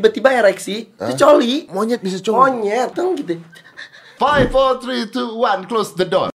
tiba-tiba 0.00 0.32
ereksi, 0.32 0.88
itu 0.88 1.12
coli. 1.20 1.68
Monyet 1.68 2.00
bisa 2.00 2.16
cowok. 2.24 2.40
Monyet, 2.40 2.90
dong 2.96 3.12
gitu. 3.20 3.36
Five, 4.16 4.48
four, 4.48 4.80
three, 4.80 5.04
two, 5.12 5.36
one, 5.36 5.68
close 5.68 5.92
the 5.92 6.08
door. 6.08 6.32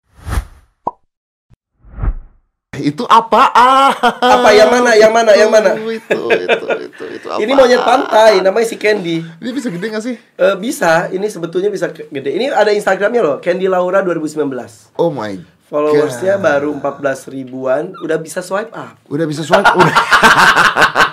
Itu 2.80 3.04
apa? 3.04 3.52
Ah. 3.52 3.92
Apa 4.16 4.56
yang 4.56 4.72
mana? 4.72 4.96
Yang 4.96 5.12
mana? 5.12 5.30
Yang 5.36 5.50
mana? 5.52 5.70
Itu, 5.76 5.92
itu, 5.92 6.20
itu, 6.32 6.66
itu, 6.88 7.04
itu 7.20 7.26
apa? 7.28 7.36
Ini 7.44 7.52
monyet 7.52 7.84
pantai, 7.84 8.40
namanya 8.40 8.64
si 8.64 8.80
Candy. 8.80 9.20
Ini 9.20 9.50
bisa 9.52 9.68
gede 9.68 9.86
gak 9.92 10.00
sih? 10.00 10.16
Eh, 10.16 10.56
bisa, 10.56 11.12
ini 11.12 11.28
sebetulnya 11.28 11.68
bisa 11.68 11.92
gede. 11.92 12.32
Ini 12.32 12.48
ada 12.56 12.72
Instagramnya 12.72 13.20
loh, 13.20 13.36
Candy 13.44 13.68
Laura 13.68 14.00
2019. 14.00 14.96
Oh 14.96 15.12
my 15.12 15.60
Followersnya 15.70 16.34
God. 16.34 16.42
baru 16.42 16.70
14 16.82 17.30
ribuan, 17.30 17.94
udah 18.00 18.18
bisa 18.18 18.40
swipe 18.40 18.72
up. 18.74 18.96
Udah 19.06 19.22
bisa 19.28 19.44
swipe? 19.44 19.70
Udah. 19.70 19.94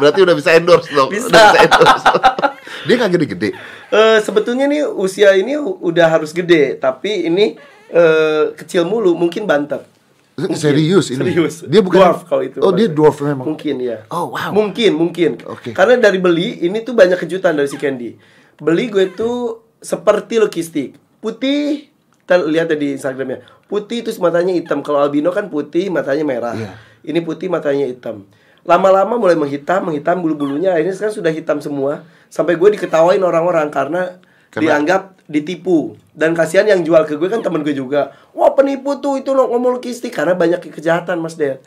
Berarti 0.00 0.20
udah 0.22 0.34
bisa 0.34 0.50
endorse 0.54 0.90
dong. 0.90 1.10
Bisa. 1.10 1.28
Udah 1.28 1.42
bisa 1.50 1.60
endorse. 1.64 2.06
Dia 2.86 2.94
gak 3.00 3.12
gede-gede. 3.16 3.50
Eh, 3.88 4.18
sebetulnya 4.20 4.68
nih 4.68 4.84
usia 4.84 5.32
ini 5.38 5.56
udah 5.58 6.06
harus 6.10 6.36
gede, 6.36 6.76
tapi 6.76 7.28
ini 7.30 7.56
eh, 7.88 8.52
kecil 8.52 8.84
mulu, 8.84 9.16
mungkin 9.16 9.48
banter. 9.48 9.86
Mungkin. 10.34 10.58
Serius 10.58 11.14
ini? 11.14 11.22
Serius. 11.22 11.62
Dia 11.62 11.78
bukan 11.78 12.02
Dwarf 12.02 12.20
kalau 12.26 12.42
itu. 12.42 12.58
Oh, 12.58 12.74
dia 12.74 12.90
dwarf 12.90 13.22
memang. 13.22 13.46
Mungkin 13.54 13.78
ya. 13.78 14.02
Oh, 14.10 14.34
wow. 14.34 14.50
Mungkin, 14.50 14.90
mungkin. 14.98 15.38
Oke. 15.46 15.70
Karena 15.70 15.94
dari 15.94 16.18
beli 16.18 16.66
ini 16.66 16.82
tuh 16.82 16.90
banyak 16.90 17.22
kejutan 17.22 17.54
dari 17.54 17.70
si 17.70 17.78
Candy. 17.78 18.18
Beli 18.58 18.90
gue 18.90 19.14
tuh 19.14 19.62
seperti 19.78 20.42
logistik. 20.42 20.98
Putih, 21.22 21.86
kita 22.26 22.42
lihat 22.50 22.74
di 22.74 22.98
Instagramnya. 22.98 23.46
Putih 23.70 24.02
terus 24.02 24.18
matanya 24.18 24.50
hitam. 24.50 24.82
Kalau 24.82 25.06
albino 25.06 25.30
kan 25.30 25.46
putih, 25.46 25.86
matanya 25.94 26.24
merah. 26.26 26.54
Iya. 26.58 26.72
Ini 27.06 27.22
putih, 27.22 27.46
matanya 27.46 27.86
hitam. 27.86 28.26
Lama-lama 28.64 29.14
mulai 29.14 29.36
menghitam, 29.36 29.86
menghitam 29.86 30.18
bulu-bulunya. 30.18 30.72
Akhirnya 30.72 30.92
sekarang 30.92 31.14
sudah 31.14 31.28
hitam 31.28 31.60
semua. 31.60 32.02
Sampai 32.26 32.56
gue 32.56 32.72
diketawain 32.72 33.20
orang-orang 33.20 33.68
karena, 33.68 34.16
Karena- 34.48 34.60
dianggap 34.74 35.02
ditipu. 35.24 35.94
Dan 36.10 36.32
kasihan 36.32 36.64
yang 36.64 36.80
jual 36.80 37.04
ke 37.04 37.14
gue 37.14 37.28
kan 37.28 37.40
temen 37.40 37.60
gue 37.60 37.72
juga. 37.72 38.10
Wah 38.32 38.50
penipu 38.50 38.96
tuh 38.98 39.18
itu 39.18 39.30
lo 39.30 39.46
ngomong 39.46 39.78
logistik 39.78 40.10
karena 40.10 40.32
banyak 40.32 40.64
kejahatan 40.64 41.18
Mas 41.18 41.34
Ded. 41.34 41.60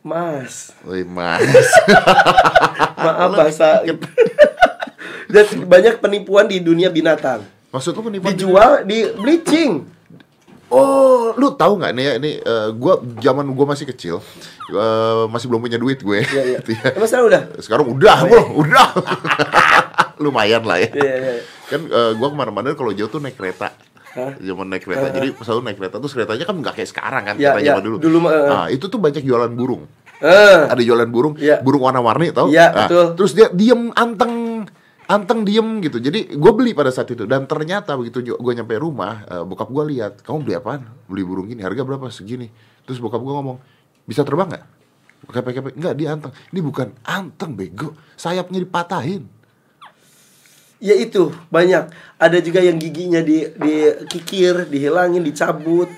Mas, 0.00 0.72
Woi, 0.80 1.04
mas. 1.04 1.44
maaf 3.04 3.30
bahasa 3.32 3.84
dan 5.32 5.44
banyak 5.64 6.00
penipuan 6.00 6.48
di 6.48 6.56
dunia 6.58 6.88
binatang 6.88 7.44
Maksud 7.68 7.92
lu 7.92 8.08
penipuan? 8.08 8.32
dijual 8.32 8.70
di 8.82 9.04
bleaching 9.12 9.84
Oh, 10.70 11.34
lu 11.34 11.50
tahu 11.52 11.76
nggak 11.76 11.92
nih 11.92 12.04
ya 12.04 12.12
ini 12.16 12.30
eh, 12.38 12.68
gua 12.72 12.94
zaman 13.18 13.42
gua 13.50 13.66
masih 13.68 13.84
kecil, 13.84 14.22
eh, 14.68 15.24
masih 15.26 15.46
belum 15.46 15.60
punya 15.60 15.76
duit 15.76 15.98
gue. 15.98 16.22
Iya, 16.22 16.42
iya. 16.46 16.58
Gitu 16.62 16.70
ya. 16.72 16.94
emang 16.94 17.08
sekarang 17.08 17.26
udah 17.26 17.42
Sekarang 17.58 17.86
udah, 17.90 18.16
bro, 18.22 18.42
udah. 18.56 18.88
Lumayan 20.22 20.62
lah 20.62 20.78
ya. 20.78 20.90
Iya, 20.90 21.14
iya, 21.16 21.30
iya. 21.36 21.42
Kan 21.66 21.80
eh, 21.84 22.10
gua 22.14 22.28
ke 22.28 22.36
mana-mana 22.36 22.70
kalau 22.72 22.92
jauh 22.92 23.08
tuh 23.08 23.18
naik 23.18 23.34
kereta. 23.34 23.74
Hah? 24.10 24.34
Zaman 24.36 24.66
naik 24.66 24.82
kereta. 24.84 25.06
Jadi 25.10 25.28
selalu 25.38 25.60
naik 25.64 25.76
kereta 25.78 25.96
tuh 25.96 26.06
keretanya 26.06 26.44
kan 26.44 26.56
nggak 26.56 26.74
kayak 26.76 26.88
sekarang 26.88 27.22
kan 27.24 27.34
Iya, 27.34 27.50
kereta 27.50 27.60
iya. 27.60 27.70
zaman 27.72 27.82
dulu. 27.84 27.96
Dulu 27.98 28.18
eh. 28.26 28.46
Nah, 28.46 28.66
itu 28.68 28.84
tuh 28.86 28.98
banyak 28.98 29.22
jualan 29.22 29.50
burung. 29.50 29.82
eh 30.20 30.68
Ada 30.68 30.82
jualan 30.84 31.08
burung, 31.08 31.34
Iya. 31.34 31.62
burung 31.64 31.80
warna-warni 31.80 32.28
tau? 32.30 32.50
Iya, 32.50 32.66
Nah, 32.70 32.76
betul. 32.86 33.06
Terus 33.16 33.32
dia 33.32 33.46
diem 33.50 33.88
anteng 33.94 34.32
anteng 35.10 35.42
diem 35.42 35.82
gitu. 35.82 35.98
Jadi 35.98 36.38
gue 36.38 36.52
beli 36.54 36.70
pada 36.70 36.94
saat 36.94 37.10
itu 37.10 37.26
dan 37.26 37.50
ternyata 37.50 37.98
begitu 37.98 38.22
gue 38.22 38.52
nyampe 38.54 38.78
rumah, 38.78 39.26
eh, 39.26 39.42
bokap 39.42 39.66
gue 39.66 39.84
lihat, 39.98 40.22
kamu 40.22 40.46
beli 40.46 40.54
apaan? 40.54 40.86
Beli 41.10 41.22
burung 41.26 41.50
gini, 41.50 41.66
harga 41.66 41.82
berapa? 41.82 42.06
Segini. 42.14 42.46
Terus 42.86 43.02
bokap 43.02 43.18
gue 43.18 43.34
ngomong, 43.34 43.58
bisa 44.06 44.22
terbang 44.22 44.46
nggak? 44.46 44.64
Kepek-kepek, 45.30 45.74
enggak 45.76 45.94
dia 45.98 46.08
anteng. 46.14 46.32
Ini 46.54 46.60
bukan 46.62 46.88
anteng 47.04 47.58
bego, 47.58 47.92
sayapnya 48.14 48.62
dipatahin. 48.62 49.26
ya 50.80 50.96
itu 50.96 51.28
banyak 51.52 51.92
ada 52.16 52.38
juga 52.40 52.64
yang 52.64 52.80
giginya 52.80 53.20
di 53.20 53.44
dikikir 53.52 54.64
dihilangin 54.64 55.20
dicabut 55.20 55.92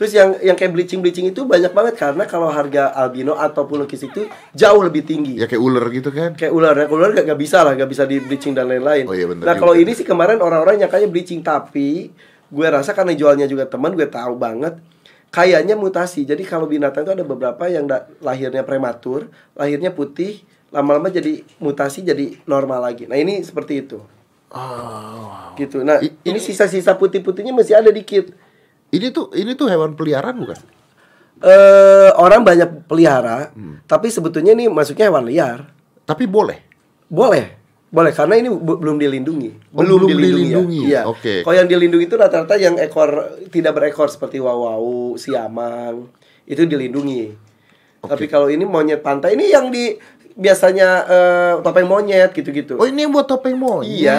terus 0.00 0.16
yang 0.16 0.32
yang 0.40 0.56
kayak 0.56 0.72
bleaching 0.72 1.04
bleaching 1.04 1.28
itu 1.28 1.44
banyak 1.44 1.76
banget 1.76 2.00
karena 2.00 2.24
kalau 2.24 2.48
harga 2.48 2.88
albino 2.96 3.36
ataupun 3.36 3.84
lukis 3.84 4.00
itu 4.00 4.24
jauh 4.56 4.80
lebih 4.80 5.04
tinggi. 5.04 5.36
Ya 5.36 5.44
kayak 5.44 5.60
ular 5.60 5.84
gitu 5.92 6.08
kan. 6.08 6.32
kayak 6.32 6.56
ular 6.56 6.72
ya 6.72 6.88
ular 6.88 7.12
gak, 7.12 7.28
gak 7.28 7.36
bisa 7.36 7.60
lah 7.60 7.76
gak 7.76 7.84
bisa 7.84 8.08
di 8.08 8.16
bleaching 8.16 8.56
dan 8.56 8.72
lain-lain. 8.72 9.04
Oh 9.04 9.12
iya, 9.12 9.28
bener 9.28 9.44
nah 9.44 9.60
kalau 9.60 9.76
ini 9.76 9.92
sih. 9.92 10.08
kemarin 10.08 10.40
orang-orang 10.40 10.80
nyangkanya 10.80 11.04
bleaching 11.04 11.44
tapi 11.44 12.08
gue 12.48 12.66
rasa 12.72 12.96
karena 12.96 13.12
jualnya 13.12 13.44
juga 13.44 13.68
teman 13.68 13.92
gue 13.92 14.08
tahu 14.08 14.40
banget 14.40 14.80
kayaknya 15.28 15.76
mutasi. 15.76 16.24
Jadi 16.24 16.48
kalau 16.48 16.64
binatang 16.64 17.04
itu 17.04 17.12
ada 17.20 17.24
beberapa 17.28 17.68
yang 17.68 17.84
da- 17.84 18.08
lahirnya 18.24 18.64
prematur 18.64 19.28
lahirnya 19.52 19.92
putih 19.92 20.40
lama-lama 20.72 21.12
jadi 21.12 21.44
mutasi 21.60 22.08
jadi 22.08 22.40
normal 22.48 22.88
lagi. 22.88 23.04
Nah 23.04 23.20
ini 23.20 23.44
seperti 23.44 23.84
itu. 23.84 24.00
Oh. 24.48 25.52
gitu. 25.60 25.84
Nah 25.84 26.00
I- 26.00 26.16
ini 26.24 26.40
sisa-sisa 26.40 26.96
putih-putihnya 26.96 27.52
masih 27.52 27.76
ada 27.76 27.92
dikit 27.92 28.32
Ini 28.90 29.06
tuh 29.10 29.30
ini 29.32 29.54
tuh 29.54 29.66
hewan 29.66 29.94
peliharaan 29.94 30.36
bukan? 30.36 30.58
eh 31.40 32.10
orang 32.14 32.44
banyak 32.44 32.84
pelihara 32.84 33.48
Hmm. 33.50 33.80
tapi 33.86 34.12
sebetulnya 34.12 34.52
ini 34.52 34.68
masuknya 34.68 35.08
hewan 35.08 35.24
liar 35.24 35.72
Tapi 36.02 36.26
boleh. 36.26 36.58
Boleh, 37.06 37.54
boleh 37.86 38.10
karena 38.10 38.34
ini 38.34 38.50
bu- 38.50 38.76
belum 38.76 38.98
dilindungi. 38.98 39.70
Oh, 39.70 39.80
belum 39.80 40.04
dilindungi. 40.04 40.80
ya. 40.84 40.90
Iya. 40.90 41.00
Oke. 41.06 41.40
Kalau 41.40 41.54
yang 41.54 41.64
dilindungi 41.64 42.04
itu 42.04 42.14
rata-rata 42.14 42.54
yang 42.54 42.74
ekor 42.76 43.10
tidak 43.46 43.72
berekor 43.72 44.06
seperti 44.06 44.36
wawau, 44.36 45.14
siamang 45.14 46.10
itu 46.44 46.60
dilindungi. 46.62 47.30
Tapi 48.00 48.26
kalau 48.26 48.46
ini 48.46 48.62
monyet 48.64 49.00
pantai 49.00 49.32
ini 49.32 49.48
yang 49.48 49.70
di 49.70 49.94
biasanya 50.32 50.88
eh, 51.06 51.52
topeng 51.62 51.86
monyet 51.86 52.30
gitu-gitu. 52.32 52.74
Oh 52.74 52.84
ini 52.84 53.06
buat 53.06 53.24
topeng 53.24 53.54
monyet. 53.54 53.94
iya. 53.96 54.18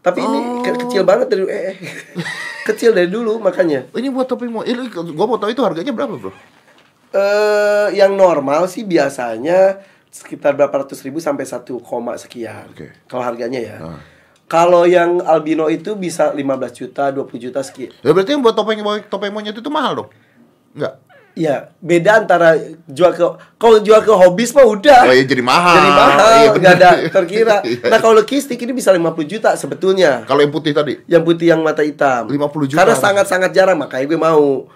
Tapi 0.00 0.18
ini 0.18 0.40
ke- 0.64 0.80
kecil 0.86 1.04
banget 1.04 1.28
dari 1.28 1.44
eh, 1.44 1.76
kecil 2.68 2.96
dari 2.96 3.08
dulu 3.08 3.36
makanya. 3.36 3.84
Oh, 3.92 4.00
Ini 4.00 4.08
buat 4.08 4.24
topeng 4.24 4.48
monyet. 4.48 4.72
Ini 4.72 4.88
gua 5.12 5.26
mau 5.28 5.36
tahu 5.36 5.52
itu 5.52 5.60
harganya 5.60 5.92
berapa, 5.92 6.16
Bro? 6.16 6.32
Eh 7.10 7.88
yang 7.94 8.16
normal 8.16 8.64
sih 8.64 8.86
biasanya 8.86 9.82
sekitar 10.08 10.56
berapa 10.56 10.72
ratus 10.72 11.04
ribu 11.04 11.20
sampai 11.20 11.44
satu 11.44 11.78
koma 11.78 12.16
sekian. 12.16 12.70
Oke. 12.70 12.90
Kalau 13.06 13.22
harganya 13.22 13.60
ya. 13.60 13.76
Ah. 13.78 14.00
Kalau 14.50 14.82
yang 14.82 15.22
albino 15.22 15.70
itu 15.70 15.94
bisa 15.94 16.34
15 16.34 16.42
juta, 16.74 17.14
20 17.14 17.38
juta 17.38 17.60
sekian. 17.62 17.94
Ya 18.02 18.10
berarti 18.10 18.34
yang 18.34 18.42
buat 18.42 18.56
topeng 18.56 18.82
topeng 19.06 19.30
monyet 19.30 19.54
itu 19.54 19.70
mahal 19.70 20.02
dong? 20.02 20.08
Enggak. 20.74 20.98
Iya, 21.40 21.56
beda 21.80 22.20
antara 22.20 22.52
jual 22.84 23.16
ke 23.16 23.24
kalau 23.56 23.80
jual 23.80 24.04
ke 24.04 24.12
hobis 24.12 24.52
mah 24.52 24.68
udah. 24.68 25.08
Oh 25.08 25.14
iya 25.16 25.24
jadi 25.24 25.40
mahal. 25.40 25.76
Jadi 25.80 25.90
mahal, 25.96 26.18
Iya, 26.20 26.48
nggak 26.52 26.54
bener. 26.60 26.76
ada 26.76 26.90
terkira. 27.16 27.56
Iya. 27.64 27.88
Nah, 27.88 27.98
kalau 27.98 28.14
logistik 28.20 28.60
ini 28.60 28.76
bisa 28.76 28.92
50 28.92 29.24
juta 29.24 29.56
sebetulnya. 29.56 30.28
Kalau 30.28 30.44
yang 30.44 30.52
putih 30.52 30.76
tadi. 30.76 31.00
Yang 31.08 31.22
putih 31.24 31.46
yang 31.56 31.64
mata 31.64 31.80
hitam. 31.80 32.28
50 32.28 32.68
juta. 32.68 32.84
Karena 32.84 32.92
sangat-sangat 32.92 33.56
jarang 33.56 33.80
makanya 33.80 34.04
gue 34.04 34.20
mau 34.20 34.68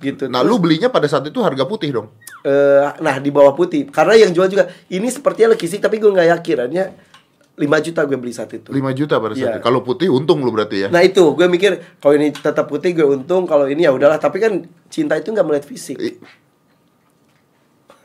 gitu. 0.00 0.24
Nah, 0.32 0.40
lu 0.40 0.56
belinya 0.56 0.88
pada 0.88 1.04
saat 1.04 1.28
itu 1.28 1.36
harga 1.44 1.68
putih 1.68 1.92
dong. 1.92 2.08
Eh, 2.46 2.86
nah 3.02 3.18
di 3.18 3.34
bawah 3.34 3.58
putih 3.58 3.90
karena 3.90 4.14
yang 4.14 4.30
jual 4.30 4.46
juga 4.46 4.70
ini 4.86 5.10
sepertinya 5.10 5.58
logistik 5.58 5.82
tapi 5.82 5.98
gue 5.98 6.06
nggak 6.06 6.30
yakin 6.30 6.56
akhirnya 6.62 6.84
5 7.56 7.64
juta 7.82 8.00
gue 8.02 8.16
beli 8.16 8.30
saat 8.30 8.52
itu 8.52 8.68
5 8.68 8.76
juta 8.92 9.16
pada 9.16 9.32
saat 9.32 9.40
Iya. 9.40 9.52
itu. 9.54 9.64
Kalau 9.64 9.80
putih 9.80 10.08
untung 10.08 10.40
lu 10.40 10.50
berarti 10.50 10.76
ya. 10.78 10.88
nah 10.88 11.00
itu 11.00 11.32
gue 11.32 11.46
mikir 11.46 11.72
kalau 11.96 12.14
ini 12.14 12.28
tetap 12.30 12.66
putih 12.66 12.92
gue 12.92 13.06
untung 13.06 13.44
kalau 13.44 13.64
ini 13.64 13.82
ya 13.82 13.90
udahlah 13.90 14.16
tapi 14.16 14.36
kan 14.36 14.60
cinta 14.86 15.14
itu 15.14 15.30
nggak 15.30 15.42
melihat 15.42 15.64
fisik 15.64 15.96
I- 15.96 16.20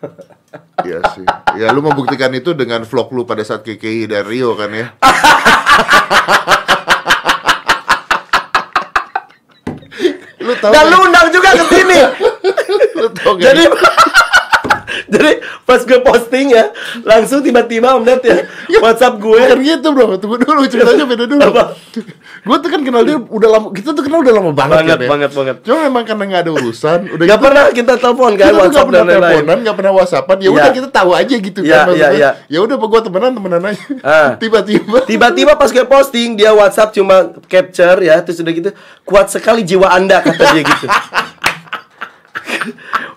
Iya 0.81 0.97
sih. 1.13 1.23
Ya 1.55 1.69
lu 1.69 1.79
membuktikan 1.79 2.31
itu 2.31 2.51
dengan 2.51 2.81
vlog 2.81 3.11
lu 3.11 3.23
pada 3.23 3.39
saat 3.41 3.61
KKI 3.61 4.09
dan 4.09 4.25
Rio 4.25 4.51
kan 4.53 4.67
ya. 4.69 4.87
lu 10.41 10.53
tahu 10.57 10.71
dan 10.73 10.83
lu 10.87 10.97
undang 11.01 11.27
juga 11.29 11.49
ke 11.53 11.65
sini 11.69 11.99
lu 12.99 13.07
tahu 13.13 13.33
kan? 13.37 13.43
jadi 13.43 13.63
jadi 15.07 15.31
pas 15.63 15.79
gue 15.79 15.99
posting 15.99 16.51
ya 16.51 16.69
langsung 17.01 17.39
tiba-tiba 17.39 17.93
om 17.93 18.03
Ded 18.03 18.21
ya 18.21 18.43
WhatsApp 18.79 19.17
gue 19.17 19.39
Bukan 19.41 19.59
gitu 19.61 19.87
bro, 19.91 20.15
tunggu 20.15 20.35
dulu 20.37 20.63
ceritanya 20.65 21.05
beda 21.05 21.25
dulu 21.25 21.41
Apa? 21.43 21.63
Gue 22.41 22.57
tuh 22.57 22.69
kan 22.69 22.81
kenal 22.81 23.03
dia 23.03 23.17
udah 23.17 23.49
lama, 23.49 23.67
kita 23.69 23.91
tuh 23.91 24.01
kenal 24.01 24.19
udah 24.19 24.33
lama 24.33 24.51
banget, 24.51 24.73
Banget, 24.73 24.89
kan 24.89 24.99
ya 24.99 25.09
banget, 25.09 25.31
banget. 25.31 25.55
Cuma 25.61 25.77
memang 25.85 26.03
karena 26.03 26.23
gak 26.27 26.41
ada 26.41 26.51
urusan 26.53 26.99
Udah 27.13 27.25
Gak 27.25 27.37
gitu, 27.37 27.45
pernah 27.45 27.63
kita 27.69 27.93
telepon 27.95 28.31
kan 28.31 28.35
kita 28.35 28.41
tuh 28.41 28.51
gak 28.51 28.61
WhatsApp 28.61 28.87
pernah 28.87 29.01
dan 29.01 29.13
teleponan, 29.13 29.57
gak 29.61 29.75
pernah 29.77 29.93
whatsappan 29.93 30.37
Ya 30.37 30.41
Iya. 30.41 30.51
udah 30.51 30.71
kita 30.73 30.89
tahu 30.89 31.09
aja 31.13 31.35
gitu 31.37 31.59
Iya, 31.61 31.79
kan 31.85 31.93
iya, 31.93 32.07
iya. 32.11 32.29
Ya 32.47 32.59
udah 32.59 32.75
apa 32.75 32.85
gue 32.87 33.01
temenan, 33.05 33.31
temenan 33.31 33.61
aja 33.63 33.83
Ah. 34.01 34.29
Tiba-tiba 34.41 34.97
Tiba-tiba 35.05 35.51
pas 35.53 35.69
gue 35.69 35.85
posting 35.85 36.29
dia 36.33 36.51
WhatsApp 36.51 36.89
cuma 36.91 37.15
capture 37.45 37.99
ya 37.99 38.15
terus 38.19 38.41
udah 38.41 38.53
gitu 38.53 38.69
kuat 39.03 39.27
sekali 39.27 39.61
jiwa 39.61 39.87
anda 39.87 40.19
kata 40.19 40.43
dia 40.51 40.63
gitu. 40.63 40.85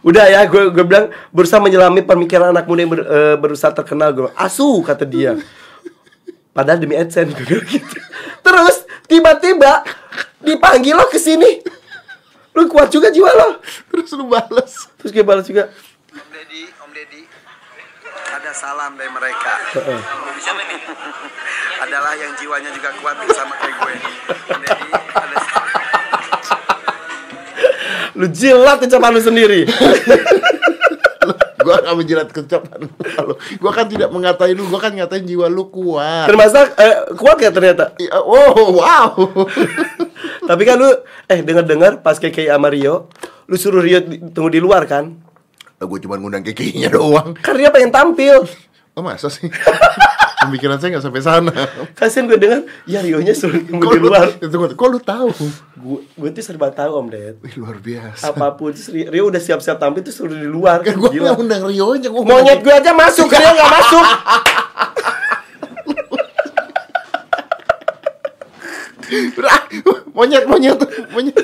udah 0.04 0.24
ya 0.28 0.44
gue 0.44 0.68
gue 0.68 0.84
bilang 0.84 1.08
berusaha 1.32 1.58
menyelami 1.58 2.04
pemikiran 2.04 2.52
anak 2.52 2.68
muda 2.68 2.80
yang 2.84 2.92
ber- 2.92 3.08
eh, 3.08 3.36
berusaha 3.40 3.72
terkenal 3.72 4.12
gue 4.12 4.28
bilang, 4.28 4.36
asu 4.36 4.84
kata 4.84 5.02
dia. 5.02 5.34
Padahal 6.52 6.78
demi 6.78 6.94
AdSense 6.94 7.32
gue 7.32 7.44
bilang 7.48 7.66
gitu. 7.66 7.96
Terus 8.38 8.76
tiba-tiba 9.04 9.82
dipanggil 10.38 10.94
lo 10.94 11.08
ke 11.08 11.16
sini. 11.16 11.64
Lu 12.54 12.68
kuat 12.68 12.86
juga 12.86 13.10
jiwa 13.10 13.32
lo. 13.34 13.58
Terus 13.90 14.14
lu 14.14 14.30
balas 14.30 14.86
Terus 15.00 15.10
gue 15.10 15.24
balas 15.24 15.42
juga. 15.42 15.72
Om 16.12 16.28
Deddy, 16.30 16.62
Om 16.78 16.90
Deddy. 16.92 17.22
ada 18.30 18.50
salam 18.52 18.94
dari 18.94 19.10
mereka. 19.10 19.52
Heeh. 19.74 20.00
Siapa 20.38 20.62
nih? 20.62 20.80
Adalah 21.80 22.12
yang 22.14 22.32
jiwanya 22.38 22.70
juga 22.70 22.94
kuat 23.02 23.18
sama 23.32 23.54
kayak 23.58 23.74
gue. 23.82 23.94
Jadi 24.62 24.86
ada 24.94 25.36
Lu 28.14 28.26
jilat 28.31 28.78
ucapan 28.78 29.11
lu 29.11 29.20
sendiri. 29.22 29.61
Gua 31.64 31.81
akan 31.81 31.94
menjilat 31.96 32.28
kecapan 32.28 32.84
lu. 32.84 32.88
Gua 33.56 33.72
kan 33.72 33.88
tidak 33.88 34.12
mengatain 34.12 34.52
lu, 34.52 34.69
gua 34.69 34.84
kan 34.84 34.93
ngatain 34.93 35.25
jiwa 35.25 35.49
lu 35.49 35.72
kuat. 35.72 36.28
Termasuk 36.28 36.76
eh, 36.76 36.96
kuat 37.16 37.40
ya 37.40 37.49
ternyata. 37.49 37.96
Iya, 37.96 38.20
Oh, 38.20 38.76
wow. 38.76 39.16
Tapi 40.44 40.62
kan 40.69 40.76
lu 40.76 40.93
eh 41.25 41.40
dengar-dengar 41.40 42.05
pas 42.05 42.20
KKI 42.20 42.52
sama 42.52 42.69
Rio, 42.69 43.08
lu 43.49 43.56
suruh 43.56 43.81
Rio 43.81 44.05
tunggu 44.37 44.52
di 44.52 44.60
luar 44.60 44.84
kan? 44.84 45.25
gue 45.84 46.00
cuma 46.00 46.17
ngundang 46.17 46.40
kekinya 46.40 46.88
doang. 46.88 47.37
Kan 47.44 47.60
Rio 47.60 47.69
pengen 47.69 47.93
tampil. 47.93 48.44
Oh 48.96 49.05
masa 49.05 49.28
sih? 49.28 49.49
Pemikiran 50.49 50.76
saya 50.81 50.88
nggak 50.96 51.05
sampai 51.05 51.23
sana. 51.23 51.52
Kasian 51.99 52.25
gue 52.29 52.38
dengar, 52.38 52.64
ya 52.85 53.00
Rio 53.00 53.20
nya 53.20 53.32
suruh 53.32 53.61
di 53.61 53.73
lu, 53.73 54.08
luar. 54.11 54.29
Tunggu, 54.37 54.73
kok 54.75 54.88
lu 54.88 55.00
tahu? 55.00 55.29
Gue 55.79 55.99
gue 56.05 56.29
tuh 56.35 56.43
serba 56.44 56.69
tahu 56.73 56.91
Om 57.05 57.08
Ded. 57.12 57.35
Wih, 57.41 57.55
luar 57.61 57.76
biasa. 57.81 58.32
Apa 58.32 58.55
pun 58.55 58.73
terus 58.73 58.88
Rio, 58.93 59.29
udah 59.29 59.41
siap-siap 59.41 59.76
tampil 59.81 60.05
tuh 60.05 60.14
suruh 60.14 60.37
di 60.37 60.49
luar. 60.49 60.85
Kan 60.85 61.00
gue 61.00 61.08
nggak 61.11 61.38
undang 61.41 61.62
Rio 61.69 61.96
nya, 61.96 62.08
gue 62.12 62.23
Monyet 62.23 62.61
gue 62.61 62.75
aja 62.75 62.93
masuk, 62.93 63.29
Rio 63.29 63.50
nggak 63.55 63.70
masuk. 63.70 64.05
Monyet, 70.14 70.46
monyet, 70.46 70.79
monyet. 71.11 71.37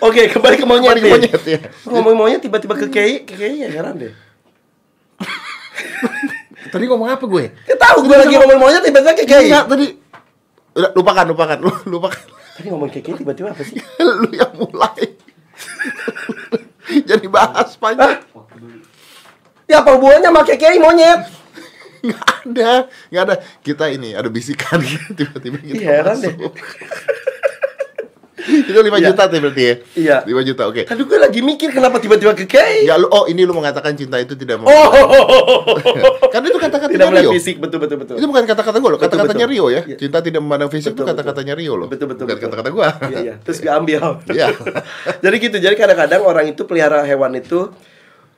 Oke, 0.00 0.28
kembali 0.28 0.56
ke 0.60 0.64
monyet 0.64 0.96
Kembali 0.96 1.00
ke 1.00 1.08
monyet, 1.08 1.42
ya. 1.44 1.60
Ngomong 1.88 2.16
monyet 2.16 2.40
tiba-tiba 2.44 2.76
ke 2.76 2.86
KKI, 2.88 3.14
ke 3.24 3.34
ya 3.36 3.68
heran 3.68 3.96
deh. 3.96 4.12
Tadi 6.70 6.84
ngomong 6.86 7.08
apa 7.10 7.24
gue? 7.26 7.44
Ya 7.66 7.76
tahu 7.76 8.06
gue 8.06 8.16
lagi 8.16 8.34
ngomong 8.38 8.58
monyet 8.58 8.82
tiba-tiba 8.86 9.12
ke 9.18 9.24
KKI. 9.26 9.50
Enggak, 9.50 9.64
tadi 9.66 9.86
Udah, 10.70 10.90
lupakan, 10.94 11.24
lupakan, 11.26 11.58
lu, 11.58 11.72
lupakan. 11.98 12.22
Tadi 12.54 12.66
ngomong 12.70 12.88
KKI 12.94 13.18
tiba-tiba 13.18 13.50
apa 13.50 13.62
sih? 13.66 13.74
lu 14.22 14.30
yang 14.30 14.54
mulai. 14.54 15.18
Jadi 16.90 17.26
bahas 17.26 17.74
panjang. 17.74 18.22
Ya 19.66 19.82
apa 19.82 19.94
hubungannya 19.98 20.30
sama 20.30 20.42
KKI 20.46 20.78
monyet? 20.78 21.20
Nggak 22.00 22.26
ada, 22.46 22.72
nggak 23.12 23.22
ada. 23.28 23.34
Kita 23.60 23.84
ini 23.92 24.16
ada 24.16 24.30
bisikan 24.32 24.80
tiba-tiba 25.18 25.58
kita 25.60 25.74
Iya, 25.76 25.90
heran 26.00 26.16
deh. 26.22 26.34
Itu 28.40 28.80
5 28.80 28.96
Iya. 28.96 29.12
juta 29.12 29.22
tuh 29.28 29.38
berarti 29.42 29.62
ya? 29.62 29.74
Iya. 29.96 30.16
5 30.24 30.48
juta, 30.48 30.62
oke. 30.70 30.82
Tadi 30.88 31.02
gue 31.04 31.18
lagi 31.20 31.40
mikir 31.44 31.68
kenapa 31.74 32.00
tiba-tiba 32.00 32.32
ke. 32.32 32.46
Ya 32.88 32.96
lu, 32.96 33.06
oh 33.12 33.28
ini 33.28 33.44
lu 33.44 33.52
mengatakan 33.52 33.92
cinta 33.92 34.16
itu 34.16 34.32
tidak 34.34 34.60
mau. 34.62 34.68
Oh, 34.72 34.88
Kan 36.32 36.40
itu 36.46 36.56
kata-kata 36.56 36.90
tidak 36.90 37.10
melihat 37.10 37.34
fisik 37.34 37.56
betul 37.60 37.78
betul. 37.82 38.16
Itu 38.16 38.26
bukan 38.30 38.44
kata-kata 38.48 38.76
gue 38.80 38.90
loh, 38.90 39.00
kata-katanya. 39.00 39.46
Rio 39.50 39.66
ya. 39.68 39.82
Iya. 39.82 39.96
Cinta 39.98 40.22
tidak 40.22 40.40
memandang 40.44 40.70
fisik 40.70 40.94
itu 40.94 41.02
Betul, 41.02 41.16
kata-katanya 41.16 41.54
Rio 41.58 41.74
loh. 41.74 41.88
Betul 41.90 42.06
betul 42.12 42.24
Bukan 42.28 42.38
kata-kata 42.38 42.68
gue. 42.70 42.88
Iya 43.10 43.18
iya. 43.20 43.34
Terus 43.42 43.58
gue 43.60 43.72
ambil. 43.72 44.00
Iya. 44.30 44.46
jadi 45.24 45.36
gitu. 45.40 45.56
Jadi 45.58 45.74
kadang-kadang 45.74 46.20
orang 46.22 46.46
itu 46.52 46.62
pelihara 46.64 47.02
hewan 47.02 47.34
itu 47.34 47.68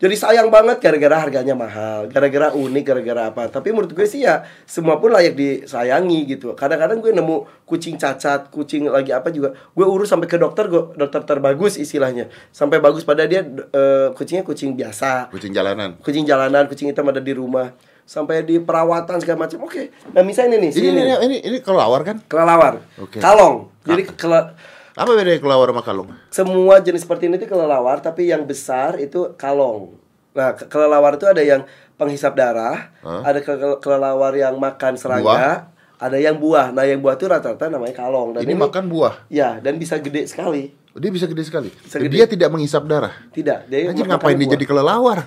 jadi 0.02 0.18
sayang 0.18 0.50
banget 0.50 0.82
gara-gara 0.82 1.14
harganya 1.14 1.54
mahal, 1.54 2.10
gara-gara 2.10 2.50
unik, 2.50 2.82
gara-gara 2.82 3.30
apa. 3.30 3.46
Tapi 3.46 3.70
menurut 3.70 3.94
gue 3.94 4.02
sih 4.02 4.26
ya 4.26 4.42
semua 4.66 4.98
pun 4.98 5.14
layak 5.14 5.38
disayangi 5.38 6.26
gitu. 6.26 6.50
Kadang-kadang 6.52 6.98
gue 6.98 7.14
nemu 7.14 7.46
kucing 7.62 7.94
cacat, 7.94 8.50
kucing 8.50 8.90
lagi 8.90 9.14
apa 9.14 9.30
juga, 9.30 9.54
gue 9.54 9.86
urus 9.86 10.10
sampai 10.10 10.26
ke 10.26 10.34
dokter, 10.34 10.66
gue 10.66 10.98
dokter 10.98 11.22
terbagus 11.22 11.78
istilahnya. 11.78 12.26
Sampai 12.50 12.82
bagus 12.82 13.06
pada 13.06 13.22
dia 13.24 13.46
eh, 13.46 14.08
kucingnya 14.10 14.42
kucing 14.42 14.74
biasa, 14.74 15.30
Kucing 15.30 15.54
jalanan. 15.54 15.94
kucing 16.02 16.26
jalanan, 16.26 16.66
kucing 16.66 16.90
hitam 16.90 17.06
ada 17.06 17.22
di 17.22 17.30
rumah. 17.30 17.70
Sampai 18.02 18.42
di 18.42 18.58
perawatan 18.58 19.22
segala 19.22 19.46
macam. 19.46 19.62
Oke. 19.62 19.94
Nah, 20.10 20.26
misalnya 20.26 20.58
ini 20.58 20.68
nih, 20.68 20.70
Ini 20.74 20.90
ini 20.90 21.02
ini, 21.22 21.36
ini 21.38 21.58
kelawar 21.62 22.02
kan? 22.02 22.18
Kelelawar. 22.26 22.82
Oke. 22.98 23.22
Kalong. 23.22 23.70
Jadi 23.86 24.02
kele- 24.18 24.50
Apa 24.92 25.10
bedanya 25.10 25.40
kelawar 25.40 25.72
sama 25.72 25.80
kalung? 25.80 26.08
semua 26.28 26.76
jenis 26.78 27.02
seperti 27.02 27.24
ini 27.24 27.36
itu 27.36 27.48
kelelawar, 27.48 27.98
tapi 27.98 28.28
yang 28.28 28.44
besar 28.44 28.96
itu 28.96 29.32
kalong. 29.34 29.96
Nah, 30.32 30.52
ke- 30.52 30.68
kelelawar 30.68 31.16
itu 31.16 31.24
ada 31.24 31.40
yang 31.40 31.64
penghisap 31.94 32.32
darah, 32.32 32.92
Hah? 33.00 33.24
ada 33.24 33.40
ke- 33.40 33.52
ke- 33.52 33.78
kelelawar 33.80 34.32
yang 34.32 34.56
makan 34.56 34.96
serangga, 34.96 35.72
ada 35.96 36.16
yang 36.16 36.36
buah. 36.36 36.72
Nah, 36.72 36.84
yang 36.84 37.00
buah 37.00 37.16
itu 37.16 37.24
rata-rata 37.24 37.68
namanya 37.68 37.96
kalong. 37.96 38.36
Dan 38.36 38.44
ini, 38.44 38.52
makan 38.52 38.88
buah. 38.88 39.28
Ya, 39.28 39.60
dan 39.60 39.76
bisa 39.76 39.96
gede 39.96 40.24
sekali. 40.26 40.72
Dia 40.92 41.08
bisa 41.08 41.24
gede 41.24 41.40
sekali. 41.40 41.72
Bisa 41.72 41.96
gede. 41.96 42.12
Dia 42.12 42.24
tidak 42.28 42.48
menghisap 42.48 42.84
darah. 42.84 43.16
Tidak, 43.32 43.64
dia 43.64 43.88
Anjir 43.88 44.04
ngapain 44.04 44.36
dia 44.36 44.44
buah. 44.44 44.54
jadi 44.56 44.64
kelelawar? 44.66 45.18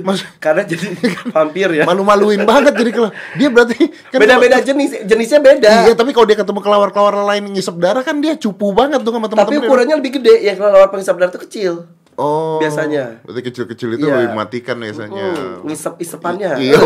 Mas 0.00 0.22
Karena 0.38 0.62
jadi 0.62 0.86
vampir 1.28 1.66
ya. 1.72 1.82
malu-maluin 1.82 2.42
banget 2.44 2.72
jadi 2.72 2.90
kelelawar. 2.90 3.14
Dia 3.34 3.48
berarti 3.50 3.76
kan 4.08 4.18
Beda-beda 4.18 4.56
jenis, 4.60 5.02
jenisnya 5.02 5.38
beda. 5.38 5.72
Iya, 5.84 5.94
tapi 5.94 6.10
kalau 6.10 6.24
dia 6.24 6.38
ketemu 6.38 6.58
kelawar-kelawar 6.58 7.26
lain 7.26 7.50
ngisep 7.50 7.74
darah 7.76 8.00
kan 8.00 8.18
dia 8.18 8.34
cupu 8.34 8.70
banget 8.70 9.02
tuh 9.02 9.10
sama 9.10 9.26
Tapi 9.26 9.34
teman-teman. 9.34 9.66
ukurannya 9.66 9.96
lebih 9.98 10.12
gede. 10.16 10.46
Yang 10.46 10.56
kelelawar 10.58 10.88
penghisap 10.88 11.14
darah 11.16 11.30
itu 11.30 11.42
kecil. 11.42 11.74
Oh. 12.14 12.58
biasanya. 12.58 13.22
Berarti 13.22 13.42
kecil-kecil 13.46 13.88
itu 13.94 14.02
Iya. 14.04 14.14
lebih 14.16 14.28
mematikan 14.32 14.74
biasanya. 14.76 15.26
Hmm, 15.32 15.62
ngisep-isepannya. 15.62 16.50
Iya, 16.58 16.78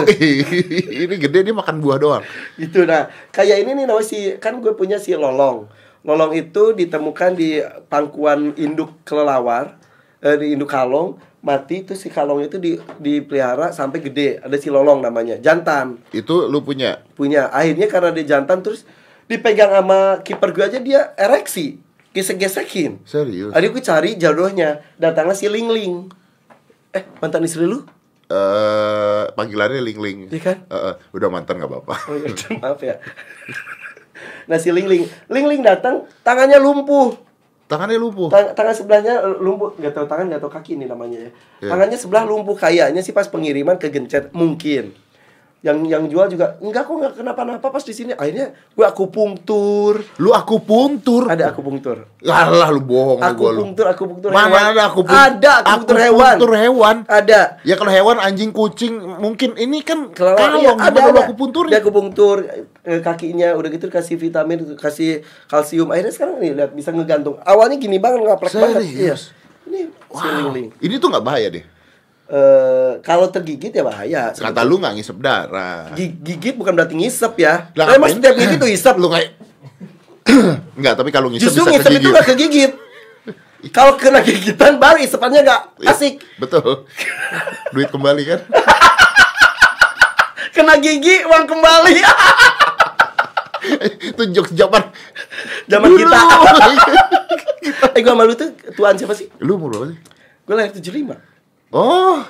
ini 1.04 1.14
gede 1.18 1.38
dia 1.42 1.54
makan 1.54 1.76
buah 1.78 1.96
doang. 1.96 2.22
gitu 2.54 2.84
nah 2.84 3.08
kayak 3.30 3.64
ini 3.64 3.72
nih 3.74 3.84
namanya 3.86 4.04
si 4.06 4.36
kan 4.36 4.60
gue 4.60 4.72
punya 4.72 4.96
si 4.96 5.12
lolong 5.12 5.68
lolong 6.02 6.32
itu 6.32 6.72
ditemukan 6.72 7.32
di 7.32 7.60
pangkuan 7.86 8.52
induk 8.56 8.92
kelelawar 9.02 9.80
eh, 10.18 10.36
di 10.36 10.52
induk 10.52 10.68
kalong 10.68 11.16
mati 11.42 11.82
itu 11.82 11.92
si 11.92 12.06
kalong 12.06 12.38
itu 12.40 12.54
di 12.56 12.78
dipelihara 12.96 13.70
sampai 13.70 13.98
gede 13.98 14.38
ada 14.38 14.54
si 14.54 14.70
lolong 14.70 15.02
namanya 15.02 15.36
jantan 15.36 15.98
Itu 16.10 16.46
lu 16.46 16.62
punya. 16.62 17.02
punya 17.12 17.50
akhirnya 17.50 17.86
karena 17.86 18.10
dia 18.10 18.26
jantan 18.28 18.62
terus 18.62 18.86
dipegang 19.26 19.74
sama 19.74 20.22
kiper 20.22 20.50
gue 20.50 20.64
aja 20.64 20.78
dia 20.78 21.10
ereksi 21.14 21.82
gesek-gesekin 22.12 23.02
Serius. 23.02 23.50
Akhirnya 23.50 23.70
gue 23.70 23.82
cari 23.82 24.10
jodohnya 24.14 24.70
datangnya 24.96 25.34
si 25.34 25.46
Ling 25.46 25.66
Ling 25.66 25.94
eh 26.90 27.02
mantan 27.18 27.42
istri 27.42 27.66
lu 27.66 27.82
Eh, 28.32 29.24
panggilannya 29.36 29.84
Ling 29.84 30.00
Ling. 30.00 30.18
Iya 30.32 30.40
kan? 30.40 30.56
Eh, 30.64 30.80
eh, 30.88 30.94
udah 31.12 31.28
mantan 31.28 31.60
nggak 31.60 31.68
apa-apa. 31.68 31.94
Oh 32.08 32.16
iya, 32.16 32.32
maaf 32.64 32.80
ya. 32.80 32.96
Nah 34.48 34.56
si 34.56 34.72
Ling 34.72 34.88
Ling, 34.88 35.04
Ling 35.28 35.46
Ling 35.46 35.60
datang, 35.60 36.08
tangannya 36.24 36.56
lumpuh. 36.56 37.12
Tangannya 37.72 37.96
lumpuh. 37.96 38.28
Tang- 38.28 38.52
tangan 38.52 38.74
sebelahnya 38.76 39.24
eh, 39.24 39.36
lumpuh, 39.40 39.72
nggak 39.80 39.96
tahu 39.96 40.04
tangan, 40.04 40.28
nggak 40.28 40.44
tahu 40.44 40.52
kaki 40.52 40.76
ini 40.76 40.84
namanya 40.84 41.24
ya. 41.24 41.30
Iya. 41.64 41.70
Tangannya 41.72 41.96
sebelah 41.96 42.24
lumpuh 42.28 42.52
kayaknya 42.52 43.00
sih 43.00 43.16
pas 43.16 43.24
pengiriman 43.24 43.80
kegencet 43.80 44.28
mungkin. 44.36 44.92
Yang 45.62 45.78
yang 45.86 46.04
jual 46.10 46.26
juga 46.26 46.58
enggak 46.58 46.90
kok 46.90 46.94
nggak 46.98 47.12
kenapa-napa 47.22 47.70
pas 47.70 47.86
di 47.86 47.94
sini. 47.94 48.10
Akhirnya 48.18 48.50
gua 48.74 48.90
akupunktur. 48.90 50.02
Lu 50.18 50.34
aku 50.34 50.58
puntur. 50.58 51.30
Ada 51.30 51.54
akupunktur. 51.54 52.02
Alah 52.26 52.66
lu 52.74 52.82
bohong 52.82 53.22
lu 53.22 53.32
gua 53.38 53.50
lu. 53.54 53.62
Akupunktur, 53.62 53.86
akupunktur 53.86 54.30
Mana 54.34 54.50
hewan. 54.50 54.62
ada 54.74 54.82
aku 54.90 55.00
Ada 55.06 55.52
akupunktur 55.62 55.96
hewan. 56.02 56.34
Akupunktur 56.34 56.52
hewan. 56.58 56.96
Ada. 57.06 57.40
Ya 57.62 57.74
kalau 57.78 57.92
hewan 57.94 58.18
anjing 58.18 58.50
kucing 58.50 58.94
mungkin 59.22 59.54
ini 59.54 59.86
kan 59.86 60.10
kalong 60.10 60.66
iya, 60.66 60.74
ada 60.74 60.98
ada. 60.98 61.20
akupuntur 61.30 61.70
Dia 61.70 61.78
akupunktur 61.78 62.42
eh, 62.82 62.98
kakinya 62.98 63.54
udah 63.54 63.70
gitu 63.70 63.86
kasih 63.86 64.18
vitamin, 64.18 64.74
kasih 64.74 65.22
kalsium. 65.46 65.94
Akhirnya 65.94 66.10
sekarang 66.10 66.42
nih 66.42 66.58
lihat 66.58 66.70
bisa 66.74 66.90
ngegantung. 66.90 67.38
Awalnya 67.46 67.78
gini 67.78 68.02
banget 68.02 68.26
ngaplek 68.26 68.50
banget. 68.58 68.82
Iya. 68.82 69.14
Ini 69.70 69.80
Wow. 70.12 70.52
Ini 70.58 70.94
tuh 71.00 71.08
nggak 71.08 71.24
bahaya 71.24 71.48
deh. 71.48 71.64
Eh, 72.32 72.92
kalau 73.04 73.28
tergigit 73.28 73.68
ya 73.68 73.84
bahaya. 73.84 74.32
Kata 74.32 74.64
lu 74.64 74.80
nggak 74.80 74.96
ngisep 74.96 75.20
darah. 75.20 75.92
Gi- 75.92 76.16
gigit 76.16 76.56
bukan 76.56 76.72
berarti 76.72 76.96
ngisep 76.96 77.36
ya. 77.36 77.68
Lah, 77.76 77.92
Emang 77.92 78.08
setiap 78.08 78.32
gigit 78.32 78.56
tuh 78.56 78.64
ngisep. 78.64 78.94
Lu 78.96 79.06
nggak 79.06 79.24
Enggak, 80.80 80.96
tapi 80.96 81.10
kalau 81.10 81.28
ngisep 81.28 81.52
Justru 81.52 81.68
bisa 81.68 81.72
ngisep 81.76 81.90
itu 81.90 82.08
kegigit. 82.08 82.14
gak 82.14 82.26
kegigit. 82.26 82.72
Kalau 83.68 83.94
kena 83.94 84.18
gigitan 84.18 84.74
baru 84.74 84.98
isepannya 84.98 85.44
gak 85.44 85.60
Iya, 85.78 85.92
asik. 85.92 86.24
Betul. 86.34 86.88
Duit 87.70 87.92
kembali 87.92 88.22
kan? 88.24 88.40
Kena 90.52 90.76
gigi 90.76 91.22
uang 91.22 91.44
kembali. 91.44 91.96
itu 94.08 94.22
jokes 94.32 94.52
zaman 94.52 94.82
Zaman 95.64 95.88
kita. 95.92 96.18
eh 97.94 98.00
gua 98.00 98.14
malu 98.14 98.32
tuh 98.32 98.48
tuan 98.72 98.96
siapa 98.96 99.12
sih? 99.12 99.30
lu 99.38 99.54
umur 99.54 99.70
berapa 99.70 99.86
sih? 99.88 99.98
Gue 100.42 100.54
lahir 100.54 100.72
75. 100.72 101.31
Oh, 101.72 102.20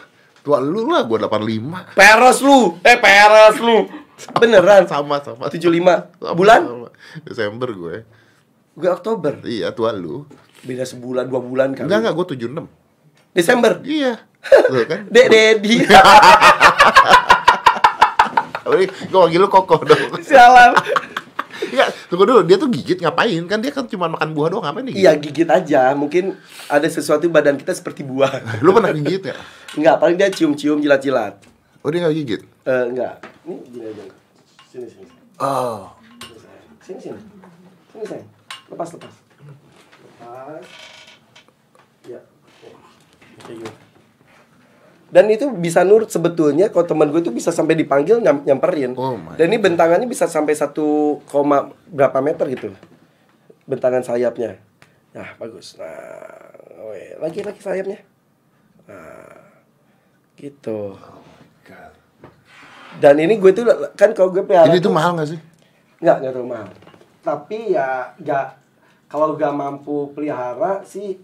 tua 0.46 0.62
lu 0.62 0.87
lah, 0.87 1.02
gua 1.02 1.26
85. 1.26 1.99
Peres 1.99 2.38
lu. 2.46 2.78
Eh 2.87 2.94
peres 2.94 3.58
lu. 3.58 3.90
Beneran. 4.38 4.87
Sama 4.87 5.18
sama. 5.18 5.50
75. 5.50 6.14
Sama, 6.22 6.34
Bulan? 6.38 6.61
sama. 6.62 6.88
Desember 7.26 7.68
gue. 7.75 7.96
Gue 8.78 8.88
Oktober. 8.88 9.42
Iya, 9.42 9.75
tua 9.75 9.90
lu. 9.90 10.30
Beda 10.62 10.87
sebulan, 10.87 11.26
dua 11.26 11.42
bulan 11.42 11.75
kan. 11.75 11.90
Enggak 11.90 11.99
enggak, 12.06 12.14
gua 12.14 12.26
76. 12.30 12.70
Desember. 13.34 13.82
Iya. 13.82 14.22
Tuh 14.70 14.87
kan? 14.87 15.11
Dek 15.11 15.26
Dedi. 15.26 15.76
Gua 19.12 19.28
panggil 19.28 19.40
lu 19.42 19.49
kokoh 19.52 19.84
dong. 19.84 20.16
Sialan. 20.25 20.72
Enggak, 21.71 21.88
tunggu 22.11 22.25
dulu, 22.26 22.40
dia 22.42 22.57
tuh 22.59 22.69
gigit 22.73 22.99
ngapain? 22.99 23.42
Kan 23.47 23.62
dia 23.62 23.71
kan 23.71 23.87
cuma 23.87 24.11
makan 24.11 24.35
buah 24.35 24.49
doang, 24.50 24.64
ngapain 24.66 24.90
dia? 24.90 24.95
Iya 24.97 25.12
gigit 25.21 25.47
aja. 25.47 25.95
Mungkin 25.95 26.35
ada 26.66 26.88
sesuatu 26.90 27.28
badan 27.31 27.54
kita 27.61 27.71
seperti 27.76 28.02
buah. 28.02 28.59
Lu 28.64 28.75
pernah 28.75 28.90
gigit 28.90 29.23
ya? 29.23 29.37
Enggak, 29.78 29.97
paling 30.02 30.16
dia 30.19 30.28
cium-cium 30.33 30.83
jilat-jilat. 30.83 31.38
Oh 31.83 31.90
dia 31.90 32.02
nggak 32.02 32.14
gigit? 32.19 32.42
Eh, 32.66 32.85
enggak. 32.90 33.14
Ini 33.47 33.54
gini 33.71 33.85
aja. 33.90 34.04
Sini, 34.71 34.87
sini. 34.87 35.07
Oh. 35.42 35.90
Sini, 36.83 36.99
sini. 36.99 37.21
Sini, 37.90 38.04
sayang. 38.07 38.28
Lepas, 38.71 38.88
lepas. 38.95 39.14
Lepas. 39.42 40.64
Ya. 42.07 42.21
Kayak 43.42 43.57
gitu. 43.66 43.82
Dan 45.12 45.28
itu 45.28 45.52
bisa 45.52 45.85
nurut 45.85 46.09
sebetulnya 46.09 46.73
kalau 46.73 46.88
teman 46.88 47.12
gue 47.12 47.21
itu 47.21 47.28
bisa 47.28 47.52
sampai 47.52 47.76
dipanggil 47.76 48.25
nyam- 48.25 48.49
nyamperin. 48.49 48.97
Oh 48.97 49.21
Dan 49.37 49.52
ini 49.52 49.61
bentangannya 49.61 50.09
bisa 50.09 50.25
sampai 50.25 50.57
satu 50.57 51.21
koma 51.28 51.69
berapa 51.92 52.16
meter 52.25 52.49
gitu. 52.49 52.73
Bentangan 53.69 54.00
sayapnya. 54.00 54.57
Nah, 55.12 55.37
bagus. 55.37 55.76
Nah, 55.76 56.57
oke. 56.81 57.21
lagi 57.21 57.45
lagi 57.45 57.61
sayapnya. 57.61 58.00
Nah, 58.88 59.37
gitu. 60.40 60.97
Dan 63.00 63.16
ini 63.21 63.40
gue 63.40 63.52
tuh 63.57 63.64
kan 63.97 64.12
kalau 64.12 64.33
gue 64.33 64.45
pelihara 64.45 64.69
Ini 64.69 64.81
tuh 64.81 64.92
mahal 64.92 65.16
nggak 65.16 65.28
sih? 65.33 65.40
Nggak, 66.02 66.16
nggak 66.25 66.33
terlalu 66.33 66.50
mahal. 66.52 66.69
Tapi 67.23 67.59
ya 67.73 67.88
nggak 68.21 68.47
kalau 69.09 69.37
nggak 69.37 69.52
mampu 69.54 70.12
pelihara 70.12 70.81
sih 70.85 71.16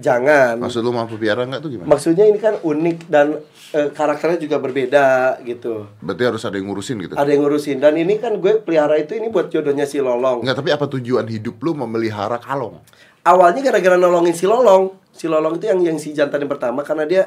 jangan. 0.00 0.58
Maksud 0.58 0.80
lu 0.80 0.90
mampu 0.90 1.20
piara 1.20 1.44
nggak 1.46 1.60
tuh 1.60 1.70
gimana? 1.76 1.88
Maksudnya 1.92 2.24
ini 2.26 2.40
kan 2.40 2.58
unik 2.58 2.98
dan 3.06 3.38
eh, 3.76 3.88
karakternya 3.92 4.40
juga 4.40 4.56
berbeda 4.58 5.38
gitu. 5.46 5.86
Berarti 6.00 6.22
harus 6.26 6.42
ada 6.42 6.56
yang 6.56 6.72
ngurusin 6.72 6.96
gitu? 7.04 7.14
Ada 7.14 7.30
yang 7.30 7.46
ngurusin 7.46 7.78
dan 7.78 7.94
ini 8.00 8.16
kan 8.18 8.34
gue 8.40 8.58
pelihara 8.64 8.96
itu 8.98 9.14
ini 9.14 9.28
buat 9.30 9.52
jodohnya 9.52 9.84
si 9.84 10.00
Lolong. 10.02 10.42
Enggak, 10.42 10.58
tapi 10.58 10.72
apa 10.72 10.88
tujuan 10.88 11.28
hidup 11.28 11.60
lu 11.62 11.76
memelihara 11.76 12.40
kalong? 12.40 12.80
Awalnya 13.22 13.60
gara-gara 13.60 14.00
nolongin 14.00 14.34
si 14.34 14.48
Lolong. 14.48 14.96
Si 15.12 15.28
Lolong 15.28 15.60
itu 15.60 15.68
yang 15.68 15.80
yang 15.84 15.98
si 16.00 16.16
jantan 16.16 16.42
yang 16.42 16.50
pertama 16.50 16.80
karena 16.82 17.04
dia 17.04 17.22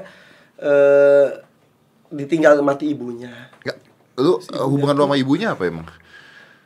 eh 0.57 1.27
ditinggal 2.13 2.61
mati 2.61 2.93
ibunya. 2.93 3.49
Enggak. 3.65 3.77
Lu 4.21 4.37
uh, 4.37 4.65
hubungan 4.69 4.93
lu 4.93 5.03
sama 5.09 5.17
ibunya 5.17 5.57
apa 5.57 5.65
emang? 5.65 5.89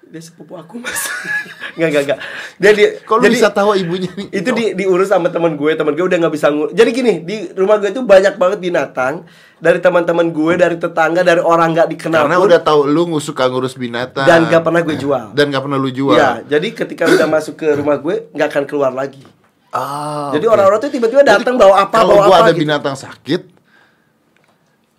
Dia 0.07 0.21
sepupu 0.23 0.55
aku 0.55 0.79
mas. 0.79 0.95
Nggak 1.77 1.89
nggak 1.93 2.03
nggak. 2.07 2.19
Dia 2.57 2.71
dia. 2.73 2.89
Kok 3.03 3.15
lu 3.19 3.29
bisa 3.29 3.51
tahu 3.51 3.75
ibunya 3.77 4.09
nih? 4.17 4.27
itu 4.31 4.49
di, 4.53 4.65
diurus 4.73 5.09
sama 5.09 5.29
teman 5.29 5.53
gue 5.57 5.71
teman 5.73 5.93
gue 5.93 6.05
udah 6.05 6.17
nggak 6.25 6.33
bisa 6.33 6.47
ngur 6.49 6.69
jadi 6.71 6.89
gini 6.89 7.13
di 7.21 7.35
rumah 7.53 7.77
gue 7.77 7.89
itu 7.93 8.01
banyak 8.01 8.37
banget 8.37 8.59
binatang 8.61 9.27
dari 9.57 9.81
teman-teman 9.81 10.29
gue 10.29 10.53
dari 10.57 10.77
tetangga 10.77 11.21
dari 11.25 11.41
orang 11.41 11.73
nggak 11.73 11.89
dikenal 11.97 12.25
Karena 12.25 12.37
pun, 12.37 12.47
udah 12.49 12.59
tahu 12.61 12.79
lu 12.85 13.01
nggak 13.13 13.23
suka 13.23 13.43
ngurus 13.49 13.75
binatang 13.75 14.25
dan 14.25 14.45
nggak 14.45 14.61
pernah 14.61 14.81
gue 14.85 14.97
jual 14.97 15.25
Dan 15.33 15.49
nggak 15.49 15.63
pernah 15.65 15.77
lu 15.81 15.89
jual 15.89 16.15
ya 16.17 16.41
jadi 16.45 16.67
ketika 16.73 17.03
udah 17.09 17.27
masuk 17.37 17.55
ke 17.57 17.67
rumah 17.77 17.97
gue 17.97 18.29
nggak 18.33 18.47
akan 18.53 18.63
keluar 18.69 18.93
lagi 18.93 19.25
Ah, 19.67 20.31
jadi 20.31 20.47
orang-orang 20.47 20.79
tuh 20.79 20.89
tiba-tiba 20.89 21.27
datang 21.27 21.59
bawa 21.59 21.83
apa 21.85 22.01
Kalau 22.01 22.15
bawa 22.15 22.23
gua 22.23 22.37
apa 22.39 22.45
ada 22.49 22.51
gitu. 22.55 22.61
binatang 22.63 22.95
sakit 22.95 23.41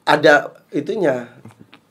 ada 0.04 0.34
itunya 0.70 1.28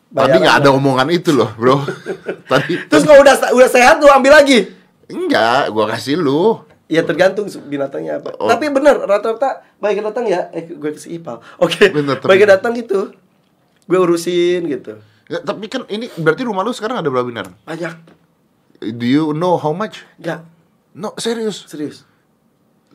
Tadi 0.07 0.37
nggak 0.39 0.57
ada 0.63 0.69
omongan 0.71 1.07
itu 1.11 1.35
loh 1.35 1.51
bro 1.59 1.83
Tadi 2.51 2.87
terus 2.87 3.03
kalau 3.03 3.19
udah 3.19 3.35
udah 3.51 3.69
sehat 3.69 3.99
lu 3.99 4.07
ambil 4.07 4.39
lagi 4.39 4.71
Enggak, 5.07 5.71
gua 5.71 5.87
kasih 5.87 6.19
lu 6.19 6.67
Ya 6.87 7.03
tergantung 7.03 7.51
binatangnya 7.67 8.23
apa. 8.23 8.31
Oh. 8.39 8.47
Tapi 8.47 8.71
bener 8.71 8.95
rata-rata 9.03 9.59
baik 9.83 9.99
datang 10.07 10.23
ya. 10.23 10.47
Eh 10.55 10.71
gue 10.71 10.91
kasih 10.95 11.19
ipal. 11.19 11.43
Oke. 11.59 11.91
Tapi- 11.91 12.23
baik 12.23 12.47
datang 12.47 12.71
gitu. 12.79 13.11
Gue 13.83 13.99
urusin 13.99 14.63
gitu. 14.71 14.95
Ya, 15.27 15.43
Tapi 15.43 15.67
kan 15.67 15.83
ini 15.91 16.07
berarti 16.15 16.47
rumah 16.47 16.63
lu 16.63 16.71
sekarang 16.71 17.03
ada 17.03 17.11
berapa 17.11 17.27
binatang? 17.27 17.59
Banyak. 17.67 17.93
Do 18.95 19.03
you 19.03 19.35
know 19.35 19.59
how 19.59 19.75
much? 19.75 20.07
Enggak, 20.15 20.47
No, 20.95 21.11
serius 21.19 21.67
serius. 21.67 22.07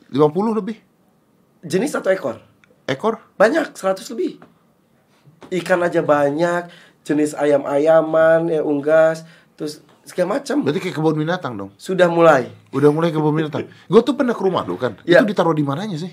50 0.09 0.57
lebih 0.57 0.81
Jenis 1.63 1.95
satu 1.95 2.11
ekor. 2.11 2.43
Ekor? 2.83 3.23
Banyak, 3.39 3.71
100 3.71 4.03
lebih. 4.11 4.35
Ikan 5.47 5.79
aja 5.79 6.03
banyak, 6.03 6.67
jenis 7.03 7.35
ayam-ayaman, 7.35 8.47
ya 8.47 8.61
unggas, 8.63 9.27
terus 9.53 9.79
segala 10.03 10.39
macam. 10.39 10.63
Berarti 10.63 10.79
kayak 10.79 10.95
kebun 10.95 11.15
binatang 11.15 11.53
dong 11.55 11.71
Sudah 11.75 12.07
mulai. 12.07 12.51
Udah 12.71 12.91
mulai 12.91 13.11
kebun 13.11 13.31
binatang 13.31 13.67
Gue 13.91 14.01
tuh 14.03 14.15
pernah 14.15 14.35
ke 14.35 14.43
rumah 14.43 14.63
lu 14.63 14.75
kan 14.75 14.99
Ya. 15.03 15.19
Itu 15.19 15.31
ditaruh 15.31 15.55
di 15.55 15.63
mananya 15.63 15.95
sih? 15.95 16.11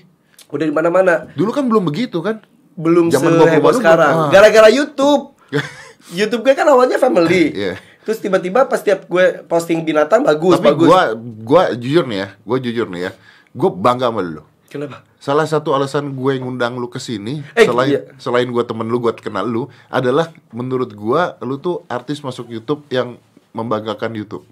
Udah 0.50 0.66
di 0.66 0.74
mana-mana. 0.74 1.30
Dulu 1.34 1.50
kan 1.50 1.66
belum 1.66 1.86
begitu 1.86 2.18
kan? 2.22 2.42
Belum 2.74 3.10
Zaman 3.10 3.38
seheboh 3.38 3.74
sekarang. 3.74 4.14
ah. 4.14 4.30
Gara-gara 4.30 4.70
YouTube. 4.70 5.34
YouTube 6.18 6.42
gue 6.42 6.54
kan 6.54 6.66
awalnya 6.66 6.98
family. 6.98 7.50
Iya. 7.66 7.74
Terus 8.00 8.16
tiba-tiba 8.18 8.64
pas 8.64 8.80
tiap 8.80 9.04
gue 9.06 9.44
posting 9.44 9.84
binatang 9.84 10.24
bagus, 10.24 10.56
Tapi 10.56 10.72
bagus. 10.72 10.88
gua 10.88 11.02
gua 11.44 11.62
jujur 11.76 12.08
nih 12.08 12.18
ya, 12.24 12.28
gua 12.42 12.56
jujur 12.56 12.86
nih 12.88 13.00
ya. 13.06 13.10
Gua 13.52 13.70
bangga 13.70 14.08
sama 14.08 14.24
lu. 14.24 14.40
Kenapa? 14.70 15.02
Salah 15.18 15.44
satu 15.44 15.74
alasan 15.74 16.14
gue 16.14 16.32
ngundang 16.38 16.78
lu 16.78 16.86
ke 16.86 16.96
sini 16.96 17.42
Eh, 17.52 17.66
selain 17.66 17.90
iya. 17.90 18.00
selain 18.16 18.46
gua 18.46 18.62
temen 18.62 18.86
lu, 18.86 18.96
gua 18.96 19.10
kenal 19.10 19.42
lu 19.42 19.66
adalah 19.88 20.30
menurut 20.50 20.94
gua 20.94 21.34
lu 21.40 21.58
tuh 21.58 21.82
artis 21.86 22.22
masuk 22.22 22.46
YouTube 22.46 22.86
yang 22.86 23.18
membanggakan 23.50 24.14
YouTube. 24.14 24.46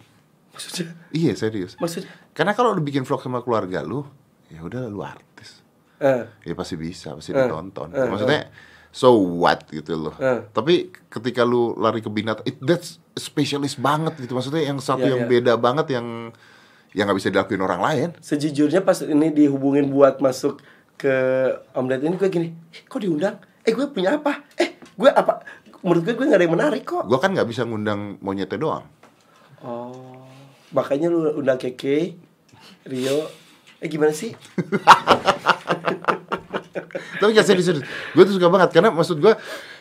Maksudnya? 0.51 0.91
Iya, 1.09 1.33
serius. 1.33 1.79
Maksudnya? 1.79 2.11
Karena 2.35 2.51
kalau 2.51 2.75
lu 2.75 2.83
bikin 2.83 3.07
vlog 3.07 3.23
sama 3.23 3.39
keluarga 3.39 3.81
lu, 3.81 4.03
ya 4.51 4.59
udah 4.59 4.91
lu 4.91 5.01
artis. 5.01 5.63
Eh, 5.99 6.27
Ya 6.43 6.55
pasti 6.55 6.75
bisa, 6.75 7.15
pasti 7.15 7.31
Eh, 7.31 7.39
ditonton. 7.39 7.95
eh, 7.95 8.11
Maksudnya 8.11 8.51
so 8.91 9.15
what 9.15 9.71
gitu 9.71 9.95
loh. 9.95 10.19
Eh. 10.19 10.51
Tapi 10.51 10.91
ketika 11.07 11.47
lu 11.47 11.75
lari 11.75 12.03
ke 12.03 12.11
binatang, 12.11 12.43
it, 12.43 12.59
that's 12.59 12.99
spesialis 13.15 13.79
banget 13.79 14.19
gitu. 14.19 14.35
Maksudnya 14.35 14.67
yang 14.67 14.83
satu 14.83 15.07
Iya, 15.07 15.15
yang 15.15 15.23
iya. 15.25 15.31
beda 15.31 15.53
banget 15.55 15.95
yang 15.95 16.35
yang 16.97 17.05
nggak 17.09 17.19
bisa 17.21 17.29
dilakuin 17.33 17.63
orang 17.65 17.81
lain. 17.85 18.09
sejujurnya 18.21 18.81
pas 18.81 19.01
ini 19.05 19.29
dihubungin 19.33 19.93
buat 19.93 20.21
masuk 20.23 20.61
ke 20.99 21.15
omelet 21.77 22.03
ini 22.03 22.17
gue 22.19 22.29
gini, 22.29 22.49
eh, 22.75 22.83
kok 22.89 22.99
diundang? 22.99 23.39
Eh 23.63 23.71
gue 23.71 23.87
punya 23.93 24.19
apa? 24.19 24.43
Eh 24.59 24.81
gue 24.83 25.11
apa? 25.13 25.47
Menurut 25.85 26.03
gue 26.03 26.15
gue 26.19 26.27
gak 26.27 26.39
ada 26.43 26.45
yang 26.49 26.57
menarik 26.59 26.83
kok. 26.83 27.07
Gua 27.07 27.23
kan 27.23 27.31
nggak 27.31 27.47
bisa 27.47 27.63
ngundang 27.63 28.19
monyetnya 28.19 28.59
doang. 28.59 28.85
Oh, 29.63 30.27
makanya 30.75 31.07
lu 31.11 31.39
undang 31.39 31.59
Keke, 31.59 32.19
Rio. 32.87 33.31
Eh 33.79 33.87
gimana 33.87 34.11
sih? 34.11 34.35
Tapi 37.19 37.31
gak 37.35 37.47
serius, 37.47 37.67
serius. 37.71 37.85
Gue 38.15 38.23
tuh 38.27 38.35
suka 38.39 38.51
banget 38.51 38.75
karena 38.75 38.91
maksud 38.91 39.23
gue 39.23 39.35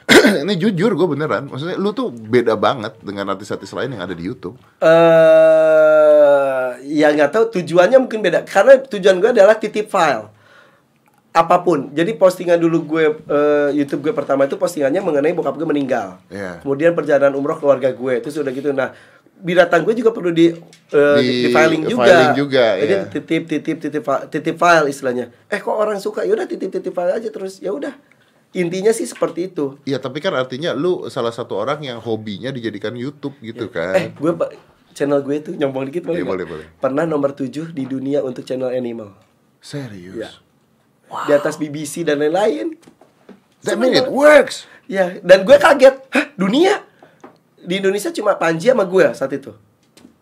ini 0.43 0.53
jujur 0.55 0.95
gue 0.95 1.07
beneran. 1.07 1.51
Maksudnya 1.51 1.75
lu 1.75 1.91
tuh 1.91 2.09
beda 2.11 2.55
banget 2.55 2.95
dengan 3.03 3.27
artis-artis 3.35 3.75
lain 3.75 3.91
yang 3.91 4.03
ada 4.07 4.15
di 4.15 4.23
YouTube. 4.23 4.55
Eh, 4.79 6.67
ya 6.95 7.11
nggak 7.11 7.31
tahu 7.31 7.45
tujuannya 7.59 7.99
mungkin 7.99 8.23
beda. 8.23 8.47
Karena 8.47 8.79
tujuan 8.79 9.19
gue 9.19 9.29
adalah 9.35 9.59
titip 9.59 9.91
file 9.91 10.31
apa 11.37 11.61
pun. 11.61 11.93
Jadi 11.93 12.17
postingan 12.17 12.57
dulu 12.57 12.77
gue 12.97 13.05
eh, 13.29 13.69
YouTube 13.77 14.09
gue 14.09 14.13
pertama 14.15 14.49
itu 14.49 14.57
postingannya 14.57 15.03
mengenai 15.03 15.35
bokap 15.35 15.59
gue 15.59 15.67
meninggal. 15.67 16.17
Iya. 16.31 16.63
Kemudian 16.63 16.95
perjalanan 16.97 17.35
umroh 17.37 17.59
keluarga 17.59 17.91
gue. 17.93 18.23
Terus 18.23 18.41
udah 18.41 18.51
gitu. 18.55 18.73
Nah, 18.73 18.95
binatang 19.37 19.85
gue 19.85 19.93
juga 19.93 20.09
perlu 20.15 20.33
di 20.33 20.49
eh, 20.95 21.19
Di- 21.21 21.45
di, 21.45 21.49
filing 21.53 21.83
juga. 21.85 22.09
filing 22.09 22.33
juga, 22.33 22.65
Jadi 22.81 22.93
iya. 22.95 23.05
titip 23.05 23.43
titip 23.45 23.77
titip 23.77 24.03
titip 24.33 24.55
file 24.57 24.87
istilahnya. 24.89 25.29
Eh 25.51 25.59
kok 25.61 25.77
orang 25.77 26.01
suka? 26.01 26.25
Ya 26.25 26.33
udah 26.33 26.49
titip 26.49 26.73
titip 26.73 26.95
file 26.95 27.13
aja 27.13 27.29
terus. 27.29 27.61
Ya 27.61 27.69
udah. 27.69 27.93
Intinya 28.55 28.95
sih 28.95 29.03
seperti 29.03 29.51
itu. 29.51 29.75
Iya, 29.83 29.99
tapi 29.99 30.23
kan 30.23 30.31
artinya 30.31 30.71
lu 30.71 31.11
salah 31.11 31.35
satu 31.35 31.59
orang 31.59 31.83
yang 31.83 31.99
hobinya 31.99 32.47
dijadikan 32.47 32.95
YouTube 32.95 33.35
gitu 33.43 33.67
kan. 33.67 33.93
Eh, 33.95 34.07
gue 34.15 34.31
channel 34.95 35.21
gue 35.21 35.35
tuh 35.43 35.53
nyombong 35.53 35.91
dikit 35.91 36.09
boleh 36.09 36.23
Iya, 36.23 36.25
boleh, 36.25 36.45
boleh. 36.47 36.65
Pernah 36.81 37.05
nomor 37.05 37.35
7 37.35 37.75
di 37.75 37.83
dunia 37.85 38.23
untuk 38.23 38.47
channel 38.47 38.73
animal. 38.73 39.13
Serius. 39.61 40.15
Iya. 40.15 40.31
Di 41.07 41.31
atas 41.35 41.59
BBC 41.59 42.07
dan 42.07 42.23
lain-lain. 42.23 42.75
That 43.61 43.77
mean 43.77 43.93
it 43.93 44.09
works. 44.09 44.65
Ya, 44.87 45.19
dan 45.21 45.43
gue 45.43 45.55
kaget. 45.59 45.95
Hah, 46.09 46.25
dunia? 46.39 46.81
Di 47.59 47.83
Indonesia 47.83 48.09
cuma 48.15 48.39
Panji 48.39 48.71
sama 48.71 48.87
gue 48.87 49.05
saat 49.11 49.31
itu. 49.35 49.51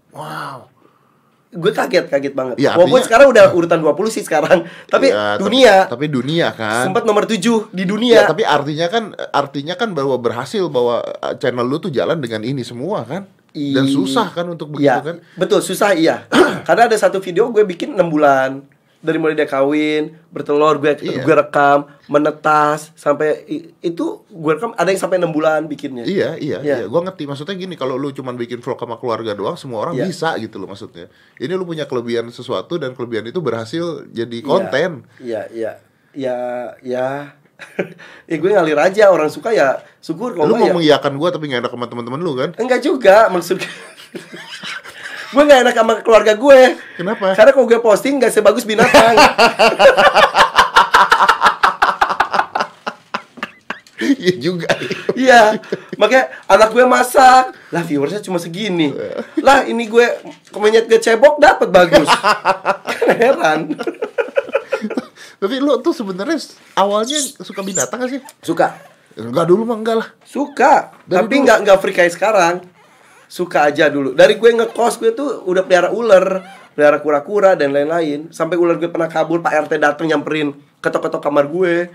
Wow. 0.10 0.75
Gue 1.56 1.72
kaget, 1.72 2.06
kaget 2.06 2.34
banget. 2.36 2.56
Ya, 2.60 2.76
Walaupun 2.76 3.00
artinya- 3.00 3.06
sekarang 3.08 3.28
udah 3.32 3.46
urutan 3.52 3.80
20 3.80 4.12
sih 4.12 4.22
sekarang. 4.22 4.68
Tapi 4.94 5.08
Ya, 5.08 5.40
dunia 5.40 5.88
Tapi, 5.88 5.92
tapi 5.96 6.06
dunia 6.08 6.48
kan. 6.52 6.84
sempat 6.86 7.08
nomor 7.08 7.24
7 7.24 7.72
di 7.72 7.82
Ya, 7.82 7.88
dunia. 7.88 8.20
tapi 8.28 8.44
artinya 8.44 8.88
kan 8.88 9.04
artinya 9.32 9.74
kan 9.74 9.90
bahwa 9.92 10.16
berhasil 10.18 10.68
bahwa 10.68 11.00
uh, 11.02 11.34
channel 11.36 11.64
lu 11.64 11.80
tuh 11.80 11.90
jalan 11.90 12.20
dengan 12.20 12.44
ini 12.44 12.62
semua 12.62 13.02
kan. 13.02 13.24
Dan 13.56 13.88
I- 13.88 13.96
susah 13.96 14.28
kan 14.30 14.44
untuk 14.46 14.68
begitu 14.70 14.92
Iya, 14.92 15.00
kan. 15.00 15.16
Betul, 15.34 15.64
susah 15.64 15.96
iya. 15.96 16.28
Karena 16.68 16.86
ada 16.86 16.98
satu 17.00 17.18
video 17.18 17.48
gue 17.50 17.64
bikin 17.64 17.96
6 17.96 18.04
bulan. 18.06 18.60
Dari 19.06 19.22
mulai 19.22 19.38
dia 19.38 19.46
kawin, 19.46 20.18
bertelur, 20.34 20.82
gue 20.82 20.98
Iya. 20.98 21.22
gue 21.22 21.36
rekam, 21.38 21.86
menetas 22.10 22.90
sampai 22.98 23.46
itu 23.80 24.26
gue 24.26 24.52
rekam 24.52 24.74
ada 24.74 24.90
yang 24.90 24.98
sampai 24.98 25.22
6 25.22 25.30
bulan 25.30 25.70
bikinnya. 25.70 26.02
Iya, 26.04 26.34
iya, 26.36 26.58
Iya. 26.60 26.76
iya. 26.82 26.86
Gua 26.90 27.06
ngerti 27.06 27.24
maksudnya 27.24 27.54
gini, 27.54 27.78
kalau 27.78 27.96
lu 27.96 28.10
cuman 28.10 28.34
bikin 28.34 28.60
vlog 28.60 28.76
sama 28.76 28.98
keluarga 28.98 29.32
doang, 29.32 29.54
semua 29.54 29.86
orang 29.86 29.94
Iya. 29.94 30.10
bisa 30.10 30.34
gitu 30.38 30.58
loh 30.58 30.66
maksudnya. 30.66 31.06
Ini 31.38 31.54
lu 31.54 31.64
punya 31.64 31.86
kelebihan 31.86 32.26
sesuatu 32.30 32.76
dan 32.76 32.98
kelebihan 32.98 33.24
itu 33.24 33.38
berhasil 33.40 34.10
jadi 34.10 34.42
Iya, 34.42 34.48
konten. 34.50 34.92
Iya, 35.22 35.42
iya. 35.54 35.72
Ya, 36.12 36.38
ya. 36.82 37.08
ya 38.28 38.36
gue 38.36 38.50
ngalir 38.50 38.76
aja 38.76 39.08
orang 39.08 39.32
suka 39.32 39.54
ya 39.54 39.80
syukur 40.02 40.34
kalau 40.34 40.52
Lu 40.52 40.54
enggak 40.56 40.60
mau 40.60 40.72
ya. 40.72 40.76
mengiyakan 40.76 41.14
gua 41.16 41.30
tapi 41.32 41.48
gak 41.48 41.64
enak 41.64 41.72
sama 41.72 41.88
teman-teman 41.88 42.20
lu 42.20 42.34
kan? 42.36 42.50
Enggak 42.60 42.82
juga 42.82 43.30
maksud 43.30 43.62
gue 45.28 45.42
nggak 45.42 45.60
enak 45.64 45.74
sama 45.74 45.94
keluarga 46.02 46.34
gue. 46.34 46.60
Kenapa? 46.96 47.34
Karena 47.34 47.52
kalau 47.52 47.66
gue 47.66 47.80
posting 47.80 48.18
nggak 48.18 48.32
sebagus 48.32 48.64
binatang. 48.64 49.16
Iya 53.96 54.34
juga. 54.38 54.68
Iya, 55.16 55.56
makanya 55.96 56.28
anak 56.46 56.76
gue 56.76 56.84
masak, 56.84 57.56
lah 57.72 57.80
viewersnya 57.80 58.20
cuma 58.20 58.36
segini. 58.38 58.92
Lah 59.40 59.64
ini 59.64 59.88
gue 59.88 60.04
kemenyet 60.52 60.86
gue 60.86 61.00
cebok 61.00 61.40
dapat 61.40 61.72
bagus. 61.72 62.04
kan 62.04 63.16
heran. 63.16 63.60
Tapi 65.40 65.56
lu 65.58 65.80
tuh 65.80 65.96
sebenarnya 65.96 66.38
awalnya 66.76 67.16
suka 67.40 67.64
binatang 67.64 68.04
gak 68.04 68.12
sih? 68.12 68.22
Suka, 68.44 68.76
Enggak 69.16 69.48
dulu 69.48 69.64
mah 69.64 69.80
enggak 69.80 69.96
lah. 69.96 70.10
suka, 70.28 70.92
Dari 71.08 71.16
tapi 71.16 71.34
dulu. 71.34 71.44
nggak 71.48 71.58
nggak 71.64 71.78
free 71.80 71.96
kayak 71.96 72.12
sekarang. 72.12 72.56
Suka 73.26 73.70
aja 73.70 73.90
dulu. 73.90 74.14
Dari 74.14 74.38
gue 74.38 74.52
ngekos 74.54 75.02
gue 75.02 75.12
tuh 75.12 75.44
udah 75.50 75.66
pelihara 75.66 75.90
ular, 75.90 76.46
pelihara 76.78 77.02
kura-kura 77.02 77.58
dan 77.58 77.74
lain-lain. 77.74 78.30
Sampai 78.30 78.56
ular 78.60 78.78
gue 78.78 78.90
pernah 78.90 79.10
kabur, 79.10 79.42
Pak 79.42 79.70
RT 79.70 79.74
dateng 79.82 80.08
nyamperin 80.12 80.54
ketok-ketok 80.84 81.22
kamar 81.22 81.50
gue. 81.50 81.90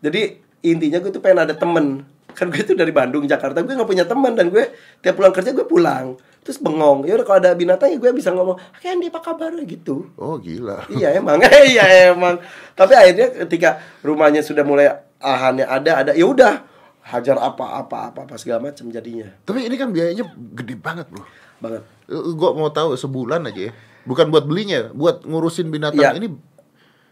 Jadi 0.00 0.40
intinya 0.64 0.98
gue 1.00 1.12
tuh 1.12 1.20
pengen 1.20 1.44
ada 1.44 1.54
temen. 1.56 2.04
Kan 2.32 2.48
gue 2.48 2.62
tuh 2.62 2.78
dari 2.78 2.94
Bandung, 2.94 3.26
Jakarta, 3.28 3.60
gue 3.60 3.74
nggak 3.74 3.90
punya 3.90 4.06
teman 4.08 4.32
dan 4.32 4.48
gue 4.48 4.72
tiap 5.04 5.20
pulang 5.20 5.34
kerja 5.34 5.52
gue 5.52 5.66
pulang. 5.68 6.16
Terus 6.40 6.56
bengong. 6.56 7.04
Ya 7.04 7.20
udah 7.20 7.26
kalau 7.28 7.38
ada 7.44 7.52
binatang 7.52 7.92
ya 7.92 8.00
gue 8.00 8.10
bisa 8.16 8.32
ngomong, 8.32 8.56
"Candy 8.80 9.12
apa 9.12 9.20
kabar?" 9.20 9.52
gitu. 9.60 10.08
Oh 10.16 10.40
gila. 10.40 10.88
iya 10.96 11.12
emang, 11.20 11.36
iya 11.68 12.10
emang. 12.14 12.40
Tapi 12.72 12.96
akhirnya 12.96 13.28
ketika 13.44 13.76
rumahnya 14.00 14.40
sudah 14.40 14.64
mulai 14.64 14.88
ahannya 15.20 15.68
ada, 15.68 15.90
ada 16.00 16.12
ya 16.16 16.24
udah 16.24 16.64
hajar 17.10 17.36
apa 17.36 17.64
apa 17.76 18.08
apa 18.08 18.20
apa 18.24 18.34
segala 18.34 18.62
macam 18.64 18.86
jadinya 18.86 19.26
Tapi 19.42 19.66
ini 19.66 19.74
kan 19.74 19.90
biayanya 19.90 20.22
gede 20.54 20.74
banget 20.74 21.06
bro. 21.06 21.26
banget. 21.58 21.82
Eh, 22.06 22.22
Gua 22.32 22.50
mau 22.52 22.70
tahu 22.70 22.94
sebulan 22.94 23.44
aja 23.44 23.68
ya. 23.68 23.72
Bukan 24.02 24.30
buat 24.30 24.44
belinya, 24.44 24.88
buat 24.90 25.22
ngurusin 25.22 25.68
binatang 25.68 26.00
Iya. 26.00 26.16
ini. 26.16 26.32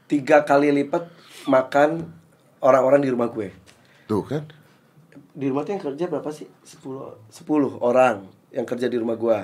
Tiga 0.06 0.40
kali 0.40 0.72
lipat 0.72 1.04
makan 1.44 2.08
orang-orang 2.58 3.02
di 3.02 3.10
rumah 3.10 3.28
gue. 3.28 3.52
Tuh 4.06 4.24
kan. 4.24 4.48
Di 5.30 5.46
rumah 5.46 5.62
tuh 5.62 5.76
yang 5.76 5.84
kerja 5.84 6.04
berapa 6.06 6.30
sih? 6.30 6.48
10 6.64 7.28
10 7.28 7.76
orang 7.78 8.24
yang 8.48 8.64
kerja 8.64 8.86
di 8.86 8.96
rumah 8.96 9.14
gue. 9.14 9.38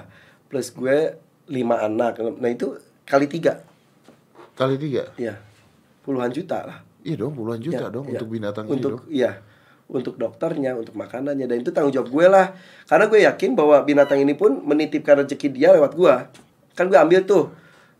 Plus 0.46 0.70
gue 0.70 1.20
lima 1.46 1.76
anak. 1.78 2.16
Nah 2.34 2.48
itu 2.48 2.72
kali 3.04 3.28
tiga, 3.28 3.60
Kali 4.54 4.78
tiga. 4.78 5.12
ya 5.16 5.36
puluhan 6.00 6.30
juta 6.30 6.62
lah. 6.62 6.78
Iya 7.00 7.20
dong, 7.20 7.34
puluhan 7.34 7.60
juta 7.60 7.84
Ya, 7.84 7.92
dong 7.92 8.06
ya. 8.06 8.16
untuk 8.16 8.28
binatang 8.30 8.64
untuk 8.64 8.80
ini 8.80 8.94
dong. 8.96 9.02
iya 9.12 9.30
untuk 9.84 10.16
dokternya 10.16 10.72
untuk 10.74 10.96
makanannya 10.96 11.44
dan 11.44 11.56
itu 11.60 11.68
tanggung 11.70 11.92
jawab 11.92 12.08
gue 12.08 12.26
lah. 12.26 12.46
Karena 12.88 13.04
gue 13.06 13.20
yakin 13.28 13.50
bahwa 13.52 13.76
binatang 13.84 14.20
ini 14.20 14.32
pun 14.32 14.64
menitipkan 14.64 15.24
rezeki 15.24 15.48
dia 15.52 15.76
lewat 15.76 15.92
gue. 15.92 16.14
Kan 16.72 16.88
gue 16.88 16.98
ambil 16.98 17.22
tuh 17.22 17.52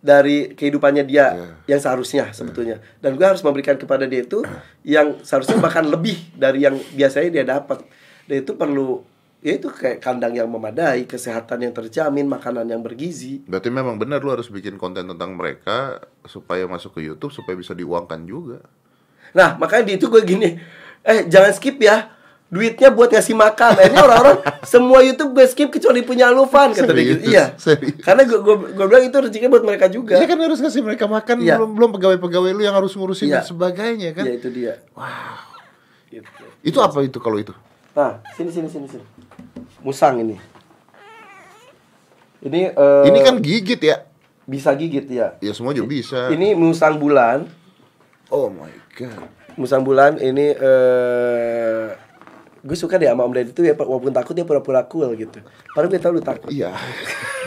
dari 0.04 0.52
kehidupannya 0.52 1.04
dia 1.08 1.26
Iya. 1.32 1.76
yang 1.76 1.80
seharusnya 1.80 2.24
sebetulnya. 2.32 2.80
Dan 3.00 3.16
gue 3.16 3.24
harus 3.24 3.40
memberikan 3.40 3.76
kepada 3.76 4.04
dia 4.04 4.24
itu 4.24 4.44
yang 4.84 5.20
seharusnya 5.24 5.56
bahkan 5.60 5.84
lebih 5.84 6.16
dari 6.36 6.64
yang 6.64 6.76
biasanya 6.92 7.30
dia 7.32 7.44
dapat. 7.44 7.80
Dan 8.24 8.44
itu 8.44 8.52
perlu 8.56 9.04
ya 9.44 9.60
itu 9.60 9.68
kayak 9.68 10.00
kandang 10.00 10.32
yang 10.32 10.48
memadai 10.48 11.04
kesehatan 11.04 11.68
yang 11.68 11.76
terjamin 11.76 12.24
makanan 12.24 12.64
yang 12.64 12.80
bergizi. 12.80 13.44
Berarti 13.44 13.68
memang 13.68 14.00
benar 14.00 14.24
lu 14.24 14.32
harus 14.32 14.48
bikin 14.48 14.80
konten 14.80 15.04
tentang 15.04 15.36
mereka 15.36 16.00
supaya 16.24 16.64
masuk 16.64 16.96
ke 16.96 17.04
YouTube 17.04 17.32
supaya 17.32 17.52
bisa 17.52 17.76
diuangkan 17.76 18.24
juga. 18.24 18.64
Nah, 19.36 19.60
makanya 19.60 19.92
di 19.92 19.92
itu 20.00 20.08
gue 20.08 20.22
gini, 20.24 20.56
eh 21.04 21.28
jangan 21.28 21.52
skip 21.52 21.76
ya. 21.78 22.10
Duitnya 22.44 22.86
buat 22.88 23.10
ngasih 23.10 23.34
makan. 23.34 23.72
Akhirnya 23.74 24.02
orang-orang 24.06 24.38
semua 24.62 25.02
YouTube 25.02 25.34
gue 25.34 25.42
skip 25.44 25.68
kecuali 25.68 26.00
punya 26.00 26.30
lu 26.30 26.46
Van 26.46 26.70
kata 26.70 26.86
dia 26.88 27.04
gitu. 27.04 27.22
Iya. 27.26 27.44
Serius? 27.58 27.98
Karena 27.98 28.22
gue, 28.22 28.38
gue 28.38 28.54
gue 28.72 28.86
bilang 28.86 29.02
itu 29.02 29.16
rezekinya 29.16 29.50
buat 29.50 29.64
mereka 29.64 29.90
juga. 29.90 30.14
Iya 30.14 30.24
kan 30.24 30.38
harus 30.38 30.58
ngasih 30.58 30.80
mereka 30.80 31.04
makan 31.04 31.42
Iya. 31.42 31.58
belum 31.58 31.70
belum 31.74 31.90
pegawai-pegawai 31.98 32.50
lu 32.50 32.62
yang 32.62 32.72
harus 32.72 32.94
ngurusin 32.94 33.26
Iya. 33.26 33.42
dan 33.42 33.44
sebagainya 33.44 34.10
kan. 34.14 34.24
Iya 34.24 34.34
itu 34.38 34.48
dia. 34.48 34.74
Wow. 34.94 35.50
Gitu. 36.06 36.44
Itu 36.62 36.78
apa 36.78 37.02
itu 37.02 37.18
kalau 37.18 37.36
itu? 37.36 37.50
Nah, 37.90 38.22
sini 38.32 38.54
sini 38.54 38.68
sini 38.70 38.86
sini. 38.86 39.04
Musang 39.82 40.22
ini. 40.22 40.38
Ini 42.40 42.60
eh, 42.70 43.04
Ini 43.08 43.18
kan 43.20 43.34
gigit 43.40 43.80
ya. 43.80 44.04
bisa 44.44 44.76
gigit 44.76 45.08
ya. 45.08 45.40
Ya 45.40 45.52
semua 45.56 45.72
juga 45.72 45.88
bisa. 45.90 46.28
Ini 46.28 46.52
musang 46.54 47.00
bulan. 47.00 47.48
Oh 48.28 48.46
my 48.46 48.70
god. 48.94 49.26
Musang 49.54 49.82
bulan 49.86 50.18
ini 50.18 50.50
eh 50.54 51.86
gue 52.64 52.76
suka 52.80 52.96
deh 52.96 53.06
sama 53.06 53.28
Om 53.28 53.32
Deddy 53.36 53.52
itu 53.52 53.60
ya 53.60 53.76
walaupun 53.76 54.10
takut 54.10 54.32
dia 54.32 54.48
pura-pura 54.48 54.82
cool 54.88 55.12
gitu. 55.14 55.38
Padahal 55.76 55.92
gue 55.92 56.00
tahu 56.00 56.12
lu 56.16 56.22
takut. 56.24 56.48
Iya. 56.48 56.72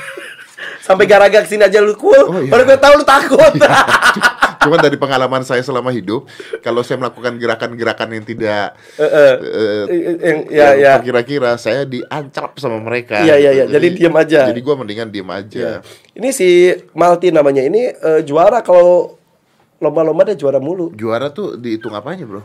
Sampai 0.87 1.03
gara-gara 1.09 1.43
ke 1.43 1.49
sini 1.49 1.65
aja 1.65 1.81
lu 1.83 1.97
cool. 1.97 2.21
Oh, 2.29 2.39
iya. 2.39 2.47
Baru 2.53 2.63
gue 2.63 2.77
tahu 2.79 3.01
lu 3.01 3.05
takut. 3.05 3.53
Cuman 4.67 4.79
dari 4.83 4.99
pengalaman 4.99 5.43
saya 5.47 5.63
selama 5.63 5.95
hidup, 5.95 6.27
kalau 6.59 6.83
saya 6.83 6.99
melakukan 6.99 7.39
gerakan-gerakan 7.39 8.19
yang 8.19 8.25
tidak 8.27 8.75
Eh, 8.99 9.03
eh. 9.03 9.35
eh, 9.87 10.15
yang 10.19 10.39
ya 10.51 10.67
yang 10.75 10.99
ya. 10.99 11.03
kira-kira 11.03 11.55
saya 11.55 11.87
diancap 11.87 12.57
sama 12.59 12.77
mereka. 12.83 13.23
Iya, 13.23 13.35
iya, 13.39 13.51
iya. 13.63 13.65
Jadi 13.67 13.87
diam 13.95 14.15
aja. 14.17 14.51
Jadi 14.51 14.59
gua 14.59 14.75
mendingan 14.79 15.07
diam 15.07 15.29
aja. 15.31 15.79
Ini 16.13 16.29
si 16.35 16.73
Malti 16.93 17.31
namanya. 17.31 17.63
Ini 17.63 17.81
eh, 17.95 18.21
juara 18.27 18.59
kalau 18.59 19.16
lomba-lomba 19.77 20.27
dia 20.27 20.37
juara 20.37 20.57
mulu. 20.61 20.93
Juara 20.93 21.29
tuh 21.29 21.57
dihitung 21.57 21.93
apanya, 21.93 22.25
Bro? 22.25 22.41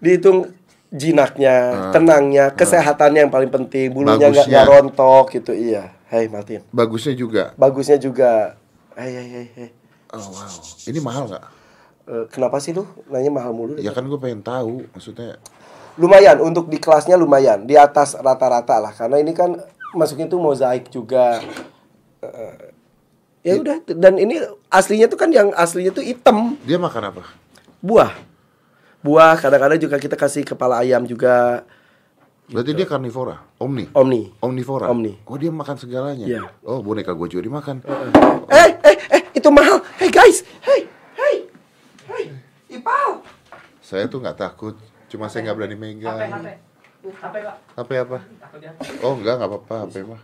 Dihitung 0.00 0.52
jinaknya, 0.92 1.90
tenangnya, 1.90 2.54
kesehatannya 2.54 3.28
yang 3.28 3.32
paling 3.32 3.50
penting. 3.50 3.92
Bulunya 3.92 4.30
nggak 4.30 4.66
rontok 4.66 5.34
gitu. 5.36 5.52
Iya. 5.52 5.92
Hai 6.06 6.30
Martin. 6.30 6.62
Bagusnya 6.70 7.18
juga. 7.18 7.50
Bagusnya 7.58 7.98
juga. 7.98 8.54
Hai 8.94 9.10
hai 9.10 9.26
hai. 9.26 9.46
hai. 9.58 9.68
Oh 10.14 10.22
wow. 10.30 10.54
Ini 10.86 10.98
mahal 11.02 11.26
nggak? 11.26 11.44
Eh, 12.06 12.24
kenapa 12.30 12.62
sih 12.62 12.70
lu 12.70 12.86
nanya 13.10 13.34
mahal 13.34 13.50
mulu? 13.50 13.74
Ya 13.82 13.90
kan 13.90 14.06
gue 14.06 14.14
pengen 14.22 14.38
tahu, 14.38 14.86
maksudnya 14.94 15.42
Lumayan 15.96 16.44
untuk 16.44 16.68
di 16.68 16.76
kelasnya 16.76 17.16
lumayan, 17.16 17.64
di 17.64 17.72
atas 17.72 18.12
rata-rata 18.20 18.76
lah 18.76 18.92
karena 18.92 19.16
ini 19.16 19.32
kan 19.32 19.56
masuknya 19.96 20.28
tuh 20.28 20.36
mozaik 20.36 20.92
juga. 20.92 21.40
Eh, 22.20 22.75
ya 23.46 23.54
udah 23.56 23.76
dan 23.86 24.18
ini 24.18 24.42
aslinya 24.68 25.06
tuh 25.06 25.14
kan 25.14 25.30
yang 25.30 25.54
aslinya 25.54 25.94
tuh 25.94 26.02
hitam. 26.02 26.58
dia 26.66 26.76
makan 26.76 27.14
apa? 27.14 27.22
buah 27.78 28.10
buah 28.98 29.38
kadang-kadang 29.38 29.78
juga 29.78 30.02
kita 30.02 30.18
kasih 30.18 30.42
kepala 30.42 30.82
ayam 30.82 31.06
juga 31.06 31.62
Berarti 32.46 32.78
dia 32.78 32.86
karnivora, 32.86 33.42
omni. 33.58 33.90
omni 33.90 34.30
Omnivora. 34.38 34.86
Omni. 34.86 35.18
Oh 35.26 35.34
dia 35.34 35.50
makan 35.50 35.82
segalanya. 35.82 36.22
Iya. 36.22 36.46
Oh 36.62 36.78
boneka 36.78 37.10
gue 37.10 37.26
juga 37.26 37.42
dimakan. 37.42 37.82
eh 38.46 38.70
eh 38.86 38.96
eh 39.10 39.22
itu 39.34 39.50
mahal 39.50 39.82
hey 39.98 40.06
guys 40.06 40.46
hey 40.62 40.86
hey 41.18 41.36
hey 42.06 42.24
ipal 42.70 43.18
Saya 43.82 44.06
tuh 44.06 44.22
nggak 44.22 44.38
takut, 44.38 44.78
cuma 45.06 45.26
saya 45.26 45.42
nggak 45.42 45.58
berani 45.58 45.74
megang. 45.74 46.22
HP, 46.22 46.46
HP, 47.18 47.34
Pak. 47.42 47.56
HP 47.74 47.90
apa? 47.98 48.18
Takut 48.22 48.60
ya. 48.62 48.70
Oh 49.02 49.18
enggak 49.18 49.34
nggak 49.38 49.50
apa-apa 49.50 49.74
HP 49.86 49.94
mah. 50.06 50.22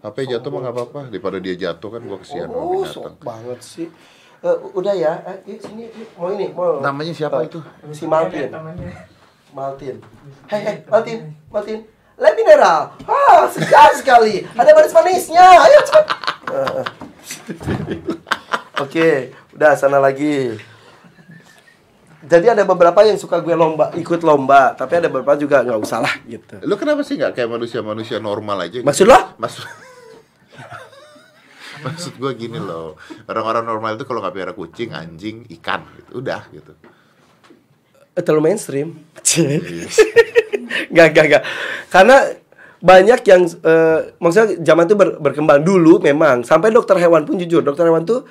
HP 0.00 0.16
jatuh 0.26 0.48
mah 0.48 0.60
nggak 0.62 0.74
apa-apa. 0.74 1.00
Daripada 1.08 1.36
dia 1.36 1.54
jatuh 1.54 1.88
kan 1.90 2.00
gua 2.00 2.18
kesian 2.18 2.48
oh 2.48 2.80
binatang. 2.80 2.92
sok 3.10 3.20
banget 3.20 3.60
sih 3.60 3.88
Eh, 4.40 4.56
udah 4.72 4.94
ya 4.94 5.20
eh, 5.22 5.36
yuk 5.46 5.60
sini 5.60 5.84
yuk. 5.86 6.08
mau 6.16 6.28
ini 6.30 6.48
mau 6.48 6.80
Namanya 6.80 7.12
siapa 7.12 7.44
Eh, 7.44 7.52
itu? 7.52 7.60
si 7.92 8.04
Martin 8.04 8.48
Namanya. 8.48 8.88
Maltin 9.50 10.00
hey 10.46 10.60
hey 10.62 10.76
Maltin 10.86 11.18
Maltin 11.46 11.84
Le 12.16 12.28
mineral 12.32 12.88
ah 13.02 13.44
segar 13.46 13.92
sekali 13.92 14.40
ada 14.48 14.70
manis-manisnya 14.70 15.44
ayo 15.60 15.78
cepat 15.82 16.06
Eh, 16.48 16.84
Oke, 18.80 19.08
udah 19.52 19.76
sana 19.76 19.98
lagi. 19.98 20.56
Jadi 22.22 22.46
ada 22.48 22.64
beberapa 22.64 23.00
yang 23.00 23.16
suka 23.16 23.38
gue 23.38 23.52
lomba, 23.52 23.92
ikut 23.94 24.20
lomba, 24.20 24.72
tapi 24.72 24.96
ada 24.96 25.06
beberapa 25.06 25.36
juga 25.36 25.60
nggak 25.60 25.78
usah 25.78 26.00
lah 26.00 26.14
gitu. 26.22 26.60
Lu 26.60 26.74
kenapa 26.74 27.00
sih 27.00 27.16
nggak 27.16 27.32
kayak 27.34 27.48
manusia-manusia 27.50 28.16
normal 28.18 28.60
aja? 28.62 28.76
gitu? 28.76 28.84
Maksud 28.84 29.04
lo? 29.04 29.18
Maksud 29.36 29.64
Maksud 31.86 32.20
gua 32.20 32.32
gini 32.34 32.58
loh, 32.58 33.00
orang-orang 33.26 33.64
normal 33.64 33.96
itu 33.96 34.04
kalau 34.04 34.20
nggak 34.20 34.32
pelihara 34.34 34.54
kucing, 34.54 34.92
anjing, 34.92 35.48
ikan, 35.60 35.84
gitu. 35.96 36.20
udah 36.20 36.42
gitu. 36.52 36.72
Eh, 38.12 38.22
Terlalu 38.22 38.52
mainstream. 38.52 38.98
Gak, 40.90 41.08
gak, 41.14 41.26
gak. 41.30 41.42
Karena 41.90 42.16
banyak 42.80 43.20
yang, 43.26 43.42
eh, 43.46 43.98
maksudnya 44.18 44.58
zaman 44.64 44.84
itu 44.88 44.96
ber- 44.98 45.18
berkembang 45.20 45.60
dulu 45.62 46.00
memang. 46.02 46.42
Sampai 46.42 46.72
dokter 46.74 46.98
hewan 46.98 47.22
pun 47.22 47.38
jujur, 47.38 47.62
dokter 47.62 47.86
hewan 47.86 48.02
tuh 48.02 48.26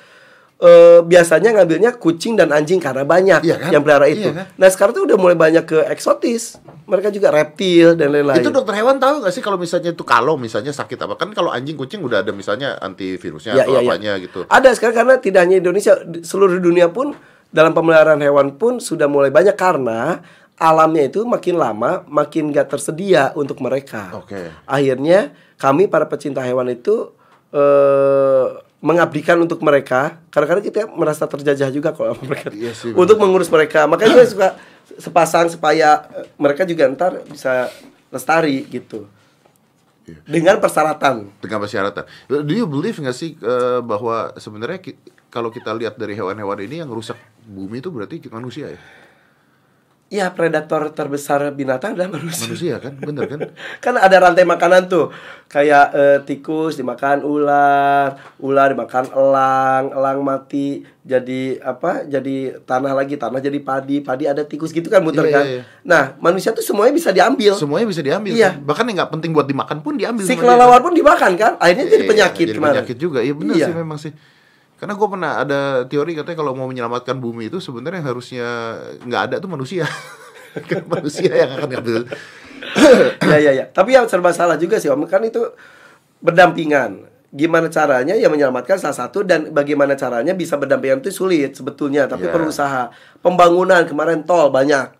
eh, 0.60 1.00
biasanya 1.00 1.56
ngambilnya 1.56 1.96
kucing 1.96 2.36
dan 2.36 2.52
anjing 2.52 2.76
karena 2.76 3.02
banyak 3.02 3.40
Iya 3.40 3.56
kan? 3.56 3.70
yang 3.72 3.82
pelihara 3.82 4.06
itu. 4.06 4.28
Iya 4.28 4.32
kan? 4.36 4.46
Nah 4.54 4.68
sekarang 4.68 4.92
tuh 4.92 5.04
udah 5.08 5.16
mulai 5.16 5.34
banyak 5.34 5.64
ke 5.64 5.78
eksotis. 5.88 6.60
Mereka 6.84 7.08
juga 7.08 7.30
reptil 7.30 7.94
dan 7.94 8.10
lain-lain. 8.10 8.42
Itu 8.42 8.50
dokter 8.50 8.76
hewan 8.76 8.98
tahu 8.98 9.24
nggak 9.24 9.32
sih 9.32 9.40
kalau 9.40 9.56
misalnya 9.56 9.90
itu 9.90 10.04
kalau 10.04 10.34
misalnya 10.36 10.70
sakit 10.70 10.98
apa? 11.00 11.14
Kan 11.16 11.32
kalau 11.32 11.48
anjing 11.48 11.74
kucing 11.74 12.00
udah 12.00 12.20
ada 12.20 12.30
misalnya 12.30 12.76
antivirusnya 12.76 13.56
Ya, 13.56 13.64
atau 13.64 13.78
ya, 13.78 13.80
ya. 13.80 13.88
apanya 13.88 14.12
gitu. 14.18 14.40
Ada 14.46 14.68
sekarang 14.76 14.96
karena 15.00 15.14
tidak 15.16 15.40
hanya 15.48 15.56
Indonesia, 15.58 15.96
seluruh 16.20 16.58
dunia 16.58 16.90
pun 16.90 17.16
dalam 17.48 17.72
pemeliharaan 17.72 18.20
hewan 18.20 18.54
pun 18.54 18.78
sudah 18.78 19.08
mulai 19.08 19.32
banyak 19.32 19.54
karena 19.54 20.20
alamnya 20.54 21.08
itu 21.08 21.24
makin 21.24 21.56
lama 21.56 22.04
makin 22.04 22.52
gak 22.52 22.68
tersedia 22.68 23.32
untuk 23.32 23.64
mereka. 23.64 24.12
Oke. 24.12 24.52
Akhirnya 24.68 25.32
kami 25.56 25.88
para 25.88 26.04
pecinta 26.04 26.44
hewan 26.44 26.68
itu 26.68 27.10
eh 27.50 28.46
mengabdikan 28.80 29.36
untuk 29.36 29.60
mereka. 29.60 30.16
Kadang-kadang 30.32 30.64
kita 30.64 30.80
merasa 30.88 31.28
terjajah 31.28 31.68
juga 31.68 31.92
kalau 31.92 32.16
sama 32.16 32.24
mereka. 32.32 32.48
Iya 32.50 32.72
sih, 32.72 32.92
untuk 32.96 33.20
mengurus 33.20 33.52
mereka. 33.52 33.84
Makanya 33.84 34.16
gue 34.16 34.26
suka 34.26 34.48
sepasang 34.96 35.52
supaya 35.52 36.08
eh, 36.16 36.26
mereka 36.40 36.64
juga 36.64 36.88
ntar 36.88 37.20
bisa 37.28 37.68
lestari 38.08 38.64
gitu. 38.66 39.04
Iya. 40.08 40.16
Dengan 40.26 40.56
persyaratan. 40.58 41.28
dengan 41.38 41.60
persyaratan. 41.62 42.04
Do 42.26 42.52
you 42.56 42.64
believe 42.64 42.96
nggak 42.96 43.14
sih 43.14 43.36
eh, 43.36 43.80
bahwa 43.84 44.32
sebenarnya 44.40 44.80
ki- 44.80 44.98
kalau 45.30 45.52
kita 45.52 45.70
lihat 45.76 45.94
dari 45.94 46.16
hewan-hewan 46.18 46.58
ini 46.64 46.82
yang 46.82 46.90
rusak 46.90 47.20
bumi 47.46 47.78
itu 47.78 47.92
berarti 47.92 48.18
manusia 48.32 48.74
ya? 48.74 48.80
Ya 50.10 50.26
predator 50.26 50.90
terbesar 50.90 51.54
binatang 51.54 51.94
adalah 51.94 52.10
manusia. 52.10 52.50
Manusia 52.50 52.74
kan, 52.82 52.98
bener 52.98 53.30
kan? 53.30 53.40
kan 53.84 53.94
ada 53.94 54.16
rantai 54.18 54.42
makanan 54.42 54.90
tuh 54.90 55.14
kayak 55.46 55.86
eh, 55.94 56.18
tikus 56.26 56.74
dimakan 56.74 57.22
ular 57.22 58.18
ular 58.38 58.74
dimakan 58.74 59.06
elang 59.06 59.94
elang 59.94 60.18
mati 60.20 60.82
jadi 61.02 61.62
apa 61.62 62.02
jadi 62.04 62.58
tanah 62.60 62.90
lagi 62.90 63.14
tanah 63.14 63.38
jadi 63.38 63.58
padi 63.58 64.02
padi 64.02 64.26
ada 64.26 64.42
tikus 64.42 64.70
gitu 64.70 64.86
kan 64.86 64.98
muter 64.98 65.26
Iya, 65.26 65.30
kan 65.32 65.44
iya, 65.46 65.54
iya. 65.58 65.62
nah 65.82 66.02
manusia 66.18 66.50
tuh 66.50 66.62
semuanya 66.62 66.90
bisa 66.90 67.14
diambil 67.14 67.54
Semuanya 67.54 67.86
bisa 67.86 68.02
diambil. 68.02 68.34
Iya. 68.34 68.58
kan? 68.58 68.66
Bahkan 68.66 68.84
yang 68.90 68.96
nggak 68.98 69.12
penting 69.14 69.30
buat 69.30 69.46
dimakan 69.46 69.78
pun 69.78 69.94
diambil. 69.94 70.26
si 70.26 70.34
kelelawar 70.34 70.82
kan? 70.82 70.90
pun 70.90 70.92
dimakan 70.98 71.32
kan 71.38 71.52
akhirnya 71.62 71.86
jadi 71.86 72.02
Iya, 72.02 72.10
penyakit 72.10 72.46
jadi 72.46 72.56
kemarin 72.58 72.74
penyakit 72.82 72.96
juga. 72.98 73.18
Iya 73.22 73.34
benar 73.38 73.54
Iya. 73.54 73.66
sih 73.70 73.74
memang 73.78 73.98
sih. 74.02 74.12
Karena 74.80 74.96
gue 74.96 75.08
pernah 75.12 75.32
ada 75.36 75.60
teori 75.84 76.16
katanya 76.16 76.38
kalau 76.40 76.56
mau 76.56 76.64
menyelamatkan 76.64 77.20
bumi 77.20 77.52
itu 77.52 77.60
sebenarnya 77.60 78.00
yang 78.00 78.08
harusnya 78.08 78.46
nggak 79.04 79.22
ada 79.28 79.36
tuh 79.36 79.52
manusia. 79.52 79.84
kan 80.70 80.82
manusia 80.88 81.28
yang 81.30 81.50
akan 81.54 81.68
ngambil. 81.68 82.00
ya 83.30 83.38
ya 83.38 83.52
ya. 83.52 83.64
Tapi 83.68 83.92
yang 83.92 84.08
serba 84.08 84.32
salah 84.32 84.56
juga 84.56 84.80
sih 84.80 84.88
om. 84.88 85.04
Kan 85.04 85.20
itu 85.22 85.44
berdampingan. 86.18 87.06
Gimana 87.30 87.70
caranya 87.70 88.18
ya 88.18 88.26
menyelamatkan 88.26 88.74
salah 88.74 89.06
satu 89.06 89.22
dan 89.22 89.54
bagaimana 89.54 89.94
caranya 89.94 90.34
bisa 90.34 90.58
berdampingan 90.58 90.98
itu 90.98 91.14
sulit 91.14 91.54
sebetulnya. 91.54 92.08
Tapi 92.08 92.26
Ya. 92.26 92.32
perlu 92.32 92.50
usaha. 92.50 92.90
Pembangunan 93.20 93.86
kemarin 93.86 94.24
tol 94.24 94.50
banyak. 94.50 94.96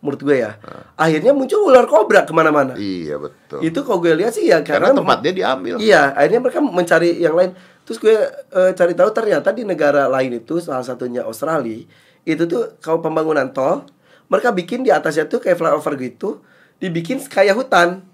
Menurut 0.00 0.20
gue 0.20 0.36
ya. 0.40 0.56
Akhirnya 0.96 1.32
muncul 1.32 1.60
ular 1.62 1.84
kobra 1.84 2.24
ke 2.24 2.32
mana-mana. 2.32 2.72
Iya 2.72 3.16
betul. 3.16 3.60
itu 3.60 3.78
kalau 3.80 4.00
gue 4.00 4.16
lihat 4.16 4.32
sih 4.32 4.48
ya 4.48 4.60
Karena 4.60 4.92
karena, 4.92 4.98
tempatnya 5.00 5.32
diambil. 5.32 5.74
iya 5.76 6.12
akhirnya 6.12 6.40
mereka 6.40 6.60
mencari 6.60 7.10
yang 7.16 7.36
lain 7.36 7.52
terus 7.90 7.98
gue 7.98 8.14
eh, 8.52 8.70
cari 8.70 8.94
tahu 8.94 9.10
ternyata 9.10 9.50
di 9.50 9.66
negara 9.66 10.06
lain 10.06 10.38
itu 10.38 10.62
salah 10.62 10.86
satunya 10.86 11.26
Australia 11.26 11.82
itu 12.22 12.46
tuh 12.46 12.78
kalau 12.78 13.02
pembangunan 13.02 13.50
tol 13.50 13.82
mereka 14.30 14.54
bikin 14.54 14.86
di 14.86 14.94
atasnya 14.94 15.26
tuh 15.26 15.42
kayak 15.42 15.58
flyover 15.58 15.98
gitu 15.98 16.38
dibikin 16.78 17.18
kayak 17.20 17.58
hutan 17.58 18.06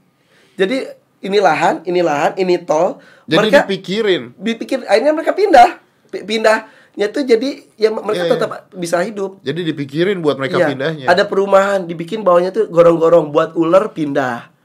jadi 0.56 0.96
ini 1.20 1.36
lahan 1.36 1.84
ini 1.84 2.00
lahan 2.00 2.32
ini 2.36 2.56
tol 2.58 3.04
Jadi 3.26 3.36
mereka 3.36 3.58
dipikirin. 3.62 4.32
dipikir 4.34 4.80
akhirnya 4.82 5.12
mereka 5.12 5.36
pindah 5.36 5.68
Pi- 6.08 6.24
pindahnya 6.24 7.06
tuh 7.12 7.20
jadi 7.20 7.48
ya 7.74 7.92
mereka 7.92 8.16
Iya, 8.16 8.24
iya. 8.24 8.32
tetap 8.32 8.50
bisa 8.72 8.96
hidup 9.02 9.44
Jadi 9.44 9.60
dipikirin 9.60 10.24
buat 10.24 10.40
mereka 10.40 10.56
Iya, 10.56 10.66
pindahnya. 10.72 11.04
ada 11.04 11.28
perumahan 11.28 11.84
dibikin 11.84 12.24
bawahnya 12.24 12.48
tuh 12.48 12.64
gorong-gorong 12.66 13.28
buat 13.28 13.52
ular 13.52 13.92
pindah 13.92 14.55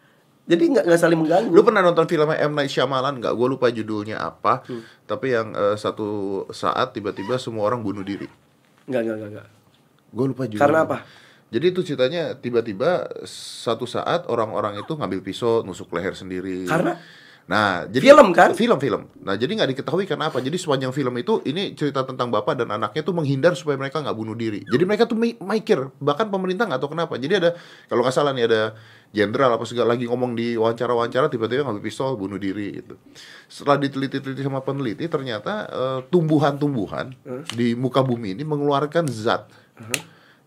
jadi 0.51 0.63
nggak 0.67 0.83
nggak 0.83 0.99
saling 0.99 1.19
mengganggu 1.23 1.51
Lu 1.55 1.63
pernah 1.63 1.79
nonton 1.79 2.03
filmnya 2.11 2.35
M 2.43 2.51
Night 2.51 2.75
Shyamalan 2.75 3.23
nggak? 3.23 3.33
Gue 3.39 3.47
lupa 3.47 3.71
judulnya 3.71 4.19
apa. 4.19 4.67
Hmm. 4.67 4.83
Tapi 5.07 5.31
yang 5.31 5.55
eh, 5.55 5.75
satu 5.79 6.43
saat 6.51 6.91
tiba-tiba 6.91 7.39
semua 7.39 7.71
orang 7.71 7.79
bunuh 7.79 8.03
diri. 8.03 8.27
nggak 8.91 9.01
nggak 9.07 9.17
nggak 9.31 9.47
Gue 10.11 10.25
lupa 10.27 10.43
judulnya. 10.43 10.63
Karena 10.67 10.79
apa? 10.83 10.97
Jadi 11.51 11.65
itu 11.71 11.79
ceritanya 11.83 12.35
tiba-tiba 12.35 13.07
satu 13.27 13.87
saat 13.87 14.27
orang-orang 14.27 14.79
itu 14.79 14.91
ngambil 14.95 15.19
pisau 15.23 15.63
nusuk 15.63 15.91
leher 15.95 16.15
sendiri. 16.15 16.67
Karena? 16.67 16.95
Nah, 17.51 17.83
jadi 17.89 18.15
Film 18.15 18.31
kan? 18.31 18.55
Film-film. 18.55 19.11
Nah, 19.27 19.35
jadi 19.35 19.51
nggak 19.51 19.69
diketahui 19.75 20.07
kenapa. 20.07 20.39
Jadi 20.39 20.55
sepanjang 20.55 20.95
film 20.95 21.11
itu 21.19 21.43
ini 21.43 21.75
cerita 21.75 22.07
tentang 22.07 22.31
bapak 22.31 22.55
dan 22.55 22.71
anaknya 22.71 23.03
tuh 23.03 23.11
menghindar 23.11 23.57
supaya 23.59 23.75
mereka 23.75 23.99
nggak 23.99 24.15
bunuh 24.15 24.37
diri. 24.37 24.63
Jadi 24.63 24.83
mereka 24.87 25.03
tuh 25.03 25.19
mi- 25.19 25.35
mikir, 25.35 25.91
bahkan 25.99 26.31
pemerintah 26.31 26.69
nggak 26.69 26.79
tahu 26.79 26.95
kenapa. 26.95 27.19
Jadi 27.19 27.33
ada 27.43 27.49
kalau 27.91 28.07
nggak 28.07 28.15
salah 28.15 28.31
nih 28.31 28.47
ada 28.47 28.61
jenderal 29.11 29.51
apa 29.59 29.67
segala 29.67 29.93
lagi 29.93 30.07
ngomong 30.07 30.31
di 30.33 30.55
wawancara-wawancara 30.55 31.27
tiba-tiba 31.27 31.67
ngambil 31.67 31.83
pistol 31.83 32.15
bunuh 32.15 32.39
diri 32.39 32.79
gitu. 32.79 32.95
Setelah 33.51 33.75
diteliti-teliti 33.83 34.39
sama 34.39 34.63
peneliti 34.63 35.05
ternyata 35.11 35.67
eh, 35.67 35.99
tumbuhan-tumbuhan 36.07 37.11
di 37.51 37.75
muka 37.75 37.99
bumi 38.01 38.33
ini 38.39 38.47
mengeluarkan 38.47 39.11
zat 39.11 39.51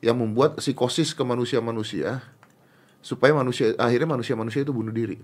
yang 0.01 0.17
membuat 0.17 0.57
psikosis 0.57 1.13
ke 1.13 1.21
manusia-manusia 1.25 2.25
supaya 3.05 3.37
manusia 3.37 3.77
akhirnya 3.77 4.09
manusia-manusia 4.17 4.65
itu 4.65 4.73
bunuh 4.73 4.89
diri. 4.89 5.21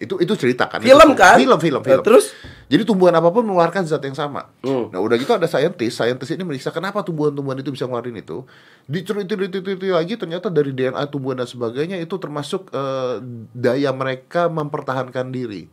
Itu 0.00 0.16
itu 0.16 0.32
cerita 0.32 0.64
kan? 0.64 0.80
Film 0.80 1.12
Itu- 1.12 1.20
kan? 1.20 1.36
Film, 1.36 1.60
film, 1.60 1.82
film. 1.84 2.00
terus? 2.00 2.32
Jadi 2.68 2.84
tumbuhan 2.84 3.16
apa 3.16 3.32
pun 3.32 3.48
mengeluarkan 3.48 3.88
zat 3.88 4.04
yang 4.04 4.12
sama. 4.12 4.52
Hmm. 4.60 4.92
Nah, 4.92 5.00
udah 5.00 5.16
gitu 5.16 5.32
ada 5.32 5.48
saintis, 5.48 5.96
saintis 5.96 6.28
ini 6.28 6.44
meriksa 6.44 6.68
kenapa 6.68 7.00
tumbuhan-tumbuhan 7.00 7.56
itu 7.58 7.72
bisa 7.72 7.88
ngeluarin 7.88 8.20
itu. 8.20 8.44
Diteliti-teliti 8.84 9.88
lagi 9.88 10.20
ternyata 10.20 10.52
dari 10.52 10.76
DNA 10.76 11.00
tumbuhan 11.08 11.40
dan 11.40 11.48
sebagainya 11.48 11.96
itu 11.96 12.12
termasuk 12.20 12.68
eh, 12.68 13.24
daya 13.56 13.88
mereka 13.96 14.52
mempertahankan 14.52 15.32
diri. 15.32 15.64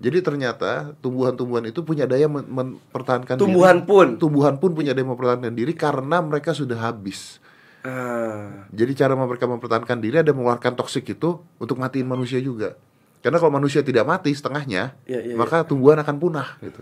Jadi 0.00 0.18
ternyata 0.18 0.96
tumbuhan-tumbuhan 0.98 1.70
itu 1.70 1.84
punya 1.86 2.10
daya 2.10 2.26
men- 2.26 2.48
mempertahankan 2.48 3.38
Tumbuhan 3.38 3.84
diri. 3.84 3.86
pun. 3.86 4.06
Tumbuhan 4.18 4.58
pun 4.58 4.74
punya 4.74 4.90
daya 4.90 5.06
mempertahankan 5.06 5.54
diri 5.54 5.78
karena 5.78 6.18
mereka 6.18 6.50
sudah 6.50 6.90
habis. 6.90 7.38
Ah, 7.80 8.66
Jadi 8.74 8.92
cara 8.92 9.14
mereka 9.14 9.46
mempertahankan 9.46 10.02
diri 10.02 10.20
ada 10.20 10.34
mengeluarkan 10.34 10.74
toksik 10.74 11.06
itu 11.06 11.38
untuk 11.56 11.78
matiin 11.78 12.04
manusia 12.04 12.42
juga. 12.42 12.74
Karena 13.20 13.36
kalau 13.36 13.52
manusia 13.52 13.80
tidak 13.80 14.02
mati 14.02 14.30
setengahnya, 14.30 14.96
Iya, 15.04 15.20
iya, 15.22 15.34
maka 15.34 15.60
tumbuhan 15.62 15.96
akan 15.96 16.16
punah 16.16 16.56
gitu. 16.58 16.80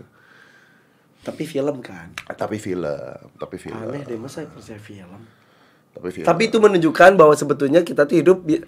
tapi 1.19 1.43
film 1.43 1.83
kan. 1.83 2.15
Tapi 2.25 2.55
film, 2.55 2.87
tapi 3.35 3.59
film. 3.59 3.75
Aneh 3.75 4.01
deh 4.01 4.15
masa 4.15 4.43
percaya 4.45 4.79
film. 4.79 5.19
Tapi 5.91 6.09
film. 6.09 6.23
Tapi 6.23 6.41
itu 6.47 6.57
menunjukkan 6.57 7.11
bahwa 7.13 7.35
sebetulnya 7.35 7.83
kita 7.83 8.07
tuh 8.07 8.15
hidup 8.15 8.39
bi- 8.39 8.63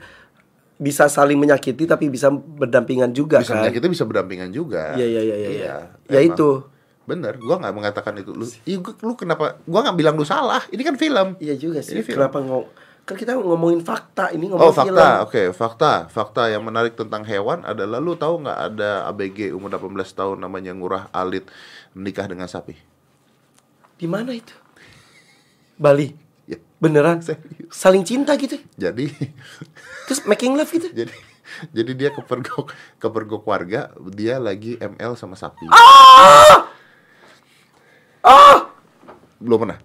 bisa 0.75 1.07
saling 1.07 1.37
menyakiti 1.37 1.85
tapi 1.85 2.09
bisa 2.09 2.27
berdampingan 2.27 3.13
juga 3.13 3.39
bisa 3.39 3.55
kan. 3.55 3.71
kita 3.71 3.87
bisa 3.87 4.03
berdampingan 4.03 4.51
juga. 4.51 4.93
Iya 4.93 5.07
iya 5.07 5.21
iya 5.21 5.35
iya. 5.37 5.49
Iya, 5.49 5.75
Ya 6.09 6.19
emang. 6.19 6.35
itu. 6.35 6.49
Bener, 7.01 7.33
gua 7.37 7.55
nggak 7.57 7.71
mengatakan 7.71 8.13
itu 8.15 8.31
lu. 8.31 8.43
Gua- 8.77 8.97
lu 8.99 9.13
kenapa? 9.15 9.55
Gua 9.63 9.79
nggak 9.81 9.95
bilang 9.95 10.15
lu 10.15 10.25
salah. 10.25 10.59
Ini 10.67 10.81
kan 10.81 10.95
film. 10.97 11.39
Iya 11.39 11.55
juga 11.55 11.79
sih. 11.79 11.95
Ini 11.95 12.03
film. 12.03 12.19
Kenapa 12.19 12.43
ngomong 12.43 12.67
kan 13.11 13.19
kita 13.19 13.35
ngomongin 13.35 13.83
fakta 13.83 14.31
ini 14.31 14.47
ngomong 14.47 14.63
Oh 14.63 14.71
film. 14.71 14.95
fakta, 14.95 15.07
oke 15.21 15.41
fakta, 15.51 15.91
fakta 16.07 16.47
yang 16.47 16.63
menarik 16.63 16.95
tentang 16.95 17.21
hewan 17.21 17.61
adalah 17.61 17.99
lu 17.99 18.15
tahu 18.15 18.41
nggak 18.41 18.59
ada 18.71 19.11
ABG 19.11 19.51
umur 19.51 19.67
18 19.69 19.91
tahun 20.15 20.37
namanya 20.39 20.71
Ngurah 20.71 21.11
Alit 21.11 21.51
menikah 21.91 22.25
dengan 22.25 22.47
sapi? 22.47 22.79
Di 23.95 24.07
mana 24.07 24.31
itu? 24.31 24.55
Bali. 25.75 26.15
Ya, 26.47 26.55
Beneran? 26.79 27.19
Serius. 27.19 27.67
Saling 27.69 28.01
cinta 28.01 28.31
gitu. 28.39 28.55
jadi 28.73 29.11
Terus 30.07 30.23
making 30.23 30.55
love 30.55 30.71
gitu. 30.71 30.87
jadi 30.89 31.11
jadi 31.69 31.91
dia 31.91 32.09
kepergok 32.09 32.71
kepergok 32.95 33.43
warga 33.43 33.91
dia 34.07 34.39
lagi 34.39 34.79
ML 34.79 35.13
sama 35.13 35.35
sapi 35.35 35.67
Ah! 35.67 36.71
belum 39.35 39.57
pernah 39.59 39.79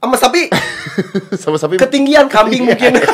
Sama 0.00 0.16
sapi 0.16 0.48
sama 1.44 1.56
sapi 1.60 1.76
ketinggian 1.76 2.26
kambing 2.32 2.64
mungkin. 2.64 2.96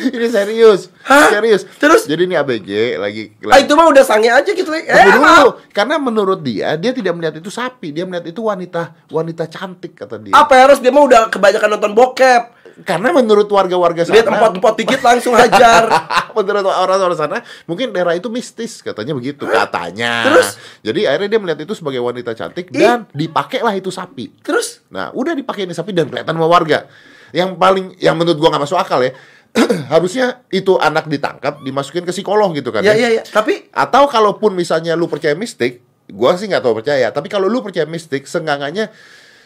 ini 0.00 0.32
serius 0.32 0.88
Hah? 1.04 1.28
serius 1.28 1.68
Terus? 1.76 2.08
jadi 2.08 2.24
ini 2.24 2.32
ABG 2.32 2.96
lagi, 2.96 3.36
ah 3.44 3.52
lagi 3.52 3.68
itu 3.68 3.72
mah 3.76 3.86
udah 3.92 4.00
sange 4.00 4.32
aja 4.32 4.48
gitu. 4.48 4.72
Eh, 4.72 4.88
dulu, 4.88 5.20
maaf. 5.20 5.60
karena 5.76 6.00
menurut 6.00 6.40
dia 6.40 6.72
dia 6.80 6.96
tidak 6.96 7.12
melihat 7.20 7.36
itu 7.36 7.52
sapi, 7.52 7.92
dia 7.92 8.08
melihat 8.08 8.24
itu 8.32 8.40
wanita 8.40 8.96
wanita 9.12 9.44
cantik 9.52 9.92
kata 9.92 10.16
dia. 10.16 10.32
Apa 10.32 10.56
ya, 10.56 10.62
harus 10.72 10.80
dia 10.80 10.88
mah 10.88 11.04
udah 11.04 11.28
kebanyakan 11.28 11.76
nonton 11.76 11.92
bokep. 11.92 12.42
Karena 12.80 13.12
menurut 13.12 13.44
warga-warga 13.52 14.08
sana, 14.08 14.16
Lihat 14.16 14.28
empat-empat 14.32 14.74
dikit 14.80 15.00
langsung 15.04 15.36
hajar. 15.36 15.84
menurut 16.32 16.66
orang-orang 16.66 17.18
sana, 17.18 17.38
mungkin 17.64 17.90
daerah 17.90 18.14
itu 18.14 18.26
mistis 18.28 18.80
katanya 18.80 19.12
begitu 19.12 19.44
katanya. 19.44 20.26
Terus? 20.30 20.48
jadi 20.80 21.00
akhirnya 21.12 21.28
dia 21.32 21.40
melihat 21.40 21.60
itu 21.62 21.74
sebagai 21.74 22.00
wanita 22.00 22.32
cantik 22.32 22.70
Ih. 22.70 22.80
dan 22.80 23.04
dipakailah 23.10 23.74
itu 23.76 23.88
sapi. 23.88 24.32
Terus 24.40 24.82
Nah, 24.90 25.14
udah 25.14 25.32
dipakai 25.32 25.64
ini 25.64 25.74
sapi 25.74 25.94
dan 25.94 26.10
kelihatan 26.10 26.34
sama 26.34 26.50
warga. 26.50 26.90
Yang 27.30 27.54
paling 27.54 27.94
yang 28.02 28.18
menurut 28.18 28.42
gua 28.42 28.50
nggak 28.50 28.64
masuk 28.66 28.78
akal 28.78 28.98
ya. 29.00 29.14
harusnya 29.94 30.46
itu 30.50 30.78
anak 30.78 31.10
ditangkap, 31.10 31.58
dimasukin 31.62 32.06
ke 32.06 32.14
psikolog 32.14 32.54
gitu 32.54 32.70
kan. 32.70 32.86
ya 32.86 32.94
ya 32.94 33.10
ya, 33.10 33.22
tapi 33.26 33.66
Atau 33.74 34.06
kalaupun 34.06 34.54
misalnya 34.54 34.94
lu 34.94 35.10
percaya 35.10 35.34
mistik, 35.34 35.82
gua 36.06 36.38
sih 36.38 36.46
nggak 36.46 36.62
tahu 36.62 36.78
percaya. 36.82 37.10
Tapi 37.10 37.26
kalau 37.26 37.50
lu 37.50 37.58
percaya 37.58 37.82
mistik, 37.82 38.30
senggangannya 38.30 38.90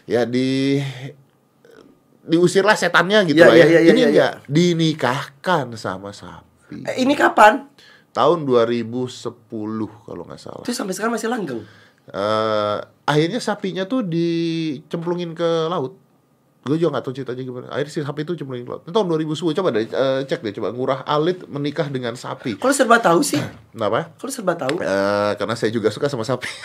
ya 0.04 0.28
di 0.28 0.76
diusirlah 2.24 2.76
setannya 2.76 3.24
gitu 3.28 3.40
Ya, 3.44 3.48
lah 3.48 3.56
ya, 3.56 3.64
ya. 3.64 3.68
ya, 3.68 3.80
ya, 3.80 3.92
Ini 3.92 4.00
ya, 4.00 4.08
ya. 4.12 4.28
dinikahkan 4.48 5.76
sama 5.76 6.12
sapi. 6.12 6.53
Eh, 6.82 6.98
ini 6.98 7.14
kapan? 7.14 7.70
Tahun 8.10 8.38
2010 8.42 9.06
kalau 10.06 10.22
nggak 10.26 10.40
salah. 10.42 10.62
Terus 10.66 10.74
sampai 10.74 10.94
sekarang 10.94 11.14
masih 11.14 11.30
langgeng. 11.30 11.62
Eh, 12.04 12.76
akhirnya 13.04 13.40
sapinya 13.40 13.86
tuh 13.86 14.02
dicemplungin 14.02 15.32
ke 15.32 15.70
laut. 15.70 16.02
gue 16.64 16.80
juga 16.80 16.96
gak 16.96 17.04
tahu 17.04 17.12
ceritanya 17.20 17.44
gimana 17.44 17.66
akhirnya 17.68 17.92
si 17.92 18.00
sapi 18.00 18.24
itu 18.24 18.40
cuma 18.40 18.56
keluar 18.56 18.80
Itu 18.80 18.88
tahun 18.88 19.04
2010 19.20 19.52
coba 19.52 19.68
deh 19.68 19.84
eh, 19.84 20.24
cek 20.24 20.40
deh 20.40 20.52
coba 20.56 20.72
ngurah 20.72 21.04
alit 21.04 21.44
menikah 21.44 21.92
dengan 21.92 22.16
sapi 22.16 22.56
Kalau 22.56 22.72
serba 22.72 23.04
tahu 23.04 23.20
sih. 23.20 23.36
kenapa 23.76 24.16
Kalau 24.16 24.32
serba 24.32 24.56
tahu. 24.56 24.80
Eh, 24.80 25.32
karena 25.36 25.52
saya 25.60 25.68
juga 25.68 25.92
suka 25.92 26.08
sama 26.08 26.24
sapi 26.24 26.48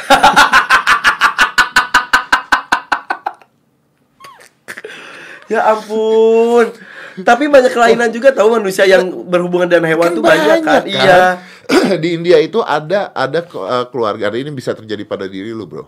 Ya 5.50 5.66
ampun. 5.74 6.70
Tapi 7.26 7.50
banyak 7.50 7.72
kelainan 7.72 8.10
juga 8.10 8.32
tahu 8.32 8.60
manusia 8.60 8.86
yang 8.86 9.08
berhubungan 9.28 9.68
dengan 9.68 9.88
hewan 9.90 10.14
tuh 10.16 10.24
banyak 10.24 10.60
kan. 10.62 10.84
Iya. 10.86 11.40
di 12.02 12.18
India 12.18 12.42
itu 12.42 12.60
ada 12.66 13.14
ada 13.14 13.46
eh, 13.46 13.86
keluarga 13.94 14.34
ini 14.34 14.50
bisa 14.50 14.74
terjadi 14.74 15.06
pada 15.06 15.30
diri 15.30 15.54
lu 15.54 15.70
bro 15.70 15.86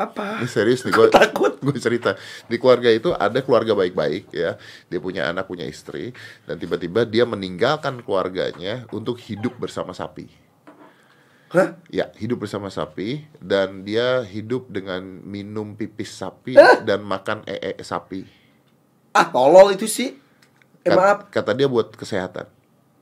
Apa? 0.00 0.40
Ini 0.40 0.48
serius 0.48 0.80
nih 0.88 0.96
gue 0.96 1.12
takut. 1.20 1.60
Gue 1.60 1.76
cerita 1.76 2.16
di 2.48 2.56
keluarga 2.56 2.88
itu 2.88 3.12
ada 3.12 3.44
keluarga 3.44 3.76
baik-baik 3.76 4.32
ya. 4.32 4.56
Dia 4.88 4.96
punya 4.96 5.28
anak, 5.28 5.44
punya 5.44 5.68
istri 5.68 6.16
dan 6.48 6.56
tiba-tiba 6.56 7.04
dia 7.04 7.28
meninggalkan 7.28 8.00
keluarganya 8.00 8.88
untuk 8.96 9.20
hidup 9.20 9.60
bersama 9.60 9.92
sapi. 9.92 10.32
Hah? 11.50 11.74
Ya, 11.90 12.08
hidup 12.14 12.46
bersama 12.46 12.70
sapi 12.70 13.26
dan 13.42 13.82
dia 13.82 14.22
hidup 14.22 14.70
dengan 14.70 15.02
minum 15.02 15.74
pipis 15.74 16.14
sapi 16.14 16.54
Eh? 16.54 16.80
dan 16.86 17.02
makan 17.02 17.42
ee 17.44 17.74
sapi. 17.82 18.22
Ah, 19.10 19.26
tolol 19.28 19.74
itu 19.74 19.90
sih. 19.90 20.14
Eh, 20.80 20.88
Kat- 20.88 20.98
maaf. 20.98 21.18
Kata 21.28 21.50
dia 21.52 21.68
buat 21.68 21.92
kesehatan. 21.92 22.48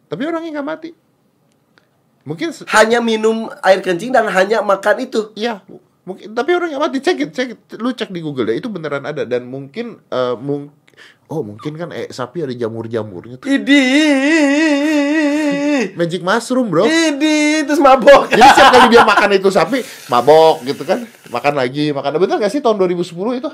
Tapi 0.09 0.23
orangnya 0.25 0.59
nggak 0.59 0.67
mati. 0.67 0.91
Mungkin 2.27 2.53
Hanya 2.69 3.01
minum 3.01 3.49
air 3.65 3.81
kencing 3.81 4.13
dan 4.13 4.29
hanya 4.29 4.61
makan 4.61 5.01
itu. 5.01 5.33
Iya, 5.33 5.65
mungkin 6.05 6.37
tapi 6.37 6.53
orang 6.53 6.69
yang 6.69 6.83
mati 6.83 7.01
cek 7.01 7.17
it, 7.25 7.31
cek 7.33 7.49
it. 7.57 7.61
lu 7.81 7.93
cek 7.93 8.13
di 8.13 8.21
Google 8.21 8.53
deh 8.53 8.61
itu 8.61 8.69
beneran 8.69 9.05
ada 9.05 9.25
dan 9.25 9.49
mungkin 9.49 9.97
eh, 10.09 10.35
mung 10.37 10.69
oh 11.29 11.41
mungkin 11.41 11.77
kan 11.77 11.89
eh 11.93 12.09
sapi 12.09 12.45
ada 12.45 12.53
jamur-jamurnya 12.53 13.41
tuh. 13.41 13.49
Idi. 13.49 13.81
Magic 15.95 16.21
mushroom, 16.21 16.69
Bro. 16.69 16.85
Idi, 16.85 17.63
terus 17.65 17.79
mabok. 17.79 18.29
Jadi 18.29 18.43
setiap 18.43 18.71
kali 18.75 18.87
dia 18.91 19.03
makan 19.07 19.31
itu 19.33 19.49
sapi, 19.49 19.79
mabok 20.11 20.67
gitu 20.67 20.83
kan. 20.83 21.07
Makan 21.31 21.55
lagi, 21.55 21.95
makan. 21.95 22.19
Bener 22.19 22.37
gak 22.43 22.51
sih 22.51 22.61
tahun 22.61 22.77
2010 22.83 23.39
itu? 23.39 23.51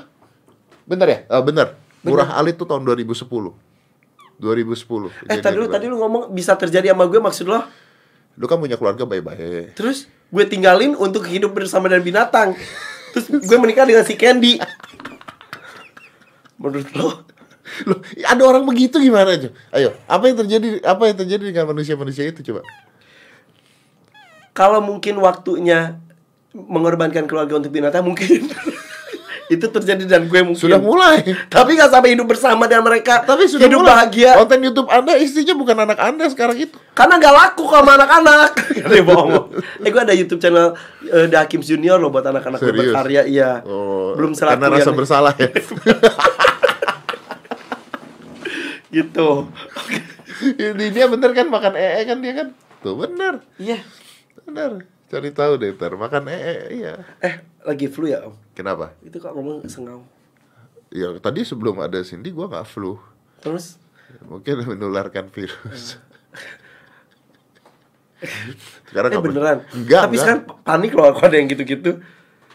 Bener 0.89 1.07
ya? 1.07 1.19
Eh, 1.29 1.43
bener. 1.45 1.77
Murah 2.01 2.37
alit 2.37 2.57
tuh 2.57 2.65
tahun 2.65 2.81
2010. 2.85 3.23
2010. 4.39 5.31
Eh, 5.31 5.39
tadi 5.39 5.55
lu 5.55 5.67
tadi 5.71 5.85
lu 5.87 5.95
ngomong 5.99 6.31
bisa 6.31 6.55
terjadi 6.59 6.91
sama 6.91 7.07
gue 7.07 7.19
maksud 7.19 7.45
lo? 7.47 7.63
Lu 8.35 8.45
kan 8.51 8.59
punya 8.59 8.75
keluarga 8.75 9.07
baik-baik. 9.07 9.79
Terus 9.79 10.11
gue 10.27 10.45
tinggalin 10.47 10.93
untuk 10.99 11.23
hidup 11.23 11.55
bersama 11.55 11.87
dengan 11.87 12.03
binatang. 12.03 12.57
Terus 13.15 13.31
gue 13.31 13.57
menikah 13.59 13.87
dengan 13.87 14.03
si 14.03 14.19
Candy. 14.19 14.59
Menurut 16.59 16.89
lo? 16.95 17.09
Loh, 17.89 17.99
ada 18.23 18.43
orang 18.45 18.63
begitu 18.63 19.01
gimana 19.01 19.35
aja? 19.35 19.49
Ayo, 19.73 19.97
apa 20.05 20.29
yang 20.29 20.37
terjadi 20.45 20.79
apa 20.85 21.09
yang 21.09 21.17
terjadi 21.17 21.43
dengan 21.49 21.65
manusia-manusia 21.73 22.29
itu 22.29 22.45
coba? 22.45 22.61
Kalau 24.55 24.79
mungkin 24.79 25.19
waktunya 25.19 25.99
mengorbankan 26.55 27.27
keluarga 27.27 27.59
untuk 27.59 27.75
binatang 27.75 28.07
mungkin 28.07 28.47
itu 29.47 29.61
terjadi 29.63 30.03
dan 30.03 30.25
gue 30.25 30.41
mungkin 30.41 30.57
Sudah 30.57 30.77
mulai. 30.77 31.21
tapi 31.47 31.73
nggak 31.73 31.87
sampai 31.87 32.09
hidup 32.11 32.25
bersama 32.25 32.65
dengan 32.65 32.81
mereka 32.83 33.21
Tapi 33.21 33.45
sudah 33.45 33.61
hidup 33.63 33.79
mulai. 33.79 33.93
bahagia 33.95 34.31
Konten 34.35 34.59
YouTube 34.59 34.89
Anda 34.89 35.13
istrinya 35.15 35.53
bukan 35.53 35.77
anak 35.79 35.97
Anda 35.97 36.25
sekarang 36.27 36.57
itu. 36.59 36.73
karena 36.91 37.15
nggak 37.15 37.33
laku 37.35 37.63
sama 37.65 37.93
anak-anak 37.93 38.49
Ini 38.81 38.99
bohong 39.01 39.53
eh 39.79 39.87
gue 39.87 40.01
ada 40.01 40.11
YouTube 40.11 40.39
channel 40.39 40.73
eh, 41.03 41.27
The 41.27 41.37
Hakim 41.37 41.59
Junior 41.59 41.95
loh 41.95 42.09
buat 42.09 42.23
anak-anak 42.23 42.57
berkarya 42.57 43.21
iya 43.23 43.61
Oh, 43.61 44.13
belum 44.13 44.33
selaku 44.33 44.55
karena 44.55 44.67
rasa 44.71 44.81
yang- 44.83 44.97
bersalah 44.97 45.33
ya. 45.35 45.49
gitu 48.91 49.29
Ini 50.57 50.85
dia 50.89 51.05
bener 51.05 51.31
kan 51.31 51.47
makan 51.47 51.73
ee 51.75 52.03
kan 52.03 52.17
dia 52.17 52.33
kan? 52.35 52.47
Tuh 52.79 52.95
bener. 52.95 53.39
iya 53.55 53.79
Bener. 54.43 54.85
Cari 55.05 55.29
tahu 55.31 55.57
deh 55.57 55.71
ntar 55.71 55.93
makan 55.95 56.27
ee 56.27 56.75
iya. 56.75 56.93
eh 57.19 57.35
lagi 57.61 57.87
flu 57.87 58.05
ya 58.05 58.23
om 58.23 58.35
Kenapa? 58.55 58.95
itu 59.01 59.15
kok 59.15 59.31
ngomong 59.31 59.67
sengau 59.67 60.01
Ya 60.87 61.11
tadi 61.19 61.43
sebelum 61.43 61.77
ada 61.77 61.99
Cindy 62.01 62.31
gua 62.31 62.47
nggak 62.47 62.65
flu. 62.65 62.95
terus 63.37 63.75
Mungkin 64.23 64.63
menularkan 64.65 65.27
virus. 65.27 65.99
Sekarang 68.87 69.11
eh 69.11 69.19
beneran 69.19 69.57
Enggak, 69.69 70.01
tapi 70.01 70.15
enggak. 70.15 70.23
sekarang 70.23 70.41
panik 70.63 70.91
loh 70.91 71.11
kalau 71.11 71.27
ada 71.27 71.35
yang 71.35 71.47
gitu-gitu 71.47 71.99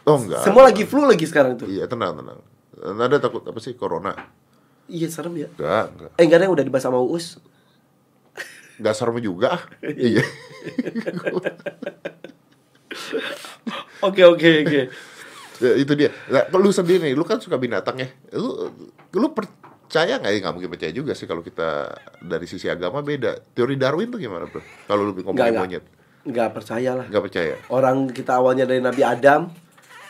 Oh 0.03 0.17
enggak. 0.17 0.41
semua 0.41 0.65
lagi 0.65 0.83
flu 0.83 1.05
lagi 1.05 1.23
sekarang 1.23 1.55
tuh 1.55 1.69
Iya 1.69 1.85
tenang 1.85 2.17
tenang. 2.17 2.41
Anda 2.81 3.21
takut 3.21 3.45
apa 3.45 3.61
sih 3.61 3.77
corona? 3.77 4.17
iya 4.89 5.07
serem 5.07 5.37
ya 5.37 5.49
Enggak 5.53 5.85
enggak. 5.93 6.11
eh 6.11 6.23
enggak 6.25 6.39
ada 6.41 6.45
yang 6.49 6.55
udah 6.57 6.65
dibahas 6.65 6.83
sama 6.83 6.99
Uus 6.99 7.37
Enggak 8.81 8.95
serem 8.97 9.21
juga. 9.21 9.61
iya. 9.85 10.25
oke 14.01 14.23
oke 14.27 14.49
oke 14.65 14.81
Ya, 15.61 15.77
itu 15.77 15.93
dia. 15.93 16.09
Nah, 16.27 16.49
lu 16.51 16.71
sendiri 16.71 17.01
nih, 17.03 17.13
lu 17.13 17.23
kan 17.23 17.37
suka 17.37 17.55
binatang 17.55 17.97
ya. 17.97 18.09
Lu 18.33 18.73
lu 19.11 19.29
percaya 19.31 20.17
nggak 20.17 20.31
ya? 20.31 20.39
Nggak 20.41 20.55
mungkin 20.55 20.71
percaya 20.71 20.89
juga 20.91 21.13
sih 21.13 21.25
kalau 21.25 21.41
kita 21.41 21.93
dari 22.19 22.45
sisi 22.45 22.65
agama 22.65 23.01
beda. 23.01 23.37
Teori 23.51 23.75
Darwin 23.75 24.09
tuh 24.09 24.17
gimana, 24.17 24.45
Bro? 24.45 24.65
Kalau 24.85 25.03
lu 25.03 25.13
ngomongin 25.15 25.55
monyet. 25.55 25.85
nggak 26.21 26.51
percaya 26.51 26.93
lah 26.95 27.07
Nggak 27.07 27.23
percaya. 27.23 27.55
orang 27.71 27.97
kita 28.07 28.37
awalnya 28.37 28.65
dari 28.65 28.77
Nabi 28.79 29.01
Adam 29.01 29.49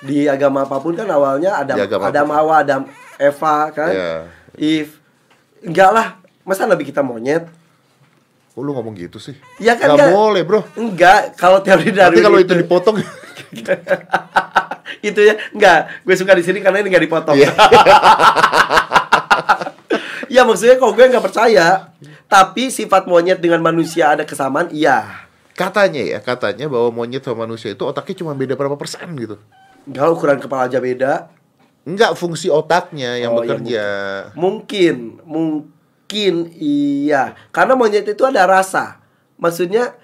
di 0.01 0.27
agama 0.27 0.65
apa 0.65 0.79
pun 0.79 0.91
kan 0.93 1.07
awalnya 1.07 1.55
Adam 1.57 1.79
agama 1.79 2.03
Adam. 2.05 2.27
Hawa 2.29 2.55
Adam 2.59 2.83
Eva 3.15 3.57
kan 3.71 3.91
Iya. 3.91 4.13
Eve 4.57 4.91
enggak 5.63 5.91
lah 5.93 6.07
masa 6.43 6.67
Nabi 6.67 6.83
kita 6.85 6.99
monyet 7.01 7.47
Oh, 8.53 8.67
lu 8.67 8.75
ngomong 8.75 8.99
gitu 8.99 9.17
sih? 9.17 9.39
Iya 9.57 9.79
kan, 9.79 9.95
Nggak 9.95 10.03
nggak? 10.03 10.11
boleh, 10.13 10.43
Bro. 10.43 10.61
enggak 10.75 11.39
kalau 11.39 11.63
teori 11.63 11.95
dari 11.95 12.11
Nanti 12.11 12.21
kalau 12.21 12.39
itu 12.39 12.55
dipotong 12.57 12.97
itu 14.99 15.21
ya 15.23 15.39
enggak 15.55 16.03
gue 16.03 16.15
suka 16.19 16.35
di 16.35 16.43
sini 16.43 16.59
karena 16.59 16.83
ini 16.83 16.91
nggak 16.91 17.05
dipotong 17.07 17.39
Iya. 17.39 17.51
ya 20.35 20.43
maksudnya 20.47 20.79
kalau 20.79 20.95
gue 20.95 21.11
nggak 21.11 21.25
percaya 21.25 21.91
tapi 22.31 22.71
sifat 22.71 23.07
monyet 23.07 23.43
dengan 23.43 23.59
manusia 23.63 24.15
ada 24.15 24.23
kesamaan 24.23 24.71
iya 24.71 25.27
katanya 25.59 26.01
ya, 26.01 26.19
katanya 26.25 26.73
bahwa 26.73 27.05
monyet 27.05 27.21
sama 27.21 27.45
manusia 27.45 27.75
itu 27.75 27.85
otaknya 27.85 28.17
cuma 28.17 28.33
beda 28.33 28.57
berapa 28.57 28.81
persen 28.81 29.05
gitu. 29.19 29.37
enggak 29.85 30.09
ukuran 30.09 30.39
kepala 30.41 30.71
aja 30.71 30.81
beda 30.81 31.29
Enggak 31.81 32.13
fungsi 32.13 32.53
otaknya 32.53 33.17
yang 33.17 33.33
Oh, 33.33 33.41
iya, 33.41 33.57
bekerja. 33.57 33.85
Mungkin, 34.37 35.17
mungkin 35.25 36.53
iya. 36.61 37.33
Karena 37.49 37.73
monyet 37.73 38.05
itu 38.05 38.21
ada 38.29 38.45
rasa. 38.45 39.01
Maksudnya 39.41 39.97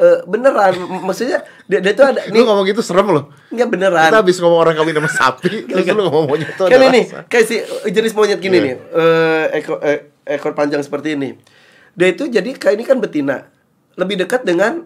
eh, 0.00 0.24
beneran, 0.24 0.80
maksudnya 1.04 1.44
dia, 1.70 1.78
dia 1.80 1.92
tuh 1.94 2.02
ada 2.04 2.20
Lu 2.26 2.42
ngomong 2.42 2.66
gitu 2.66 2.82
serem 2.82 3.06
loh. 3.06 3.30
enggak 3.46 3.68
beneran. 3.68 4.02
Kita 4.04 4.18
habis 4.18 4.36
ngomong 4.36 4.58
orang 4.60 4.74
kawin 4.74 4.90
sama 4.92 5.06
sapi, 5.08 5.50
terus 5.70 5.86
lu 5.88 6.02
ngomong 6.02 6.26
monyet 6.28 6.50
itu 6.50 6.62
kan 6.64 6.80
ini 6.82 7.00
rasa. 7.06 7.18
kayak 7.24 7.44
si 7.46 7.56
jenis 7.88 8.12
monyet 8.12 8.38
gini 8.38 8.56
Iya. 8.56 8.64
nih, 8.64 8.74
eh, 8.92 9.44
ekor 9.56 9.76
eh, 9.80 9.98
ekor 10.28 10.52
panjang 10.52 10.82
seperti 10.82 11.14
ini. 11.14 11.38
Dia 11.92 12.08
itu 12.08 12.26
jadi 12.26 12.50
kayak 12.52 12.74
ini 12.74 12.84
kan 12.84 12.98
betina, 12.98 13.46
lebih 13.94 14.18
dekat 14.18 14.42
dengan 14.42 14.82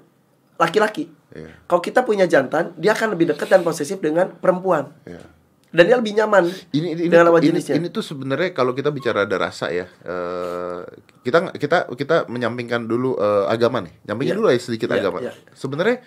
laki-laki. 0.54 1.08
Iya. 1.30 1.50
Kalau 1.64 1.80
kita 1.80 2.00
punya 2.00 2.24
jantan, 2.24 2.76
dia 2.76 2.92
akan 2.92 3.12
lebih 3.12 3.26
dekat 3.28 3.48
dan 3.48 3.60
posesif 3.60 3.98
dengan 3.98 4.30
perempuan. 4.32 4.92
Iya. 5.02 5.24
Dan 5.70 5.84
dia 5.84 5.98
lebih 5.98 6.14
nyaman 6.14 6.46
ini 6.70 6.94
ini 6.94 7.02
dengan 7.04 7.26
lawan 7.26 7.42
ini, 7.42 7.50
jenisnya. 7.50 7.74
ini 7.74 7.90
tuh 7.90 7.98
sebenarnya 7.98 8.54
kalau 8.54 8.70
kita 8.72 8.94
bicara 8.94 9.26
ada 9.26 9.34
rasa 9.36 9.68
ya 9.68 9.90
eh, 10.00 10.80
kita 11.20 11.50
kita 11.52 11.90
kita 11.90 12.16
menyampingkan 12.26 12.86
dulu 12.86 13.18
eh, 13.18 13.50
agama 13.50 13.82
nih 13.82 13.90
nyampingin 14.04 14.30
Iya. 14.30 14.38
dulu 14.38 14.46
ya 14.48 14.60
sedikit 14.60 14.88
Iya, 14.88 15.02
agama 15.02 15.18
iya. 15.18 15.34
sebenarnya 15.50 15.98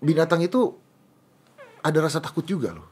binatang 0.00 0.40
itu 0.40 0.74
ada 1.80 1.98
rasa 2.00 2.20
takut 2.20 2.44
juga 2.44 2.72
loh 2.72 2.88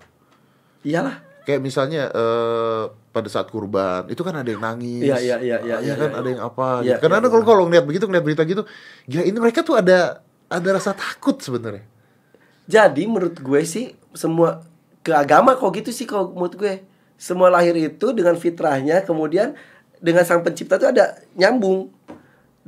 Iyalah. 0.85 1.21
kayak 1.43 1.61
misalnya 1.61 2.09
eh, 2.09 2.85
pada 3.11 3.29
saat 3.29 3.49
kurban 3.51 4.07
itu 4.09 4.21
kan 4.21 4.37
ada 4.37 4.49
yang 4.49 4.63
nangis 4.63 5.03
Iya, 5.03 5.17
iya, 5.19 5.37
iya, 5.41 5.57
iya, 5.65 5.77
iya, 5.83 5.95
kan 5.97 6.11
iya. 6.13 6.19
ada 6.21 6.29
yang 6.29 6.43
apa 6.45 6.67
Iya, 6.81 6.97
gitu. 6.97 7.01
karena 7.09 7.17
iya, 7.19 7.29
kalau 7.29 7.45
kalau 7.45 7.63
ngeliat 7.67 7.85
begitu 7.85 8.05
ngeliat 8.07 8.25
berita 8.25 8.43
gitu 8.45 8.63
gila 9.09 9.23
ini 9.25 9.39
mereka 9.41 9.61
tuh 9.65 9.77
ada 9.77 10.21
ada 10.49 10.69
rasa 10.73 10.93
takut 10.97 11.37
sebenarnya 11.41 11.85
Jadi 12.69 13.09
menurut 13.09 13.41
gue 13.41 13.61
sih 13.65 13.97
semua 14.13 14.61
ke 15.01 15.09
agama 15.17 15.57
kok 15.57 15.73
gitu 15.73 15.89
sih 15.89 16.05
kalau 16.05 16.37
menurut 16.37 16.53
gue. 16.53 16.75
Semua 17.17 17.49
lahir 17.49 17.73
itu 17.75 18.13
dengan 18.13 18.37
fitrahnya 18.37 19.09
kemudian 19.09 19.57
dengan 19.99 20.21
sang 20.23 20.45
pencipta 20.45 20.77
itu 20.77 20.85
ada 20.85 21.17
nyambung. 21.33 21.89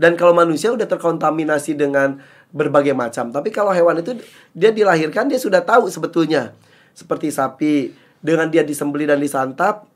Dan 0.01 0.17
kalau 0.17 0.33
manusia 0.33 0.73
udah 0.73 0.89
terkontaminasi 0.89 1.77
dengan 1.77 2.17
berbagai 2.51 2.93
macam. 2.93 3.31
Tapi 3.31 3.49
kalau 3.49 3.71
hewan 3.71 3.99
itu 3.99 4.19
dia 4.51 4.71
dilahirkan 4.71 5.27
dia 5.27 5.39
sudah 5.39 5.61
tahu 5.61 5.87
sebetulnya. 5.87 6.55
Seperti 6.93 7.31
sapi 7.31 7.95
dengan 8.19 8.47
dia 8.47 8.61
disembeli 8.61 9.07
dan 9.07 9.17
disantap 9.17 9.87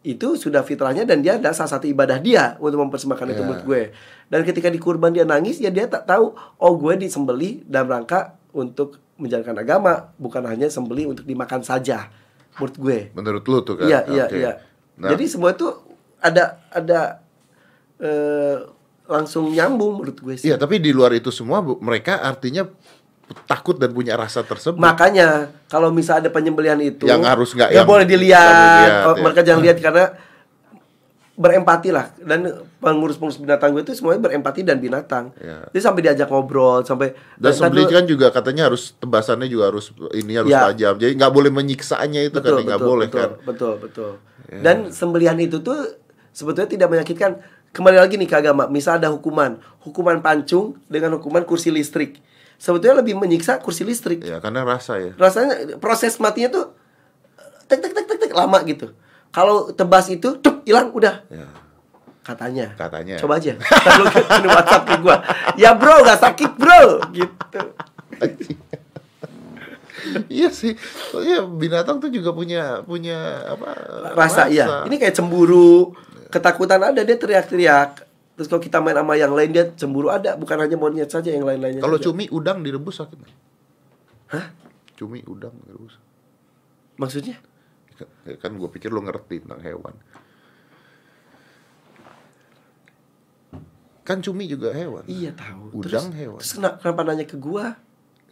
itu 0.00 0.32
sudah 0.34 0.64
fitrahnya 0.64 1.04
dan 1.04 1.20
dia 1.20 1.36
ada 1.36 1.52
salah 1.52 1.76
satu 1.76 1.84
ibadah 1.84 2.16
dia 2.16 2.56
untuk 2.56 2.80
mempersembahkan 2.80 3.26
itu 3.30 3.36
Ya. 3.36 3.46
menurut 3.46 3.64
gue. 3.64 3.82
Dan 4.26 4.40
ketika 4.42 4.66
di 4.66 4.76
kurban 4.76 5.12
dia 5.12 5.24
nangis 5.24 5.60
ya 5.60 5.68
dia 5.68 5.84
tak 5.86 6.04
tahu 6.04 6.32
oh 6.34 6.72
gue 6.74 6.96
disembeli 6.98 7.60
dalam 7.64 7.88
rangka 7.90 8.34
untuk 8.50 8.96
menjalankan 9.20 9.60
agama 9.60 9.92
bukan 10.16 10.40
hanya 10.48 10.66
sembeli 10.66 11.04
untuk 11.04 11.28
dimakan 11.28 11.60
saja 11.60 12.08
menurut 12.56 12.76
gue. 12.76 12.98
menurut 13.12 13.44
lu 13.44 13.58
tuh 13.60 13.76
kan 13.76 13.84
Iya, 13.84 14.00
iya, 14.08 14.24
iya. 14.32 14.52
Nah. 14.96 15.12
Jadi 15.12 15.24
semua 15.28 15.52
itu 15.52 15.68
ada 16.16 16.64
ada 16.72 17.20
eh, 18.00 18.56
langsung 19.10 19.50
nyambung 19.50 19.98
menurut 19.98 20.16
gue 20.16 20.34
sih. 20.38 20.46
Iya, 20.46 20.56
tapi 20.56 20.78
di 20.78 20.94
luar 20.94 21.10
itu 21.12 21.28
semua 21.28 21.58
bu- 21.58 21.82
mereka 21.82 22.22
artinya 22.22 22.62
takut 23.44 23.74
dan 23.74 23.90
punya 23.90 24.14
rasa 24.14 24.42
tersebut. 24.42 24.78
Makanya 24.78 25.50
kalau 25.66 25.90
misalnya 25.90 26.26
ada 26.26 26.32
penyembelihan 26.32 26.78
itu 26.78 27.06
Yang 27.06 27.22
harus 27.26 27.50
nggak 27.52 27.70
yang- 27.70 27.86
boleh 27.86 28.06
dilihat. 28.06 28.54
dilihat, 28.54 28.90
ya. 28.90 29.22
Mereka 29.22 29.40
jangan 29.42 29.62
lihat 29.62 29.78
karena 29.78 30.04
berempati 31.34 31.88
lah 31.88 32.12
dan 32.20 32.44
pengurus-pengurus 32.78 33.40
binatang 33.40 33.72
gue 33.72 33.80
itu 33.80 33.96
semuanya 33.96 34.20
berempati 34.20 34.60
dan 34.60 34.76
binatang. 34.76 35.32
Ya. 35.40 35.64
Jadi 35.66 35.80
sampai 35.80 36.00
diajak 36.04 36.28
ngobrol 36.28 36.84
sampai 36.84 37.16
dan 37.34 37.50
sembelih 37.50 37.88
kan 37.88 38.04
juga 38.04 38.28
katanya 38.28 38.68
harus 38.68 38.92
tebasannya 38.94 39.48
juga 39.48 39.72
harus 39.72 39.88
ini 40.12 40.36
harus 40.36 40.52
Ya. 40.52 40.68
tajam. 40.68 41.00
Jadi 41.00 41.16
nggak 41.16 41.32
boleh 41.32 41.48
menyiksanya 41.48 42.28
itu 42.28 42.36
kan 42.36 42.60
nggak 42.60 42.78
boleh 42.78 43.08
betul, 43.08 43.16
kan. 43.16 43.30
Betul, 43.42 43.72
betul. 43.80 44.12
Dan 44.52 44.92
sembelihan 44.92 45.38
itu 45.38 45.58
tuh 45.58 45.96
sebetulnya 46.30 46.68
tidak 46.68 46.88
menyakitkan. 46.90 47.40
Kembali 47.70 48.02
lagi 48.02 48.18
nih 48.18 48.26
ke 48.26 48.34
agama, 48.34 48.66
misal 48.66 48.98
ada 48.98 49.14
hukuman, 49.14 49.62
hukuman 49.86 50.18
pancung 50.18 50.74
dengan 50.90 51.14
hukuman 51.14 51.46
kursi 51.46 51.70
listrik. 51.70 52.18
Sebetulnya 52.58 52.98
lebih 52.98 53.14
menyiksa 53.14 53.62
kursi 53.62 53.86
listrik. 53.86 54.26
Ya 54.26 54.42
karena 54.42 54.66
rasa 54.66 54.98
ya. 54.98 55.14
Rasanya 55.14 55.78
proses 55.78 56.18
matinya 56.18 56.50
tuh 56.50 56.66
tek 57.70 57.78
tek 57.78 57.94
tek 57.94 58.06
tek, 58.10 58.18
tek 58.26 58.32
lama 58.34 58.58
gitu. 58.66 58.90
Kalau 59.30 59.70
tebas 59.70 60.10
itu 60.10 60.42
tuh 60.42 60.66
hilang 60.66 60.90
udah. 60.90 61.22
Ya. 61.30 61.46
Katanya. 62.26 62.74
Katanya. 62.74 63.16
Coba 63.22 63.38
aja. 63.38 63.54
WhatsApp 64.50 64.84
ke 64.90 64.94
gua. 64.98 65.22
Ya 65.54 65.70
bro, 65.72 66.02
gak 66.02 66.20
sakit 66.20 66.50
bro. 66.58 67.06
Gitu. 67.14 67.60
iya 70.42 70.50
sih. 70.50 70.74
Iya 71.14 71.46
binatang 71.46 72.02
tuh 72.02 72.10
juga 72.10 72.34
punya 72.34 72.82
punya 72.82 73.46
apa? 73.46 73.68
rasa 74.18 74.50
iya 74.50 74.82
ini 74.90 74.98
kayak 74.98 75.14
cemburu 75.14 75.94
ketakutan 76.30 76.80
ada 76.80 77.02
dia 77.02 77.14
teriak-teriak 77.14 78.06
terus 78.34 78.46
kalau 78.46 78.58
kita 78.58 78.78
main 78.78 78.94
sama 78.94 79.14
yang 79.14 79.30
lain 79.30 79.50
dia 79.50 79.68
cemburu 79.70 80.08
ada 80.08 80.32
bukan 80.32 80.56
hanya 80.56 80.74
monyet 80.74 81.06
saja 81.06 81.28
yang 81.28 81.44
lain-lainnya 81.44 81.82
Kalau 81.82 81.98
cumi 81.98 82.24
udang 82.28 82.62
direbus 82.62 82.96
sakit 82.96 83.16
nggak? 83.16 83.34
Hah? 84.30 84.46
Cumi 84.94 85.20
udang 85.24 85.52
direbus. 85.60 85.98
maksudnya 86.96 87.36
Kan, 87.92 88.08
kan 88.38 88.50
gue 88.54 88.68
pikir 88.70 88.88
lo 88.88 89.00
ngerti 89.00 89.44
tentang 89.44 89.60
hewan. 89.60 89.92
Kan 94.00 94.18
cumi 94.20 94.48
juga 94.48 94.72
hewan. 94.72 95.04
iya 95.06 95.30
tahu 95.30 95.76
Udang 95.76 96.08
terus, 96.08 96.16
hewan. 96.16 96.38
terus 96.40 96.52
kena- 96.56 96.76
kenapa 96.76 97.00
nanya 97.04 97.24
ke 97.24 97.36
gua 97.36 97.76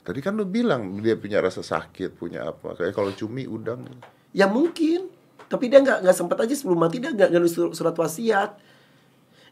Tadi 0.01 0.25
kan 0.25 0.33
lo 0.33 0.49
bilang 0.49 1.05
dia 1.05 1.21
punya 1.21 1.37
rasa 1.37 1.61
sakit, 1.61 2.17
punya 2.17 2.49
apa? 2.49 2.73
Kayak 2.73 2.97
kalau 2.97 3.13
cumi 3.13 3.45
udang. 3.45 3.85
ya 4.33 4.49
mungkin 4.49 5.05
tapi 5.49 5.67
dia 5.67 5.81
nggak 5.81 6.05
nggak 6.05 6.17
sempat 6.17 6.39
aja 6.39 6.53
sebelum 6.53 6.79
mati 6.79 7.01
dia 7.01 7.11
nggak 7.11 7.29
nulis 7.33 7.51
sur- 7.51 7.73
surat 7.73 7.93
wasiat 7.93 8.55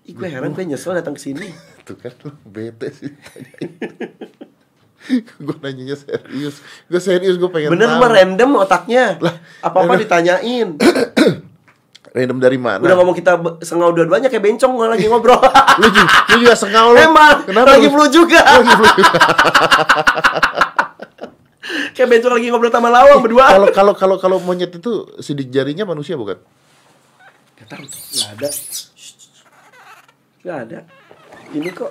Ih, 0.07 0.15
gue 0.15 0.29
heran 0.31 0.55
gue 0.55 0.63
nyesel 0.63 0.95
datang 0.95 1.19
ke 1.19 1.21
sini. 1.21 1.51
Tuh 1.87 1.99
kan 1.99 2.15
lo 2.23 2.31
bete 2.47 2.95
sih. 2.95 3.11
gue 5.43 5.57
nanyanya 5.59 5.99
serius. 5.99 6.63
Gue 6.87 7.03
serius 7.03 7.35
gue 7.35 7.51
pengen 7.51 7.75
Bener 7.75 7.91
mah 7.91 8.07
random 8.07 8.55
otaknya. 8.55 9.19
Lah, 9.19 9.35
Apa-apa 9.67 9.99
ditanyain. 9.99 10.79
Random 12.17 12.41
dari 12.41 12.57
mana? 12.57 12.81
Udah 12.81 12.97
ngomong 12.97 13.13
kita 13.13 13.37
sengau 13.61 13.93
dua-duanya 13.93 14.33
kayak 14.33 14.41
bencong 14.41 14.73
gua 14.73 14.89
lagi 14.89 15.05
ngobrol. 15.05 15.37
lu 15.77 15.89
juga, 15.93 16.09
lu 16.33 16.37
juga 16.41 16.55
sengau 16.57 16.97
lu. 16.97 17.03
Emang 17.05 17.45
Kenapa 17.45 17.77
lagi 17.77 17.85
lu? 17.85 17.93
flu 17.93 18.05
juga. 18.09 18.41
Kayak 21.95 22.09
bencong 22.09 22.35
lagi 22.37 22.47
ngobrol 22.51 22.71
sama 22.71 22.89
lawang 22.93 23.21
berdua. 23.23 23.45
Kalau 23.51 23.69
kalau 23.73 23.93
kalau 23.95 24.17
kalau 24.23 24.37
monyet 24.43 24.71
itu 24.75 25.07
sidik 25.19 25.51
jarinya 25.51 25.85
manusia 25.87 26.15
bukan? 26.15 26.39
Tuh. 27.67 27.83
Gak 28.23 28.31
ada. 28.39 28.49
Gak 30.47 30.59
ada. 30.69 30.79
Ini 31.51 31.69
kok 31.75 31.91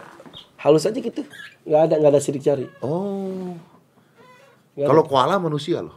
halus 0.63 0.87
aja 0.87 0.95
gitu. 0.95 1.21
Gak 1.65 1.81
ada, 1.91 1.95
gak 1.99 2.11
ada 2.15 2.21
sidik 2.21 2.45
jari. 2.45 2.69
Oh. 2.79 3.57
Kalau 4.75 5.03
koala 5.07 5.39
manusia 5.39 5.83
loh. 5.83 5.95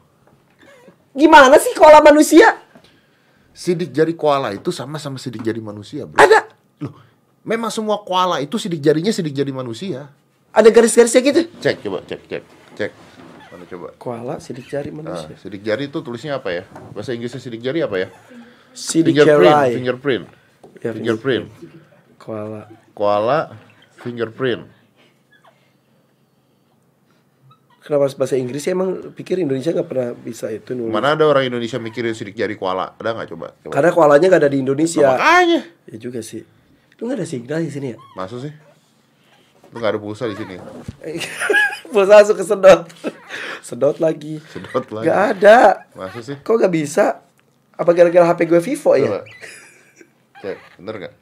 Gimana 1.15 1.59
sih 1.59 1.75
koala 1.75 1.99
manusia? 2.03 2.63
Sidik 3.51 3.91
jari 3.91 4.15
koala 4.15 4.55
itu 4.55 4.71
sama 4.71 5.03
sama 5.03 5.19
sidik 5.19 5.43
jari 5.43 5.59
manusia, 5.59 6.07
Bro. 6.07 6.23
Ada. 6.23 6.47
Loh, 6.79 6.95
memang 7.43 7.75
semua 7.75 8.07
koala 8.07 8.39
itu 8.39 8.55
sidik 8.55 8.79
jarinya 8.79 9.11
sidik 9.11 9.35
jari 9.35 9.51
manusia. 9.51 10.15
Ada 10.55 10.71
garis-garisnya 10.71 11.21
gitu. 11.27 11.43
Cek 11.59 11.83
coba, 11.83 12.07
cek, 12.07 12.21
cek, 12.31 12.43
cek. 12.79 12.91
Mana 13.59 13.67
coba? 13.67 13.89
Koala 13.99 14.35
sidik 14.39 14.71
jari 14.71 14.95
Nah, 14.95 15.03
manusia. 15.03 15.35
sidik 15.35 15.67
jari 15.67 15.91
itu 15.91 15.99
tulisnya 15.99 16.39
apa 16.39 16.55
ya? 16.55 16.63
Bahasa 16.95 17.11
Inggrisnya 17.11 17.43
sidik 17.43 17.59
jari 17.59 17.83
apa 17.83 17.99
ya? 17.99 18.09
sidik 18.71 19.19
fingerprint, 19.19 19.51
jari. 19.51 19.75
fingerprint. 19.75 20.25
Ya, 20.79 20.95
Fingerprint. 20.95 21.45
Koala. 22.23 22.71
Koala 22.95 23.51
fingerprint. 23.99 24.63
Kenapa 27.83 28.05
harus 28.07 28.15
bahasa 28.15 28.39
Inggris 28.39 28.63
sih? 28.63 28.71
Emang 28.71 29.11
pikir 29.11 29.43
Indonesia 29.43 29.75
nggak 29.75 29.89
pernah 29.91 30.13
bisa 30.15 30.53
itu 30.55 30.77
nulis. 30.79 30.93
Mana 30.95 31.19
ada 31.19 31.25
orang 31.27 31.51
Indonesia 31.51 31.83
mikirin 31.83 32.15
sidik 32.15 32.39
jari 32.39 32.55
koala? 32.55 32.95
Ada 32.95 33.11
nggak 33.17 33.29
coba? 33.35 33.47
coba. 33.59 33.73
Karena 33.75 33.91
koalanya 33.91 34.27
nggak 34.31 34.43
ada 34.47 34.51
di 34.53 34.59
Indonesia. 34.63 35.09
Makanya. 35.19 35.61
Ya 35.91 35.97
juga 35.99 36.21
sih. 36.23 36.45
Lu 37.01 37.11
nggak 37.11 37.19
ada 37.19 37.27
signal 37.27 37.59
di 37.65 37.73
sini 37.75 37.97
ya? 37.97 37.99
Masuk 38.15 38.39
sih. 38.45 38.53
Lu 39.73 39.83
nggak 39.83 39.97
ada 39.97 40.01
pulsa 40.05 40.31
di 40.31 40.37
sini. 40.39 40.55
Pulsa 41.89 42.21
masuk 42.21 42.37
ke 42.37 42.45
sedot. 42.45 43.97
lagi. 44.01 44.41
Sedot 44.53 44.87
lagi. 44.93 45.07
Gak 45.09 45.21
ada. 45.37 45.59
Masuk 45.97 46.23
sih. 46.23 46.37
Kok 46.41 46.57
gak 46.69 46.75
bisa? 46.75 47.25
Apa 47.79 47.95
gara-gara 47.95 48.27
HP 48.27 48.51
gue 48.51 48.61
Vivo 48.61 48.93
ya? 48.99 49.07
Coba. 49.07 49.21
Cek, 50.39 50.59
bener 50.79 50.95
nggak? 51.03 51.15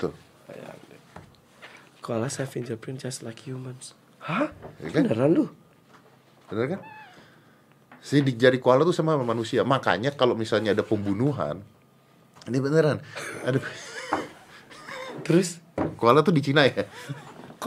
Tuh. 0.00 0.12
Koalas 2.00 2.40
have 2.40 2.48
fingerprint 2.48 3.00
just 3.04 3.20
like 3.24 3.40
humans. 3.44 3.92
Hah? 4.24 4.52
Ya 4.80 4.88
kan? 4.92 5.08
Beneran 5.08 5.30
lu? 5.32 5.44
Bener 6.48 6.76
kan? 6.76 6.80
Sidik 8.00 8.38
jari 8.38 8.62
koala 8.62 8.86
tuh 8.86 8.94
sama 8.94 9.18
sama 9.18 9.26
manusia. 9.26 9.66
Makanya 9.66 10.14
kalau 10.14 10.38
misalnya 10.38 10.72
ada 10.72 10.86
pembunuhan, 10.86 11.60
ini 12.46 12.58
beneran. 12.62 13.02
Ada 13.42 13.58
Terus? 15.26 15.58
koala 15.98 16.22
tuh 16.22 16.30
di 16.30 16.44
Cina 16.44 16.64
ya. 16.64 16.86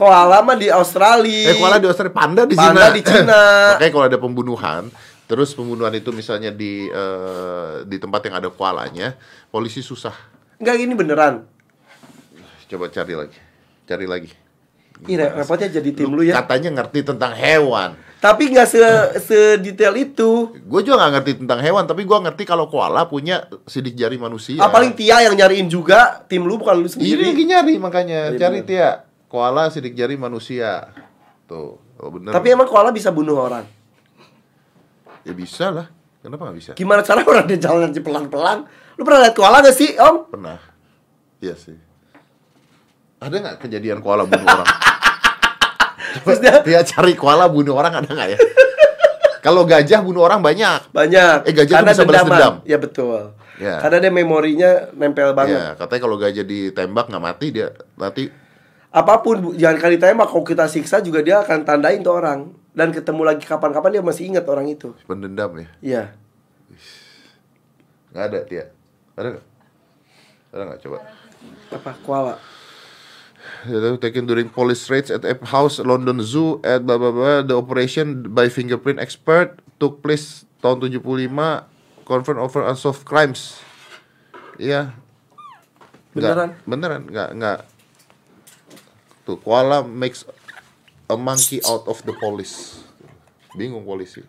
Koala 0.00 0.40
mah 0.40 0.56
di 0.56 0.72
Australia. 0.72 1.52
Eh 1.52 1.60
koala 1.60 1.76
di 1.76 1.84
Australia, 1.84 2.14
panda 2.14 2.42
di 2.48 2.56
Panda 2.56 2.88
Cina. 2.88 2.96
di 2.96 3.02
Cina. 3.04 3.40
Makanya 3.76 3.92
kalau 3.92 4.06
ada 4.08 4.16
pembunuhan, 4.16 4.82
terus 5.24 5.52
pembunuhan 5.52 5.92
itu 5.92 6.08
misalnya 6.10 6.48
di 6.48 6.88
eh, 6.88 7.84
di 7.84 8.00
tempat 8.00 8.24
yang 8.24 8.40
ada 8.40 8.48
koalanya, 8.48 9.12
polisi 9.48 9.84
susah. 9.84 10.16
Enggak 10.56 10.80
gini 10.80 10.96
beneran. 10.96 11.44
Coba 12.66 12.88
cari 12.88 13.12
lagi. 13.12 13.36
Cari 13.84 14.06
lagi. 14.06 14.30
Re- 15.00 15.32
repotnya 15.34 15.68
jadi 15.70 15.90
tim 15.90 16.08
lu 16.08 16.24
ya. 16.24 16.40
Katanya 16.40 16.80
ngerti 16.80 17.04
tentang 17.04 17.32
hewan. 17.32 17.96
Tapi 18.20 18.52
nggak 18.52 18.68
se 18.68 18.80
sedetail 19.26 19.96
itu. 19.96 20.52
Gue 20.60 20.80
juga 20.80 21.00
gak 21.00 21.12
ngerti 21.16 21.32
tentang 21.40 21.60
hewan, 21.60 21.88
tapi 21.88 22.04
gue 22.04 22.18
ngerti 22.20 22.44
kalau 22.44 22.68
koala 22.68 23.08
punya 23.08 23.48
sidik 23.64 23.96
jari 23.96 24.20
manusia. 24.20 24.60
Ah, 24.60 24.68
paling 24.68 24.92
Tia 24.92 25.24
yang 25.24 25.32
nyariin 25.32 25.68
juga, 25.68 26.20
tim 26.28 26.44
lu 26.44 26.60
bukan 26.60 26.76
lu 26.76 26.84
Ini 26.84 26.92
sendiri. 26.92 27.24
lagi 27.32 27.44
nyari 27.48 27.74
makanya, 27.76 28.20
Iya, 28.28 28.36
cari 28.36 28.60
bener. 28.60 28.68
Tia. 28.68 28.90
Koala 29.30 29.70
sidik 29.70 29.94
jari 29.94 30.18
manusia. 30.18 30.90
Tuh, 31.46 31.78
oh 31.78 32.10
bener. 32.10 32.34
Tapi 32.34 32.50
emang 32.50 32.66
koala 32.66 32.90
bisa 32.90 33.14
bunuh 33.14 33.38
orang. 33.38 33.62
ya 35.22 35.30
bisa 35.30 35.70
lah. 35.70 35.86
Kenapa 36.20 36.50
gak 36.50 36.58
bisa? 36.58 36.70
Gimana 36.74 37.00
cara 37.00 37.22
orang 37.30 37.46
dia 37.46 37.58
jalan 37.62 37.94
aja 37.94 38.02
pelan-pelan? 38.02 38.58
Lu 38.98 39.06
pernah 39.06 39.22
lihat 39.24 39.36
koala 39.38 39.62
gak 39.62 39.72
sih, 39.72 39.94
Om? 39.94 40.34
Pernah. 40.34 40.58
Iya 41.38 41.54
sih. 41.56 41.78
Ada 43.20 43.36
nggak 43.36 43.56
kejadian 43.62 44.00
koala 44.00 44.24
bunuh 44.24 44.44
orang? 44.44 44.68
Terus 46.24 46.38
dia 46.40 46.58
Tia 46.64 46.80
cari 46.82 47.12
koala 47.14 47.46
bunuh 47.46 47.76
orang 47.76 48.00
ada 48.00 48.08
nggak 48.08 48.28
ya? 48.32 48.38
Kalau 49.46 49.64
gajah 49.64 50.00
bunuh 50.04 50.24
orang 50.24 50.40
banyak. 50.40 50.92
banyak. 50.92 51.48
Eh, 51.48 51.52
gajah 51.54 51.68
tuh 51.68 51.76
Karena 51.80 51.92
bisa 51.92 52.04
balas 52.04 52.16
dendaman. 52.20 52.32
dendam. 52.36 52.54
Ya 52.68 52.76
betul. 52.76 53.20
Ya. 53.60 53.76
Karena 53.80 53.96
dia 54.00 54.12
memorinya 54.12 54.70
nempel 54.92 55.32
banget. 55.32 55.56
Ya, 55.56 55.66
katanya 55.76 56.00
kalau 56.00 56.16
gajah 56.16 56.44
ditembak 56.44 57.06
nggak 57.08 57.24
mati 57.24 57.46
dia 57.52 57.68
mati. 57.96 58.28
Apa 58.90 59.22
pun 59.22 59.54
jangan 59.54 59.78
kali 59.78 60.02
tembak 60.02 60.26
kalau 60.26 60.42
kita 60.42 60.66
siksa 60.66 60.98
juga 60.98 61.22
dia 61.22 61.38
akan 61.46 61.62
tandain 61.62 62.02
tuh 62.02 62.10
orang 62.18 62.50
dan 62.74 62.90
ketemu 62.90 63.22
lagi 63.22 63.46
kapan-kapan 63.46 63.98
dia 63.98 64.02
masih 64.02 64.34
ingat 64.34 64.42
orang 64.50 64.66
itu. 64.66 64.90
Pendendam 65.06 65.54
ya. 65.54 65.68
Iya. 65.78 66.02
Nggak 68.10 68.24
ada 68.26 68.38
Tia. 68.42 68.64
Ada 69.14 69.28
nggak? 69.38 69.46
Ada 70.50 70.62
nggak 70.66 70.80
coba? 70.82 70.98
Apa 71.70 71.92
koala? 72.02 72.34
taken 74.02 74.26
during 74.26 74.50
police 74.50 74.90
raids 74.90 75.08
at 75.08 75.22
Ape 75.22 75.46
House, 75.48 75.78
London 75.78 76.18
Zoo, 76.20 76.58
at 76.66 76.82
blah 76.82 76.98
blah 76.98 77.14
blah. 77.14 77.40
The 77.46 77.54
operation 77.54 78.26
by 78.34 78.50
fingerprint 78.50 78.98
expert 78.98 79.62
took 79.78 80.02
place 80.02 80.44
tahun 80.60 80.82
75, 80.82 81.64
confront 82.04 82.42
over 82.42 82.66
unsolved 82.66 83.06
crimes. 83.06 83.62
Iya. 84.58 84.92
Nggak- 86.10 86.34
Beneran? 86.34 86.50
beneran, 86.66 87.02
nggak 87.06 87.30
nggak. 87.38 87.58
Tuh, 89.22 89.36
koala 89.36 89.82
makes 89.82 90.24
a 91.06 91.14
monkey 91.14 91.60
out 91.62 91.84
of 91.84 92.00
the 92.02 92.14
police. 92.14 92.80
Bingung 93.52 93.82
polisi. 93.82 94.22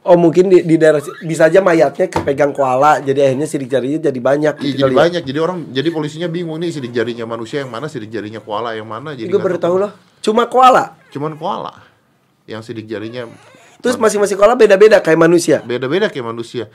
Oh 0.00 0.16
mungkin 0.16 0.48
di, 0.48 0.64
di 0.64 0.80
daerah 0.80 0.96
bisa 1.20 1.44
aja 1.44 1.60
mayatnya 1.60 2.08
kepegang 2.08 2.56
koala 2.56 3.04
jadi 3.04 3.20
akhirnya 3.28 3.44
sidik 3.44 3.68
jarinya 3.68 4.08
jadi 4.08 4.16
banyak 4.16 4.54
Iya, 4.56 4.64
gitu 4.64 4.72
jadi 4.72 4.80
kali 4.80 4.94
ya. 4.96 5.00
banyak. 5.04 5.22
Jadi 5.28 5.38
orang 5.38 5.58
jadi 5.68 5.88
polisinya 5.92 6.28
bingung 6.32 6.56
nih 6.56 6.72
sidik 6.72 6.88
jarinya 6.88 7.28
manusia 7.28 7.60
yang 7.60 7.68
mana, 7.68 7.84
sidik 7.84 8.08
jarinya 8.08 8.40
koala 8.40 8.72
yang 8.72 8.88
mana. 8.88 9.12
Jadi 9.12 9.28
Gue 9.28 9.36
baru 9.36 9.60
tahu 9.60 9.76
loh. 9.76 9.92
Cuma 10.24 10.48
koala. 10.48 10.96
Cuman 11.12 11.36
koala 11.36 11.84
yang 12.48 12.64
sidik 12.64 12.88
jarinya 12.88 13.28
Terus 13.80 13.96
masing-masing 13.96 14.36
koala 14.36 14.56
beda-beda 14.56 15.00
kayak 15.00 15.20
manusia. 15.20 15.60
beda-beda 15.60 16.08
kayak 16.08 16.24
manusia. 16.26 16.72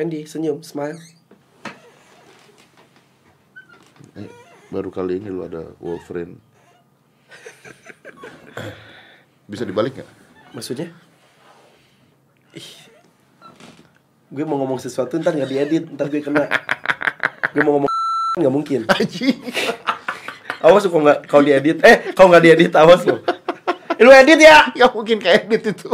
Candy 0.00 0.24
senyum, 0.24 0.64
smile. 0.64 0.96
Eh, 4.16 4.32
baru 4.72 4.88
kali 4.88 5.20
ini 5.20 5.28
lu 5.28 5.44
ada 5.44 5.76
Wolverine. 5.76 6.40
Bisa 9.44 9.68
dibalik 9.68 10.00
nggak? 10.00 10.10
Maksudnya? 10.56 10.88
Ih. 12.56 12.88
Gue 14.32 14.48
mau 14.48 14.56
ngomong 14.64 14.80
sesuatu 14.80 15.20
ntar 15.20 15.36
nggak 15.36 15.52
diedit, 15.52 15.84
ntar 15.92 16.08
gue 16.08 16.24
kena. 16.24 16.48
Gue 17.52 17.60
mau 17.60 17.76
ngomong 17.76 17.92
nggak 18.40 18.54
mungkin. 18.56 18.88
Awas 20.64 20.88
kok 20.88 20.96
nggak 20.96 21.28
kau 21.28 21.44
diedit. 21.44 21.76
Eh, 21.84 22.16
kau 22.16 22.32
nggak 22.32 22.40
diedit, 22.48 22.72
awas 22.72 23.04
lo. 23.04 23.20
Eh, 23.20 24.00
lu 24.00 24.08
edit 24.16 24.40
ya? 24.40 24.72
Gak 24.72 24.96
mungkin 24.96 25.20
kayak 25.20 25.44
edit 25.44 25.76
itu. 25.76 25.92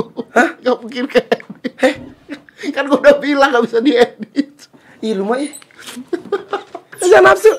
Gak 0.62 0.76
mungkin 0.78 1.10
kayak 1.10 1.42
edit. 1.42 2.14
kan 2.76 2.84
gua 2.86 2.98
udah 2.98 3.16
bilang 3.16 3.50
gak 3.50 3.64
bisa 3.64 3.78
diedit. 3.78 4.68
Ih, 4.98 5.12
lu 5.12 5.24
mah 5.24 5.38
ih. 5.38 5.52
Jangan 7.00 7.32
nafsu. 7.32 7.52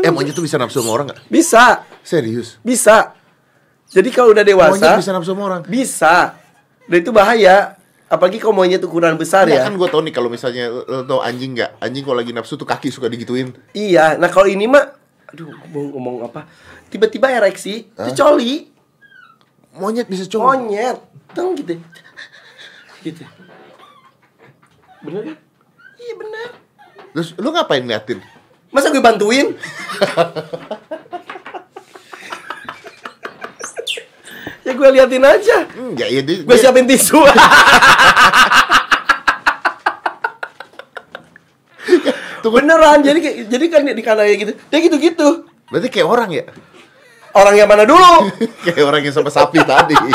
Eh 0.00 0.08
monyet 0.08 0.32
tuh 0.32 0.42
bisa 0.42 0.56
nafsu 0.56 0.80
sama 0.80 0.90
orang 0.92 1.06
gak? 1.10 1.20
Bisa, 1.26 1.84
Serius? 2.00 2.56
bisa. 2.60 3.12
Jadi 3.86 4.10
kalau 4.10 4.32
udah 4.32 4.42
Monyet 4.42 4.56
dewasa, 4.74 4.98
bisa 4.98 5.12
nafsu 5.12 5.30
sama 5.30 5.42
orang? 5.46 5.62
bisa. 5.64 6.34
Dan 6.84 6.98
itu 7.00 7.10
bahaya. 7.10 7.78
Apalagi 8.04 8.36
kalau 8.36 8.54
monyet 8.54 8.78
ukuran 8.80 9.16
besar 9.16 9.46
Ya 9.46 9.58
ya. 9.58 9.62
kan 9.64 9.74
gue 9.74 9.88
tau 9.88 9.98
nih 9.98 10.12
kalau 10.12 10.28
misalnya 10.28 10.68
lo 10.68 11.02
tau 11.02 11.18
anjing 11.18 11.56
nggak? 11.56 11.80
Anjing 11.80 12.02
kalau 12.02 12.16
lagi 12.16 12.30
nafsu 12.30 12.54
tuh 12.54 12.66
kaki 12.66 12.90
suka 12.90 13.08
digituin. 13.08 13.50
Iya, 13.72 14.14
nah 14.16 14.28
kalau 14.28 14.46
ini 14.46 14.66
mah 14.66 14.92
aduh 15.26 15.50
mau 15.68 15.82
ngomong 15.90 16.16
apa? 16.24 16.46
Tiba-tiba 16.86 17.26
ereksi, 17.28 17.88
itu 17.88 18.10
coli, 18.14 18.70
Monyet 19.74 20.06
bisa 20.06 20.28
coba. 20.28 20.54
monyet. 20.54 21.00
Teng 21.34 21.56
gitu. 21.56 21.74
Gitu. 23.02 23.24
Bener 25.04 25.22
kan? 25.22 25.36
Iya 26.00 26.14
bener. 26.16 26.48
Terus 27.14 27.28
lu 27.38 27.48
ngapain 27.52 27.82
ngeliatin? 27.84 28.18
Masa 28.74 28.90
gue 28.90 28.98
bantuin? 28.98 29.54
ya 34.64 34.72
gue 34.72 34.88
liatin 34.90 35.22
aja. 35.24 35.56
Enggak 35.76 36.08
ya 36.10 36.20
dia, 36.24 36.36
Gue 36.42 36.56
dia- 36.56 36.62
siapin 36.64 36.88
tisu. 36.88 37.20
Beneran, 42.44 43.02
jadi 43.02 43.18
jadi 43.50 43.64
kan 43.66 43.82
di 43.82 44.02
kanan 44.04 44.24
kayak 44.30 44.38
gitu. 44.38 44.52
Dia 44.70 44.78
gitu-gitu. 44.78 45.28
Berarti 45.72 45.88
kayak 45.90 46.06
orang 46.06 46.30
ya? 46.30 46.44
Orang 47.34 47.58
yang 47.58 47.66
mana 47.66 47.82
dulu? 47.82 48.30
kayak 48.64 48.84
orang 48.84 49.02
yang 49.02 49.10
sama 49.10 49.26
sapi 49.32 49.58
tadi. 49.64 49.96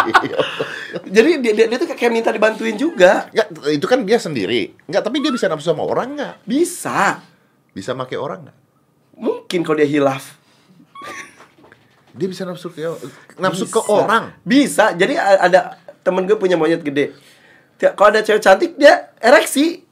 Jadi 0.90 1.30
dia, 1.40 1.54
dia, 1.54 1.66
dia 1.68 1.78
tuh 1.78 1.88
kayak 1.88 2.10
minta 2.10 2.30
dibantuin 2.30 2.74
juga. 2.74 3.30
Enggak, 3.30 3.48
itu 3.70 3.86
kan 3.86 4.00
dia 4.02 4.18
sendiri. 4.18 4.74
Enggak, 4.86 5.06
tapi 5.06 5.20
dia 5.20 5.30
bisa 5.30 5.46
nafsu 5.46 5.70
sama 5.70 5.84
orang 5.84 6.18
nggak? 6.18 6.36
Bisa. 6.44 7.22
Bisa 7.72 7.94
make 7.94 8.14
orang 8.14 8.50
nggak? 8.50 8.58
Mungkin 9.16 9.62
kalau 9.62 9.78
dia 9.78 9.90
hilaf. 9.90 10.40
Dia 12.10 12.26
bisa 12.26 12.44
nafsu 12.44 12.68
ke 12.68 12.82
nafsu 13.38 13.66
ke 13.66 13.80
Bisa. 13.80 13.88
orang. 13.88 14.24
Bisa. 14.42 14.86
Jadi 14.92 15.14
ada 15.16 15.78
temen 16.02 16.26
gue 16.26 16.36
punya 16.36 16.58
monyet 16.58 16.82
gede. 16.82 17.14
Kalau 17.78 18.10
ada 18.10 18.20
cewek 18.20 18.42
cantik 18.42 18.76
dia 18.76 19.14
ereksi. 19.18 19.86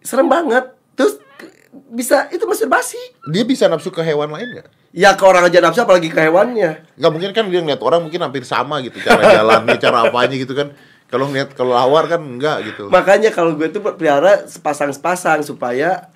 Serem 0.00 0.28
banget. 0.28 0.70
Terus 0.92 1.18
ke- 1.34 1.50
bisa 1.90 2.28
itu 2.28 2.44
masturbasi. 2.44 3.00
Dia 3.26 3.42
bisa 3.42 3.66
nafsu 3.66 3.88
ke 3.88 4.00
hewan 4.00 4.28
lain 4.28 4.48
nggak? 4.54 4.68
Ya 4.90 5.14
ke 5.14 5.22
orang 5.22 5.46
aja 5.46 5.62
nafsu 5.62 5.86
apalagi 5.86 6.10
ke 6.10 6.18
hewannya. 6.18 6.82
Nggak 6.98 7.10
mungkin 7.14 7.30
kan 7.30 7.44
dia 7.46 7.62
ngeliat 7.62 7.82
orang 7.82 8.02
mungkin 8.02 8.20
hampir 8.26 8.42
sama 8.42 8.82
gitu 8.82 8.98
cara 8.98 9.22
jalannya, 9.22 9.78
cara 9.78 10.10
apanya 10.10 10.34
gitu 10.34 10.50
kan. 10.58 10.74
Kalau 11.06 11.30
ngeliat 11.30 11.54
kalau 11.54 11.74
lawar 11.74 12.10
kan 12.10 12.18
enggak 12.22 12.66
gitu. 12.74 12.90
Makanya 12.90 13.30
kalau 13.30 13.54
gue 13.54 13.70
tuh 13.70 13.82
pelihara 13.82 14.46
sepasang-sepasang 14.50 15.46
supaya 15.46 16.10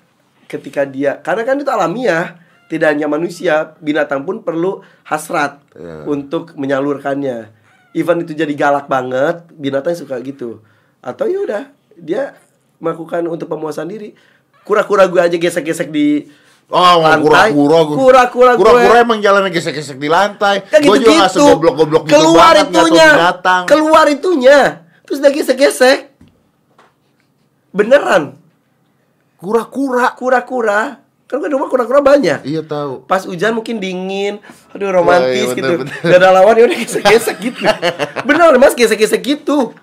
ketika 0.51 0.83
dia 0.83 1.23
karena 1.23 1.47
kan 1.47 1.55
itu 1.55 1.71
alamiah, 1.71 2.35
tidak 2.67 2.95
hanya 2.95 3.07
manusia, 3.07 3.75
binatang 3.79 4.27
pun 4.27 4.43
perlu 4.43 4.83
hasrat 5.07 5.63
Ya. 5.75 6.07
untuk 6.07 6.55
menyalurkannya. 6.55 7.51
Even 7.95 8.23
itu 8.23 8.35
jadi 8.35 8.51
galak 8.55 8.87
banget, 8.87 9.43
binatang 9.55 9.95
suka 9.95 10.19
gitu. 10.19 10.63
Atau 11.03 11.27
ya 11.31 11.39
udah, 11.43 11.63
dia 11.95 12.35
melakukan 12.79 13.23
untuk 13.27 13.47
pemuasan 13.47 13.87
diri. 13.87 14.15
Kura-kura 14.67 15.07
gue 15.07 15.19
aja 15.19 15.35
gesek-gesek 15.35 15.91
di 15.91 16.27
Oh, 16.65 16.97
kura-kura 16.97 17.41
gue. 17.53 17.95
Kura-kura 17.95 18.51
gue. 18.57 18.61
Kura-kura 18.65 18.95
emang 19.05 19.21
jalannya 19.21 19.53
gesek-gesek 19.53 20.01
di 20.01 20.09
lantai. 20.09 20.65
Kan 20.65 20.81
Gue 20.81 20.97
gitu 20.97 21.13
juga 21.13 21.13
nggak 21.21 21.29
gitu. 21.29 21.41
segoblok-goblok 21.45 22.03
gitu 22.09 22.13
keluar 22.17 22.53
banget, 22.57 22.67
itunya. 22.73 23.09
Keluar 23.69 24.05
itunya. 24.09 24.59
Terus 25.05 25.19
dia 25.21 25.31
gesek-gesek. 25.31 25.99
Beneran. 27.69 28.33
Kura-kura. 29.37 30.17
Kura-kura. 30.17 31.05
Kan 31.25 31.41
gue 31.41 31.49
rumah 31.49 31.69
kura-kura 31.69 32.01
banyak. 32.01 32.41
Iya 32.41 32.61
tahu. 32.61 33.05
Pas 33.05 33.25
hujan 33.25 33.57
mungkin 33.57 33.81
dingin, 33.81 34.37
aduh 34.69 34.93
romantis 34.93 35.49
Oh, 35.49 35.53
iya, 35.53 35.57
gitu. 35.57 35.71
bener, 35.73 35.89
bener. 35.89 36.01
Gak 36.05 36.19
ada 36.21 36.29
lawan 36.33 36.53
ya 36.53 36.63
udah 36.69 36.77
gesek-gesek 36.81 37.37
gitu. 37.41 37.61
Bener 38.29 38.53
mas 38.57 38.77
gesek-gesek 38.77 39.21
gitu. 39.25 39.73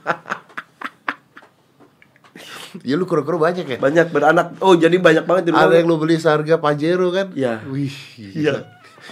Ya 2.80 2.96
lu 2.96 3.04
kura-kura 3.04 3.36
banyak 3.38 3.68
ya? 3.68 3.76
Banyak 3.76 4.08
beranak. 4.08 4.56
Oh 4.64 4.72
jadi 4.72 4.96
banyak 4.96 5.28
banget 5.28 5.42
di 5.44 5.50
rumah. 5.52 5.68
Ada 5.68 5.74
yang 5.76 5.86
lu 5.86 5.96
beli 5.96 6.16
seharga 6.16 6.56
Pajero 6.56 7.12
kan? 7.12 7.28
Iya. 7.36 7.60
Wih. 7.68 7.92
Iya. 8.16 8.64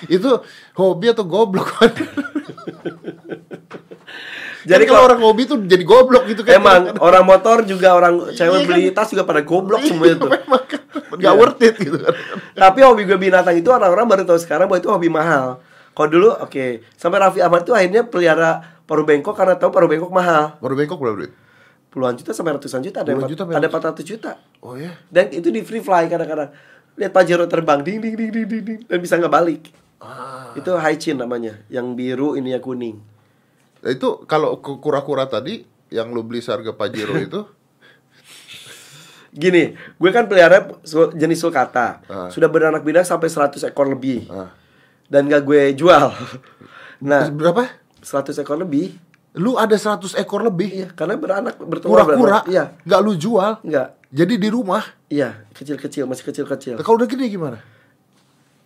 Itu 0.08 0.40
hobi 0.74 1.12
atau 1.12 1.28
goblok 1.28 1.68
kan? 1.76 1.92
Jadi 4.60 4.76
Jadi 4.76 4.84
kalau 4.84 5.04
kalau 5.04 5.08
orang 5.08 5.20
hobi 5.24 5.42
tuh 5.44 5.56
jadi 5.64 5.80
goblok 5.82 6.24
gitu 6.28 6.44
kan? 6.44 6.56
emang 6.56 6.82
orang 7.06 7.24
motor 7.24 7.64
juga 7.64 7.92
orang 7.92 8.28
cewek 8.30 8.60
Iya 8.60 8.68
beli 8.68 8.82
tas 8.92 9.08
juga 9.08 9.24
pada 9.24 9.40
goblok 9.40 9.80
semua 9.82 10.08
itu. 10.08 10.24
Memang 10.24 10.62
kan 10.64 10.80
nggak 11.10 11.20
Iya. 11.32 11.40
worth 11.40 11.60
it 11.60 11.74
gitu 11.76 11.96
kan? 11.96 12.12
Tapi 12.54 12.78
hobi 12.80 13.02
gue 13.04 13.16
binatang 13.16 13.56
itu 13.56 13.68
orang-orang 13.68 14.04
baru 14.06 14.22
tahu 14.24 14.36
sekarang 14.36 14.68
bahwa 14.68 14.80
itu 14.80 14.88
hobi 14.88 15.08
mahal. 15.08 15.60
Kalau 15.90 16.08
dulu 16.08 16.28
oke, 16.34 16.84
sampai 16.94 17.18
Raffi 17.18 17.40
Ahmad 17.40 17.64
tuh 17.64 17.72
akhirnya 17.72 18.04
pelihara 18.04 18.62
paru 18.84 19.02
bengkok 19.02 19.32
karena 19.32 19.56
tahu 19.56 19.68
paru 19.68 19.88
bengkok 19.88 20.12
mahal. 20.12 20.56
Baru 20.60 20.76
bengkok 20.76 20.96
berapa 20.96 21.16
duit? 21.18 21.32
Puluhan 21.90 22.14
juta 22.14 22.30
sampai 22.30 22.54
ratusan 22.54 22.86
juta 22.86 23.02
ada 23.02 23.12
juta 23.26 23.42
ada 23.50 23.66
ratusan. 23.66 24.06
400 24.06 24.06
juta. 24.06 24.32
Oh 24.62 24.78
ya? 24.78 24.94
Dan 25.10 25.34
itu 25.34 25.50
di 25.50 25.66
free 25.66 25.82
fly 25.82 26.06
kadang-kadang. 26.06 26.54
Lihat 26.94 27.10
Pajero 27.10 27.44
terbang 27.50 27.82
ding 27.82 27.98
ding 27.98 28.14
ding 28.14 28.30
ding 28.30 28.46
ding, 28.46 28.62
ding 28.62 28.80
dan 28.86 28.98
bisa 29.02 29.18
nggak 29.18 29.32
balik. 29.34 29.74
Ah. 29.98 30.54
Itu 30.54 30.78
high 30.78 30.96
chin 30.96 31.18
namanya, 31.18 31.60
yang 31.66 31.92
biru 31.98 32.38
ini 32.38 32.54
yang 32.54 32.62
kuning. 32.62 33.02
Nah, 33.82 33.90
itu 33.90 34.22
kalau 34.24 34.56
kura-kura 34.62 35.26
tadi 35.26 35.66
yang 35.90 36.14
lu 36.14 36.22
beli 36.22 36.38
seharga 36.38 36.72
Pajero 36.72 37.18
itu 37.26 37.42
Gini, 39.30 39.78
gue 39.78 40.10
kan 40.10 40.26
pelihara 40.26 40.66
jenis 41.14 41.38
sulcata. 41.38 42.02
Ah. 42.10 42.26
Sudah 42.34 42.50
beranak 42.50 42.82
pinak 42.82 43.06
sampai 43.06 43.30
100 43.30 43.62
ekor 43.70 43.86
lebih. 43.86 44.26
ah. 44.26 44.50
Dan 45.06 45.26
gak 45.26 45.42
gue 45.46 45.74
jual. 45.74 46.10
Nah, 47.00 47.32
berapa? 47.32 47.64
100 48.04 48.44
ekor 48.44 48.60
lebih. 48.60 48.92
Lu 49.38 49.54
ada 49.54 49.78
100 49.78 50.18
ekor 50.18 50.42
lebih 50.42 50.68
Iya, 50.74 50.88
karena 50.90 51.14
beranak 51.14 51.54
bertelur 51.62 52.02
kura-kura? 52.02 52.42
Iya. 52.50 52.74
Nggak 52.82 53.00
lu 53.06 53.12
jual? 53.14 53.52
Enggak. 53.62 53.94
Jadi 54.10 54.34
di 54.42 54.48
rumah? 54.50 54.82
Iya, 55.06 55.46
kecil-kecil, 55.54 56.02
masih 56.10 56.26
kecil-kecil. 56.26 56.74
Kalau 56.82 56.98
udah 56.98 57.06
gede 57.06 57.30
gimana? 57.30 57.62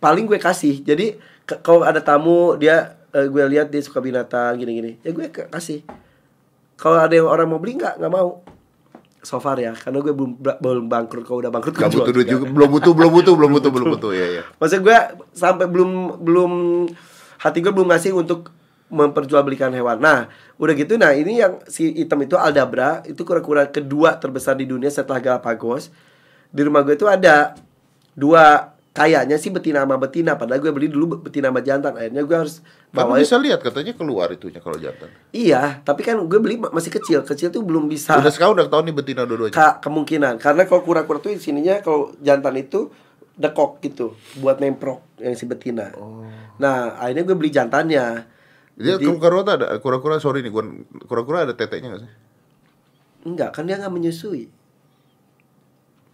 Paling 0.01 0.25
gue 0.25 0.41
kasih. 0.41 0.81
Jadi 0.81 1.21
kalau 1.61 1.85
ada 1.85 2.01
tamu 2.01 2.57
dia 2.57 2.97
eh, 3.13 3.29
gue 3.29 3.43
lihat 3.45 3.69
dia 3.69 3.81
suka 3.85 4.01
binatang 4.01 4.57
gini-gini, 4.57 4.97
ya 5.05 5.13
gue 5.13 5.29
kasih. 5.29 5.85
Kalau 6.75 6.97
ada 6.97 7.13
yang 7.13 7.29
orang 7.29 7.45
mau 7.45 7.61
beli 7.61 7.77
nggak 7.77 8.01
nggak 8.01 8.13
mau. 8.13 8.41
So 9.25 9.41
far 9.41 9.57
ya, 9.57 9.73
karena 9.73 10.01
gue 10.01 10.13
belum 10.13 10.37
belum 10.37 10.85
bangkrut. 10.85 11.25
Kalau 11.25 11.41
udah 11.41 11.49
bangkrut 11.49 11.73
Gak 11.77 11.93
butuh 11.93 12.13
duit 12.13 12.25
juga. 12.29 12.45
juga, 12.45 12.53
belum 12.53 12.69
butuh, 12.77 12.93
belum 12.93 13.11
butuh, 13.13 13.33
belum 13.33 13.51
butuh, 13.57 13.71
belum 13.73 13.87
butuh, 13.97 14.11
ya 14.13 14.27
ya. 14.41 14.43
Maksud 14.61 14.79
gue 14.85 14.97
sampai 15.33 15.65
belum 15.65 16.21
belum 16.21 16.51
hati 17.41 17.61
gue 17.61 17.73
belum 17.73 17.89
ngasih 17.89 18.13
untuk 18.17 18.53
memperjualbelikan 18.89 19.73
hewan. 19.73 19.97
Nah, 19.97 20.29
udah 20.61 20.73
gitu 20.77 20.95
nah 20.95 21.11
ini 21.11 21.41
yang 21.41 21.57
si 21.65 21.89
hitam 21.97 22.21
itu 22.21 22.37
Aldabra, 22.37 23.01
itu 23.09 23.25
kura-kura 23.25 23.65
kedua 23.69 24.17
terbesar 24.21 24.53
di 24.55 24.69
dunia 24.69 24.93
setelah 24.93 25.17
Galapagos. 25.17 25.89
Di 26.53 26.61
rumah 26.61 26.85
gue 26.85 26.93
itu 26.93 27.09
ada 27.09 27.57
dua 28.13 28.71
kayaknya 28.95 29.35
sih 29.35 29.51
betina 29.51 29.83
sama 29.83 29.99
betina 29.99 30.39
padahal 30.39 30.63
gue 30.63 30.71
beli 30.71 30.87
dulu 30.87 31.19
betina 31.19 31.51
sama 31.51 31.59
jantan. 31.65 31.97
Akhirnya 31.97 32.23
gue 32.23 32.37
harus 32.37 32.63
Kamu 32.95 33.11
bawa 33.11 33.19
bisa 33.19 33.35
lihat 33.35 33.59
katanya 33.59 33.91
keluar 33.97 34.31
itunya 34.31 34.63
kalau 34.63 34.79
jantan. 34.79 35.11
Iya, 35.35 35.83
tapi 35.83 36.05
kan 36.05 36.15
gue 36.21 36.39
beli 36.39 36.55
ma- 36.61 36.71
masih 36.71 36.93
kecil. 36.93 37.25
Kecil 37.27 37.51
tuh 37.51 37.65
belum 37.65 37.91
bisa 37.91 38.15
Udah 38.15 38.31
sekarang 38.31 38.55
udah 38.55 38.71
tahu 38.71 38.87
nih 38.87 38.95
betina 38.95 39.27
dua-duanya. 39.27 39.51
Ka- 39.51 39.77
kemungkinan 39.83 40.39
karena 40.39 40.63
kalau 40.63 40.85
kura-kura 40.85 41.19
tuh 41.19 41.35
sininya 41.41 41.81
kalau 41.83 42.15
jantan 42.23 42.55
itu 42.55 42.87
dekok 43.35 43.83
gitu 43.83 44.15
buat 44.39 44.63
nemprok 44.63 45.03
yang 45.19 45.35
si 45.35 45.43
betina. 45.43 45.91
Oh. 45.99 46.23
Nah, 46.55 46.95
akhirnya 47.01 47.27
gue 47.27 47.35
beli 47.35 47.51
jantannya. 47.51 48.34
Dia 48.75 48.99
Jadi- 48.99 49.07
kura-kura 49.07 49.55
ada 49.55 49.67
kura-kura 49.79 50.15
sorry 50.19 50.43
nih 50.43 50.51
gua 50.51 50.63
kura-kura 51.07 51.47
ada 51.47 51.55
teteknya 51.55 51.95
gak 51.95 52.03
sih? 52.03 52.13
Enggak, 53.25 53.55
kan 53.55 53.65
dia 53.65 53.79
nggak 53.81 53.89
menyusui. 53.89 54.51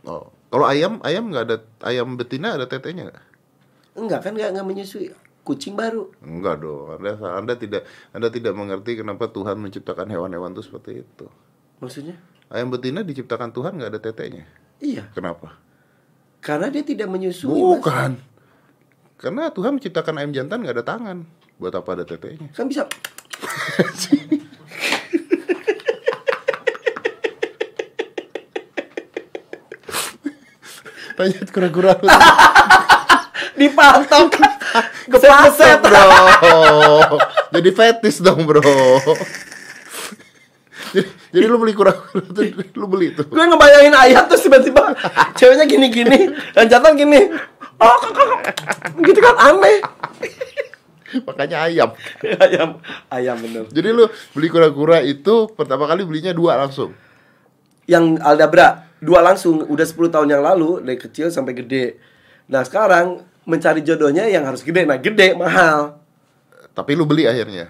Oh. 0.07 0.31
Kalau 0.51 0.65
ayam 0.67 1.01
ayam 1.03 1.27
nggak 1.31 1.43
ada 1.47 1.57
ayam 1.83 2.15
betina 2.15 2.55
ada 2.55 2.69
teteknya 2.69 3.11
nggak? 3.11 3.21
Enggak, 3.97 4.19
kan 4.23 4.31
nggak 4.37 4.51
nggak 4.55 4.67
menyusui. 4.67 5.11
Kucing 5.41 5.73
baru. 5.73 6.13
Enggak 6.21 6.61
dong. 6.61 7.01
Anda 7.01 7.17
Anda 7.17 7.53
tidak 7.57 7.83
Anda 8.13 8.29
tidak 8.29 8.53
mengerti 8.53 9.01
kenapa 9.01 9.27
Tuhan 9.33 9.57
menciptakan 9.57 10.07
hewan-hewan 10.07 10.53
itu 10.53 10.63
seperti 10.63 11.01
itu. 11.01 11.25
Maksudnya? 11.81 12.15
Ayam 12.53 12.69
betina 12.69 13.01
diciptakan 13.01 13.49
Tuhan 13.51 13.75
nggak 13.79 13.91
ada 13.97 13.99
teteknya. 13.99 14.45
Iya, 14.81 15.05
Kenapa? 15.13 15.55
karena 16.41 16.73
dia 16.73 16.81
tidak 16.81 17.05
menyusui. 17.05 17.53
Mas. 17.53 17.61
Bukan. 17.77 18.11
Karena 19.21 19.53
Tuhan 19.53 19.77
menciptakan 19.77 20.15
ayam 20.17 20.33
jantan 20.33 20.65
nggak 20.65 20.75
ada 20.81 20.85
tangan. 20.85 21.17
Buat 21.61 21.77
apa 21.77 21.93
ada 21.93 22.01
teteknya? 22.09 22.49
Kan 22.57 22.65
bisa 22.65 22.89
Tanya 31.13 31.45
kura-kura 31.53 31.93
lu. 32.01 32.09
dipatok. 33.61 34.41
Kepaset. 35.05 35.77
bro. 35.85 36.01
Jadi 37.53 37.69
fetis 37.77 38.25
dong 38.25 38.41
bro. 38.49 38.65
jadi, 40.97 41.07
jadi 41.29 41.45
lu 41.45 41.61
beli 41.61 41.77
kura-kura 41.77 42.25
tuh 42.25 42.41
lu 42.73 42.89
beli 42.89 43.13
tuh. 43.13 43.29
gue 43.29 43.37
ngebayangin 43.37 43.93
ayam 43.93 44.25
terus 44.25 44.43
tiba-tiba 44.43 44.97
ceweknya 45.37 45.69
gini-gini 45.69 46.33
dan 46.51 46.67
jantan 46.67 46.99
gini 46.99 47.31
oh 47.79 47.97
gitu 48.99 49.19
kan 49.23 49.35
aneh 49.39 49.79
Makanya 51.27 51.57
ayam. 51.63 51.89
ayam 52.45 52.69
ayam 53.07 53.37
bener 53.37 53.63
Jadi 53.67 53.89
lu 53.89 54.05
beli 54.31 54.47
kura-kura 54.47 54.99
itu 54.99 55.47
pertama 55.49 55.85
kali 55.85 56.01
belinya 56.01 56.31
dua 56.31 56.55
langsung. 56.57 56.91
yang 57.85 58.15
Aldabra 58.17 58.87
dua 58.97 59.19
langsung 59.21 59.63
udah 59.63 59.83
10 59.83 59.97
tahun 60.09 60.29
yang 60.29 60.41
lalu 60.41 60.79
dari 60.79 60.95
kecil 60.95 61.27
sampai 61.27 61.51
gede 61.53 61.97
nah 62.45 62.61
sekarang 62.61 63.19
mencari 63.43 63.81
jodohnya 63.81 64.25
yang 64.25 64.43
harus 64.43 64.61
gede 64.61 64.83
nah 64.83 64.95
gede 64.95 65.33
mahal 65.33 65.97
Tapi 66.69 66.93
lu 66.93 67.03
beli 67.03 67.25
akhirnya. 67.25 67.67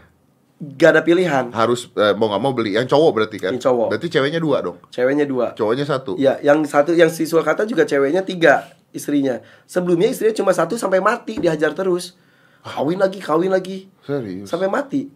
gak 0.59 0.89
ada 0.91 1.01
pilihan 1.01 1.49
Harus 1.49 1.89
eh, 1.91 2.13
mau 2.13 2.27
nggak 2.27 2.37
mau 2.39 2.51
beli 2.51 2.75
yang 2.75 2.85
cowok 2.85 3.11
berarti 3.11 3.37
kan? 3.39 3.51
Yang 3.51 3.65
cowok. 3.65 3.87
Berarti 3.89 4.07
ceweknya 4.09 4.37
dua 4.37 4.57
dong. 4.61 4.77
ceweknya 4.87 5.25
dua 5.25 5.45
Cowoknya 5.51 5.85
satu. 5.85 6.13
ya 6.15 6.37
yang 6.39 6.61
satu 6.63 6.91
yang 6.91 7.09
si 7.09 7.25
Sulkata 7.25 7.63
juga 7.63 7.81
ceweknya 7.81 8.21
tiga 8.21 8.67
istrinya 8.91 9.39
sebelumnya 9.65 10.05
istrinya 10.07 10.35
cuma 10.35 10.51
satu 10.51 10.75
sampai 10.75 10.99
mati 10.99 11.39
dihajar 11.39 11.71
terus 11.71 12.13
kawin 12.61 12.97
lagi 13.01 13.19
kawin 13.19 13.51
lagi. 13.51 13.89
Serius. 14.05 14.49
sampai 14.49 14.69
mati. 14.69 15.09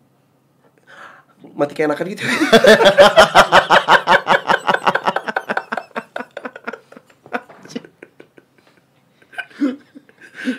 Mati 1.53 1.73
keenakan 1.77 2.05
gitu. 2.09 2.25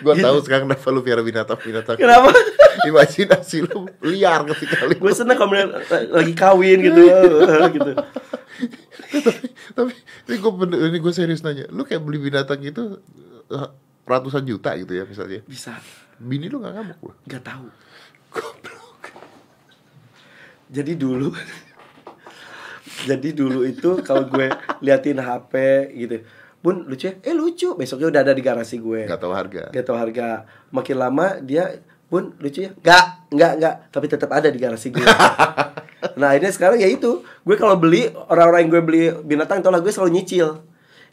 Gua 0.03 0.15
tahu 0.15 0.37
sekarang 0.43 0.67
kenapa 0.67 0.87
lu 0.91 1.01
piara 1.03 1.23
binatang-binatang. 1.23 1.95
Kenapa? 1.99 2.31
Imajinasi 2.87 3.67
lu 3.67 3.87
liar 4.03 4.43
ketika 4.55 4.87
gue 4.87 5.11
seneng 5.11 5.35
kalau 5.35 5.51
lagi 6.11 6.33
kawin 6.35 6.79
gitu. 6.83 7.01
Gitu. 7.77 7.91
Tapi 9.07 9.31
tapi 9.75 9.91
ini 10.27 10.35
gue 10.39 10.51
bener 10.51 10.77
ini 10.91 10.97
gue 10.99 11.13
serius 11.15 11.43
nanya. 11.43 11.67
Lu 11.71 11.83
kayak 11.87 12.03
beli 12.03 12.19
binatang 12.19 12.59
gitu 12.63 12.99
eh, 13.51 13.69
ratusan 14.07 14.43
juta 14.47 14.75
gitu 14.75 14.95
ya 14.95 15.03
misalnya? 15.07 15.43
Bisa 15.47 15.75
bini 16.17 16.49
lu 16.49 16.61
gak 16.61 16.73
ngamuk 16.73 16.99
lu? 17.01 17.13
Nggak 17.25 17.43
tahu. 17.45 17.67
Jadi 20.67 20.93
dulu 20.99 21.31
jadi 23.07 23.29
dulu 23.31 23.61
itu 23.63 24.01
kalau 24.01 24.25
gue 24.25 24.49
liatin 24.81 25.21
HP 25.21 25.53
gitu 25.95 26.17
bun 26.57 26.83
lucu 26.89 27.07
ya? 27.07 27.13
Eh 27.21 27.35
lucu. 27.37 27.77
Besoknya 27.77 28.09
udah 28.09 28.21
ada 28.25 28.33
di 28.33 28.43
garasi 28.43 28.81
gue. 28.81 29.05
Nggak 29.05 29.21
tahu 29.21 29.33
harga. 29.33 29.63
Gak 29.71 29.85
tahu 29.85 29.97
harga. 29.97 30.27
Makin 30.73 30.95
lama 30.97 31.39
dia 31.39 31.79
bun 32.09 32.33
lucu 32.41 32.67
ya? 32.67 32.71
Nggak 32.73 33.05
nggak 33.31 33.51
nggak. 33.61 33.75
Tapi 33.93 34.05
tetap 34.09 34.29
ada 34.33 34.49
di 34.49 34.59
garasi 34.59 34.91
gue. 34.91 35.05
Nah 35.97 36.33
akhirnya 36.33 36.53
sekarang 36.53 36.77
ya 36.77 36.89
itu 36.89 37.25
gue 37.25 37.55
kalau 37.57 37.77
beli 37.77 38.09
orang-orang 38.29 38.65
yang 38.65 38.71
gue 38.73 38.83
beli 38.85 39.03
binatang 39.25 39.65
tau 39.65 39.73
lah 39.73 39.81
gue 39.81 39.89
selalu 39.89 40.21
nyicil. 40.21 40.61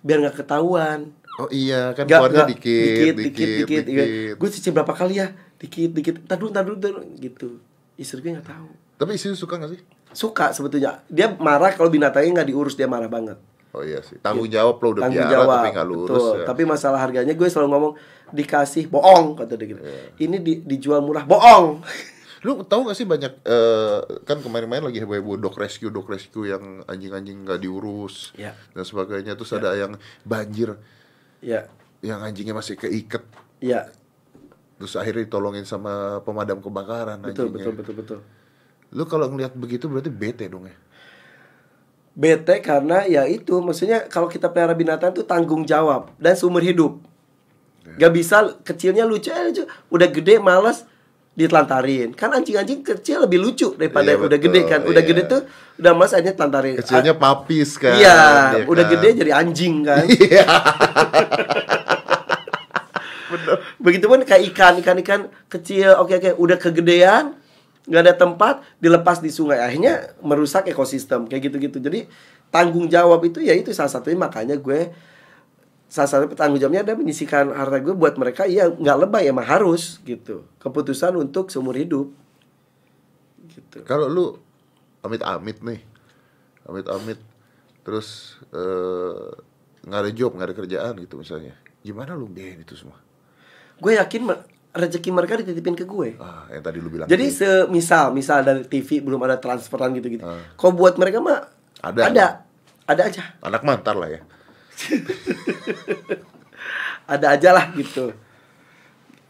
Biar 0.04 0.20
nggak 0.20 0.44
ketahuan 0.44 1.12
oh 1.36 1.48
iya 1.48 1.90
kan 1.92 2.04
Nggak- 2.04 2.20
keluarnya 2.20 2.38
nggak- 2.40 2.52
dikit 2.52 3.14
dikit, 3.14 3.48
dikit, 3.64 3.84
dikit. 3.84 4.08
Gue 4.36 4.48
cicil 4.48 4.72
berapa 4.72 4.92
kali 4.92 5.14
ya? 5.16 5.28
Dikit, 5.56 5.90
dikit. 5.90 6.14
Dulu, 6.20 6.50
ntar 6.50 6.62
dulu. 6.62 6.76
gitu. 7.16 7.58
Istri 7.94 8.20
gue 8.20 8.32
nggak 8.34 8.48
tahu. 8.48 8.68
tapi 8.94 9.14
istri 9.14 9.34
suka 9.34 9.56
gak 9.56 9.70
sih 9.70 9.80
Suka 10.10 10.50
sebetulnya. 10.50 11.02
Dia 11.08 11.34
marah 11.34 11.70
kalau 11.70 11.88
binatangnya 11.88 12.30
nggak 12.36 12.48
diurus 12.48 12.74
dia 12.74 12.86
marah 12.86 13.08
banget. 13.08 13.34
oh 13.70 13.82
iya 13.82 13.98
sih 14.00 14.14
tanggung 14.18 14.46
jawab 14.46 14.78
lo 14.78 14.88
udah 14.92 15.02
Tanggung 15.04 15.26
jawab. 15.26 15.50
tapi 15.56 15.68
gak 15.72 15.84
lu 15.84 15.94
urus 16.00 16.14
Betul. 16.14 16.34
ya. 16.36 16.44
Tapi 16.46 16.62
masalah 16.64 16.98
harganya 17.00 17.34
gue 17.34 17.48
selalu 17.48 17.68
ngomong 17.68 17.92
dikasih 18.30 18.86
bohong 18.86 19.34
kata 19.34 19.54
dia 19.54 19.66
gitu. 19.68 19.80
Iya. 19.80 20.02
Ini 20.20 20.36
di, 20.38 20.52
dijual 20.64 21.00
murah 21.00 21.22
bohong. 21.24 21.82
lu 22.44 22.60
tahu 22.62 22.84
gak 22.84 22.94
sih 22.94 23.02
banyak 23.04 23.40
eh, 23.40 23.98
kan 24.22 24.38
kemarin-kemarin 24.38 24.84
lagi 24.84 25.00
heboh-heboh 25.00 25.40
dog 25.40 25.56
rescue 25.56 25.88
dog 25.88 26.04
rescue 26.04 26.46
yang 26.46 26.62
anjing-anjing 26.84 27.40
gak 27.42 27.58
diurus 27.58 28.30
Ya. 28.34 28.52
dan 28.70 28.84
sebagainya 28.84 29.32
terus 29.32 29.50
ada 29.50 29.72
yang 29.72 29.96
banjir 30.22 30.76
Ya, 31.44 31.68
yang 32.00 32.24
anjingnya 32.24 32.56
masih 32.56 32.72
keiket 32.74 33.20
ya. 33.60 33.92
terus 34.80 34.96
akhirnya 34.96 35.28
ditolongin 35.28 35.68
sama 35.68 36.24
pemadam 36.24 36.58
kebakaran 36.58 37.20
Betul, 37.20 37.52
anjingnya. 37.52 37.52
betul, 37.52 37.72
betul, 37.76 37.94
betul. 38.00 38.18
Lu 38.96 39.04
kalau 39.04 39.28
ngelihat 39.28 39.52
begitu 39.52 39.84
berarti 39.86 40.08
bete 40.08 40.48
dong 40.48 40.64
ya. 40.64 40.76
Bete 42.14 42.62
karena 42.62 43.02
ya 43.04 43.26
itu 43.26 43.58
maksudnya 43.58 44.06
kalau 44.06 44.30
kita 44.30 44.46
pelihara 44.48 44.72
binatang 44.72 45.10
itu 45.12 45.26
tanggung 45.26 45.66
jawab 45.66 46.14
dan 46.16 46.32
seumur 46.38 46.62
hidup. 46.62 47.02
Ya. 47.84 48.06
Gak 48.06 48.12
bisa 48.14 48.36
kecilnya 48.64 49.04
lucu, 49.04 49.28
eh, 49.28 49.50
lucu. 49.52 49.62
udah 49.92 50.08
gede 50.08 50.40
malas 50.40 50.88
ditelantarin. 51.34 52.14
Kan 52.14 52.30
anjing-anjing 52.30 52.86
kecil 52.86 53.26
lebih 53.26 53.42
lucu 53.42 53.74
daripada 53.74 54.14
Iya, 54.14 54.22
udah 54.22 54.38
gede 54.38 54.60
kan. 54.70 54.80
Udah 54.86 55.02
iya. 55.02 55.08
gede 55.10 55.22
tuh 55.26 55.40
udah 55.82 55.92
malas 55.92 56.14
akhirnya 56.14 56.34
telantarin. 56.38 56.74
Kecilnya 56.78 57.14
Ah, 57.14 57.18
papis 57.18 57.70
kan. 57.74 57.94
Iya, 57.98 58.18
ya 58.62 58.64
udah 58.70 58.84
kan? 58.86 58.92
gede 58.94 59.08
jadi 59.18 59.32
anjing 59.34 59.74
kan. 59.82 60.04
Iya. 60.14 60.46
Begitupun 63.82 64.22
kayak 64.24 64.42
ikan, 64.54 64.72
ikan-ikan 64.80 65.20
kecil, 65.50 65.98
oke 65.98 66.16
oke, 66.16 66.30
udah 66.38 66.56
kegedean, 66.56 67.34
nggak 67.84 68.02
ada 68.06 68.14
tempat, 68.16 68.54
dilepas 68.80 69.20
di 69.20 69.28
sungai, 69.28 69.60
akhirnya 69.60 70.14
merusak 70.24 70.70
ekosistem 70.70 71.26
kayak 71.28 71.50
gitu-gitu. 71.50 71.82
Jadi 71.82 72.08
tanggung 72.48 72.86
jawab 72.86 73.20
itu 73.26 73.42
ya 73.42 73.52
itu 73.52 73.74
salah 73.74 73.90
satunya 73.90 74.16
makanya 74.16 74.54
gue 74.56 74.94
salah 75.88 76.10
satu 76.10 76.34
tanggung 76.34 76.58
jawabnya 76.58 76.82
ada 76.82 76.98
menyisikan 76.98 77.54
harta 77.54 77.78
gue 77.78 77.94
buat 77.94 78.18
mereka 78.18 78.48
ya 78.50 78.66
nggak 78.66 78.96
lebay 79.06 79.30
emang 79.30 79.46
harus 79.46 80.02
gitu. 80.02 80.44
Keputusan 80.58 81.14
untuk 81.14 81.48
seumur 81.52 81.76
hidup. 81.78 82.10
Gitu. 83.46 83.84
Kalau 83.86 84.10
lu 84.10 84.26
amit-amit 85.04 85.60
nih. 85.60 85.80
Amit-amit 86.64 87.20
terus 87.84 88.40
eh, 88.50 89.30
nggak 89.84 90.00
ada 90.00 90.10
job, 90.10 90.32
nggak 90.34 90.48
ada 90.50 90.56
kerjaan 90.56 90.94
gitu 91.04 91.20
misalnya. 91.20 91.54
Gimana 91.84 92.16
lu 92.16 92.26
biayain 92.26 92.64
itu 92.64 92.74
semua? 92.74 92.96
Gue 93.76 94.00
yakin 94.00 94.24
rezeki 94.74 95.10
mereka 95.14 95.38
dititipin 95.38 95.78
ke 95.78 95.86
gue. 95.86 96.18
Ah, 96.18 96.50
yang 96.50 96.64
tadi 96.64 96.82
lu 96.82 96.90
bilang. 96.90 97.06
Jadi 97.06 97.26
tadi. 97.30 97.38
semisal 97.44 98.10
misal 98.10 98.42
dari 98.42 98.64
TV 98.66 99.04
belum 99.04 99.22
ada 99.22 99.38
transferan 99.38 99.94
gitu-gitu. 99.94 100.24
Ah. 100.24 100.40
Kok 100.58 100.72
buat 100.74 100.98
mereka 100.98 101.22
mah 101.22 101.46
Ada. 101.84 102.00
ada, 102.10 102.26
ada 102.88 103.02
aja. 103.04 103.22
anak 103.44 103.62
mantar 103.62 103.94
lah 103.94 104.08
ya. 104.08 104.24
ada 107.14 107.26
aja 107.36 107.48
lah 107.52 107.66
gitu. 107.76 108.14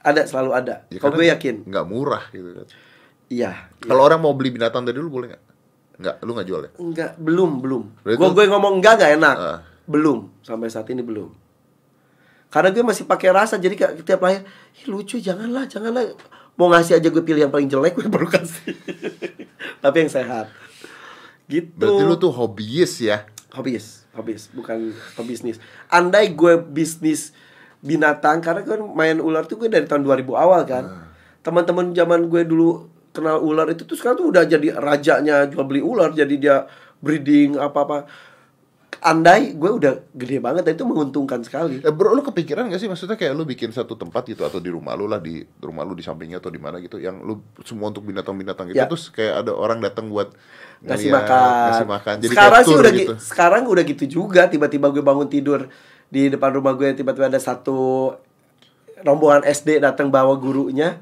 Ada 0.04 0.28
selalu 0.28 0.50
ada. 0.52 0.74
Ya, 0.92 1.00
kalau 1.00 1.16
gue 1.16 1.26
yakin. 1.32 1.64
nggak 1.64 1.86
murah 1.88 2.28
gitu 2.30 2.52
kan. 2.52 2.66
iya. 3.32 3.72
Kalau 3.80 4.04
orang 4.04 4.20
mau 4.20 4.36
beli 4.36 4.52
binatang 4.52 4.84
dari 4.84 5.00
lu 5.00 5.08
boleh 5.08 5.32
nggak? 5.32 5.42
Nggak, 5.94 6.14
lu 6.26 6.30
nggak 6.34 6.48
jual 6.50 6.60
ya? 6.66 6.70
enggak 6.82 7.10
belum 7.22 7.50
belum. 7.62 7.82
Berarti 8.02 8.18
gue 8.18 8.28
gue 8.34 8.44
ngomong 8.50 8.72
enggak 8.82 8.94
enggak 9.00 9.12
enak. 9.20 9.36
Ah. 9.38 9.58
belum 9.84 10.40
sampai 10.40 10.72
saat 10.72 10.88
ini 10.88 11.04
belum. 11.04 11.28
Karena 12.48 12.72
gue 12.72 12.84
masih 12.86 13.04
pakai 13.04 13.28
rasa 13.34 13.60
jadi 13.60 13.76
kayak 13.76 14.06
tiap 14.06 14.24
lahir 14.24 14.46
"Ih, 14.80 14.84
lucu 14.88 15.20
janganlah 15.20 15.68
janganlah. 15.68 16.16
Mau 16.54 16.70
ngasih 16.70 17.02
aja 17.02 17.08
gue 17.10 17.24
pilih 17.24 17.44
yang 17.44 17.52
paling 17.52 17.66
jelek 17.66 17.98
gue 17.98 18.06
baru 18.08 18.30
kasih. 18.30 18.72
Tapi 19.84 19.96
yang 20.06 20.12
sehat. 20.12 20.46
Gitu. 21.50 21.74
Berarti 21.76 22.02
lu 22.06 22.16
tuh 22.16 22.32
hobiis 22.32 23.02
ya? 23.02 23.26
hobis 23.54 24.02
hobis 24.14 24.50
bukan 24.54 24.94
pebisnis. 25.18 25.58
Andai 25.90 26.32
gue 26.32 26.58
bisnis 26.58 27.34
binatang 27.84 28.40
karena 28.40 28.64
kan 28.64 28.80
main 28.94 29.20
ular 29.20 29.44
tuh 29.44 29.60
gue 29.60 29.68
dari 29.68 29.84
tahun 29.84 30.06
2000 30.06 30.24
awal 30.34 30.62
kan. 30.64 30.84
Teman-teman 31.44 31.92
zaman 31.92 32.30
gue 32.30 32.42
dulu 32.46 32.88
kenal 33.14 33.38
ular 33.38 33.70
itu 33.70 33.86
tuh 33.86 33.94
sekarang 33.94 34.18
tuh 34.18 34.28
udah 34.34 34.42
jadi 34.42 34.74
rajanya 34.74 35.46
jual 35.46 35.62
beli 35.62 35.78
ular 35.78 36.10
jadi 36.10 36.34
dia 36.34 36.56
breeding 36.98 37.54
apa 37.62 37.78
apa 37.86 37.98
andai 39.04 39.52
gue 39.52 39.68
udah 39.68 40.16
gede 40.16 40.40
banget 40.40 40.64
dan 40.64 40.80
itu 40.80 40.88
menguntungkan 40.88 41.44
sekali 41.44 41.84
Eh, 41.84 41.92
bro, 41.92 42.16
lu 42.16 42.24
kepikiran 42.24 42.72
gak 42.72 42.80
sih 42.80 42.88
maksudnya 42.88 43.20
kayak 43.20 43.36
lu 43.36 43.44
bikin 43.44 43.68
satu 43.68 44.00
tempat 44.00 44.24
gitu 44.24 44.48
atau 44.48 44.56
di 44.56 44.72
rumah 44.72 44.96
lu 44.96 45.04
lah 45.04 45.20
di 45.20 45.44
rumah 45.60 45.84
lu 45.84 45.92
di 45.92 46.00
sampingnya 46.00 46.40
atau 46.40 46.48
di 46.48 46.56
mana 46.56 46.80
gitu 46.80 46.96
yang 46.96 47.20
lu 47.20 47.44
semua 47.68 47.92
untuk 47.92 48.08
binatang-binatang 48.08 48.72
gitu 48.72 48.80
Ya. 48.80 48.88
terus 48.88 49.12
kayak 49.12 49.44
ada 49.44 49.52
orang 49.52 49.84
datang 49.84 50.08
buat 50.08 50.32
ngasih 50.80 51.12
ngeliat, 51.12 51.20
makan. 51.28 51.64
ngasih 51.68 51.88
makan. 51.88 52.14
Jadi 52.24 52.34
sekarang 52.34 52.62
sih 52.64 52.74
udah 52.74 52.92
gitu. 52.92 53.00
gitu. 53.04 53.14
sekarang 53.20 53.62
udah 53.68 53.84
gitu 53.84 54.04
juga. 54.08 54.42
Tiba-tiba 54.48 54.86
gue 54.88 55.04
bangun 55.04 55.28
tidur 55.28 55.60
di 56.08 56.32
depan 56.32 56.50
rumah 56.56 56.72
gue 56.72 56.88
tiba-tiba 56.96 57.28
ada 57.28 57.40
satu 57.40 58.12
rombongan 59.04 59.44
SD 59.44 59.84
datang 59.84 60.08
bawa 60.08 60.32
gurunya 60.40 60.96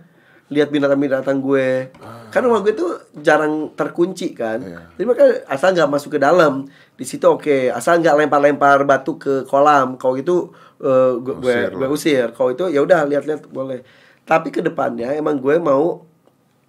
lihat 0.53 0.69
binatang-binatang 0.69 1.39
gue. 1.39 1.89
Kan 2.29 2.41
rumah 2.43 2.61
gue 2.61 2.73
tuh 2.73 2.91
jarang 3.17 3.73
terkunci 3.73 4.33
kan. 4.33 4.61
Iya. 4.61 4.93
Jadi 4.93 5.05
mereka 5.05 5.25
asal 5.47 5.73
nggak 5.73 5.89
masuk 5.89 6.11
ke 6.11 6.21
dalam. 6.21 6.65
Di 6.93 7.03
situ 7.03 7.25
oke, 7.25 7.69
asal 7.69 7.99
nggak 7.99 8.15
lempar-lempar 8.15 8.85
batu 8.85 9.17
ke 9.17 9.43
kolam. 9.45 9.97
Kalau 9.97 10.13
gitu 10.15 10.53
eh, 10.79 11.13
gue 11.17 11.35
gue, 11.35 11.57
Usir 11.59 11.71
gue 11.73 11.89
usir. 11.89 12.27
Kalau 12.31 12.51
itu 12.51 12.65
ya 12.69 12.81
udah 12.81 13.05
lihat-lihat 13.05 13.49
boleh. 13.49 13.81
Tapi 14.23 14.49
ke 14.49 14.61
depannya 14.61 15.11
emang 15.13 15.37
gue 15.37 15.57
mau 15.57 16.05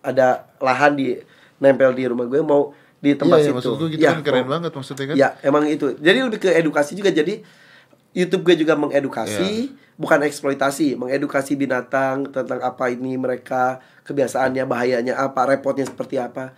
ada 0.02 0.48
lahan 0.58 0.94
di 0.94 1.16
nempel 1.58 1.92
di 1.92 2.04
rumah 2.04 2.26
gue 2.26 2.42
mau 2.42 2.74
di 2.98 3.14
tempat 3.14 3.36
Iya, 3.38 3.42
iya, 3.42 3.50
situ. 3.50 3.56
maksud 3.62 3.74
gue 3.78 3.90
gitu 3.90 4.02
Ya, 4.02 4.12
kan 4.14 4.20
keren 4.22 4.44
mau- 4.44 4.52
banget 4.54 4.72
maksudnya 4.72 5.06
kan. 5.06 5.16
Ya, 5.16 5.30
emang 5.42 5.64
itu. 5.66 5.92
Jadi 5.94 6.18
lebih 6.22 6.40
ke 6.40 6.50
edukasi 6.52 6.92
juga. 6.94 7.08
Jadi 7.10 7.44
YouTube 8.14 8.46
gue 8.46 8.62
juga 8.62 8.78
mengedukasi, 8.78 9.74
Iya. 9.74 9.98
bukan 9.98 10.22
eksploitasi, 10.22 10.94
mengedukasi 10.94 11.54
binatang 11.54 12.30
tentang 12.30 12.62
apa 12.62 12.88
ini 12.88 13.18
mereka, 13.18 13.82
kebiasaannya, 14.06 14.64
bahayanya 14.64 15.18
apa, 15.18 15.50
repotnya 15.50 15.84
seperti 15.84 16.18
apa. 16.18 16.54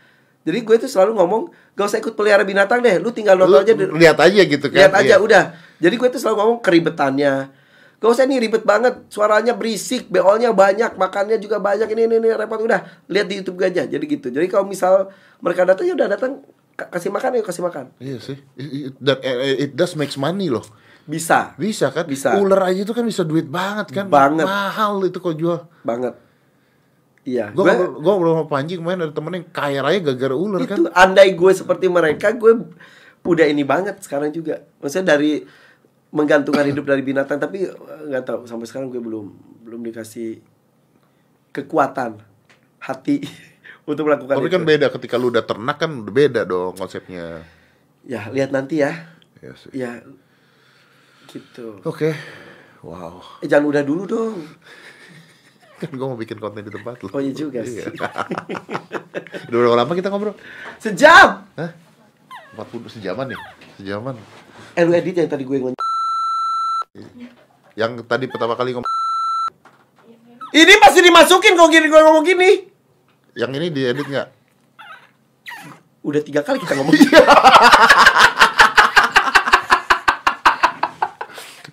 Jadi 0.45 0.61
gue 0.61 0.75
tuh 0.77 0.85
selalu 0.85 1.17
ngomong, 1.17 1.41
gak 1.73 1.87
usah 1.89 1.97
ikut 1.97 2.13
pelihara 2.13 2.43
binatang 2.43 2.77
deh, 2.77 2.99
lu 2.99 3.09
tinggal 3.09 3.33
Lu 3.33 3.47
nonton 3.47 3.65
aja, 3.65 3.73
di- 3.73 3.89
lihat 3.97 4.19
aja 4.19 4.41
gitu 4.43 4.67
kan. 4.69 4.77
lihat 4.77 4.93
aja 4.93 5.15
iya. 5.15 5.17
udah. 5.17 5.43
Jadi 5.79 5.95
gue 5.95 6.09
tuh 6.11 6.19
selalu 6.21 6.35
ngomong 6.37 6.57
keribetannya. 6.61 7.33
Gak 7.97 8.11
usah 8.11 8.27
nih 8.27 8.37
ribet 8.37 8.61
banget, 8.61 9.07
suaranya 9.09 9.55
berisik, 9.55 10.11
beolnya 10.11 10.51
banyak, 10.51 10.93
makannya 10.93 11.39
juga 11.39 11.57
banyak, 11.57 11.87
ini 11.89 12.05
ini, 12.05 12.15
ini 12.19 12.29
repot 12.29 12.61
udah. 12.61 12.83
Lihat 13.07 13.25
di 13.25 13.41
YouTube 13.41 13.57
gue 13.57 13.71
aja. 13.71 13.87
Jadi 13.87 14.03
gitu. 14.05 14.27
Jadi 14.29 14.45
kalau 14.45 14.67
misal 14.67 15.09
mereka 15.39 15.65
datang 15.65 15.87
ya 15.87 15.95
udah 15.95 16.13
datang 16.13 16.43
ka- 16.75 16.93
kasih 16.93 17.09
makan 17.09 17.39
ya 17.39 17.41
kasih 17.41 17.63
makan. 17.65 17.85
Iya 17.97 18.17
sih. 18.21 18.37
It, 18.53 18.67
it- 18.91 18.97
that- 19.01 19.23
eh, 19.23 19.65
it 19.65 19.71
does 19.73 19.95
makes 19.95 20.13
money 20.13 20.51
loh. 20.51 20.67
Bisa. 21.05 21.53
Bisa 21.55 21.89
kan? 21.89 22.03
Bisa. 22.03 22.33
Ular 22.35 22.65
aja 22.65 22.81
itu 22.81 22.91
kan 22.91 23.01
bisa 23.01 23.21
duit 23.21 23.45
banget 23.45 23.89
kan? 23.89 24.05
Banget. 24.05 24.43
Mahal 24.43 25.01
itu 25.01 25.17
kalau 25.17 25.35
jual. 25.35 25.59
banget. 25.81 26.17
Iya, 27.21 27.49
Gue 27.49 27.65
gue 27.65 27.89
ngobrol 27.99 28.33
sama 28.35 28.45
Panji 28.45 28.77
kemarin 28.77 29.01
ada 29.01 29.09
temen 29.09 29.33
yang 29.33 29.45
kaya 29.49 29.81
raya 29.81 29.97
gara-gara 29.97 30.35
ular 30.35 30.61
itu 30.61 30.69
kan. 30.69 30.93
andai 30.93 31.33
gue 31.33 31.51
seperti 31.51 31.89
mereka, 31.89 32.29
gue 32.31 32.69
udah 33.23 33.45
ini 33.45 33.65
banget 33.65 33.97
sekarang 33.97 34.29
juga. 34.29 34.61
Maksudnya 34.77 35.17
dari 35.17 35.41
menggantungkan 36.09 36.69
hidup 36.69 36.85
dari 36.85 37.01
binatang, 37.01 37.37
tapi 37.37 37.65
eh, 37.65 37.77
nggak 38.05 38.23
tahu 38.23 38.39
sampai 38.45 38.65
sekarang 38.65 38.87
gue 38.87 39.01
belum 39.01 39.25
belum 39.61 39.81
dikasih 39.83 40.37
kekuatan 41.51 42.21
hati 42.79 43.25
untuk 43.89 44.05
melakukan 44.05 44.37
Tapi 44.37 44.45
itu. 44.45 44.53
kan 44.53 44.63
beda 44.63 44.87
ketika 44.91 45.15
lu 45.17 45.29
udah 45.29 45.41
ternak 45.41 45.77
kan 45.77 45.89
udah 45.97 46.13
beda 46.13 46.41
dong 46.43 46.73
konsepnya. 46.73 47.41
Ya 48.05 48.29
lihat 48.29 48.53
nanti 48.53 48.79
ya, 48.79 48.93
Ya 49.41 49.51
sih. 49.55 49.69
ya 49.73 50.05
gitu. 51.27 51.81
Oke. 51.83 52.13
Wow. 52.85 53.41
Eh 53.41 53.49
jangan 53.49 53.65
udah 53.69 53.81
dulu 53.81 54.03
dong. 54.05 54.37
Kan 55.81 55.91
gue 55.91 56.07
mau 56.07 56.15
bikin 56.15 56.39
konten 56.39 56.63
di 56.63 56.71
tempat 56.71 57.01
lu. 57.03 57.11
Oh 57.11 57.19
iya 57.19 57.33
juga 57.35 57.59
sih. 57.67 57.83
Iya. 57.83 57.91
udah 59.51 59.57
berapa 59.59 59.75
lama 59.75 59.91
kita 59.91 60.07
ngobrol? 60.07 60.35
Sejam. 60.79 61.43
Hah? 61.59 61.71
40 62.55 62.95
sejaman 62.95 63.35
ya? 63.35 63.39
Sejaman. 63.75 64.15
Eh 64.75 64.87
lu 64.87 64.95
edit 64.95 65.19
yang 65.19 65.27
tadi 65.27 65.43
gue 65.43 65.57
ngomong. 65.59 65.75
Yang 67.75 67.91
tadi 68.07 68.25
pertama 68.31 68.55
kali 68.55 68.71
ngomong 68.71 68.87
Ini 70.55 70.73
masih 70.79 71.03
dimasukin 71.03 71.59
kok 71.59 71.67
gini 71.67 71.91
gue 71.91 71.99
ngomong 71.99 72.23
gini. 72.23 72.71
yang 73.35 73.51
ini 73.51 73.67
diedit 73.67 74.07
nggak? 74.07 74.27
Udah 75.99 76.23
tiga 76.23 76.39
kali 76.39 76.63
kita 76.63 76.79
ngomong. 76.79 76.95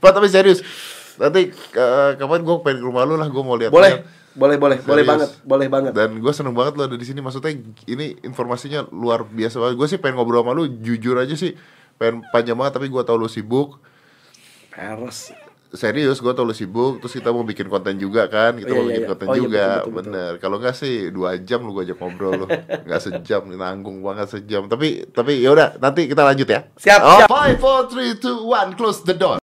Pak 0.03 0.11
tapi 0.13 0.27
serius. 0.27 0.59
Nanti 1.15 1.49
eh, 1.55 2.11
kapan 2.17 2.43
gue 2.43 2.55
pengen 2.61 2.83
ke 2.83 2.85
rumah 2.85 3.07
lu 3.07 3.15
lah, 3.15 3.29
gue 3.29 3.39
mau 3.39 3.55
lihat. 3.55 3.71
boleh, 3.71 4.03
boleh, 4.33 4.57
boleh, 4.57 4.79
boleh 4.81 4.81
Serius. 4.99 5.07
banget, 5.07 5.31
boleh 5.45 5.67
banget. 5.69 5.93
Dan 5.93 6.11
gue 6.19 6.33
seneng 6.33 6.51
banget 6.53 6.75
lo 6.75 6.83
ada 6.85 6.97
di 6.97 7.05
sini. 7.05 7.21
Maksudnya 7.21 7.53
ini 7.87 8.19
informasinya 8.21 8.89
luar 8.91 9.23
biasa 9.23 9.57
banget. 9.57 9.75
Gue 9.77 9.87
sih 9.87 9.97
pengen 9.97 10.19
ngobrol 10.19 10.43
sama 10.43 10.53
lu, 10.53 10.67
jujur 10.67 11.15
aja 11.15 11.33
sih. 11.33 11.55
Pengen 11.95 12.27
panjang 12.29 12.57
banget, 12.57 12.75
tapi 12.75 12.89
gue 12.89 13.03
tau 13.03 13.15
lu 13.15 13.29
sibuk. 13.29 13.79
Peres. 14.69 15.31
Serius, 15.71 16.19
gue 16.19 16.33
tau 16.33 16.43
lu 16.43 16.53
sibuk. 16.53 16.99
Terus 16.99 17.13
kita 17.13 17.29
mau 17.29 17.45
bikin 17.45 17.69
konten 17.69 17.97
juga 17.97 18.25
kan. 18.27 18.57
Kita 18.57 18.73
Oh, 18.73 18.81
mau 18.81 18.83
iya, 18.83 18.89
bikin 18.91 19.05
iya. 19.05 19.09
konten 19.09 19.27
Oh, 19.29 19.33
iya, 19.33 19.39
juga, 19.39 19.61
betul, 19.61 19.69
betul, 19.69 19.85
betul. 19.85 19.97
bener. 20.01 20.33
Kalau 20.41 20.57
nggak 20.59 20.75
sih 20.75 20.95
dua 21.09 21.31
jam 21.39 21.61
lu 21.61 21.71
gue 21.71 21.83
ajak 21.87 21.97
ngobrol 21.97 22.33
lu. 22.35 22.47
nggak 22.89 23.01
sejam, 23.03 23.43
nanggung 23.53 24.01
banget 24.01 24.33
sejam. 24.33 24.65
Tapi 24.65 25.13
tapi 25.13 25.45
ya 25.45 25.53
udah, 25.53 25.77
nanti 25.77 26.09
kita 26.09 26.25
lanjut 26.25 26.49
ya. 26.49 26.61
Siap, 26.75 27.01
Oh, 27.01 27.19
siap. 27.21 27.29
Five, 27.29 27.57
four, 27.57 27.81
three, 27.87 28.17
two, 28.17 28.41
one, 28.43 28.73
close 28.75 29.05
the 29.05 29.13
door. 29.13 29.42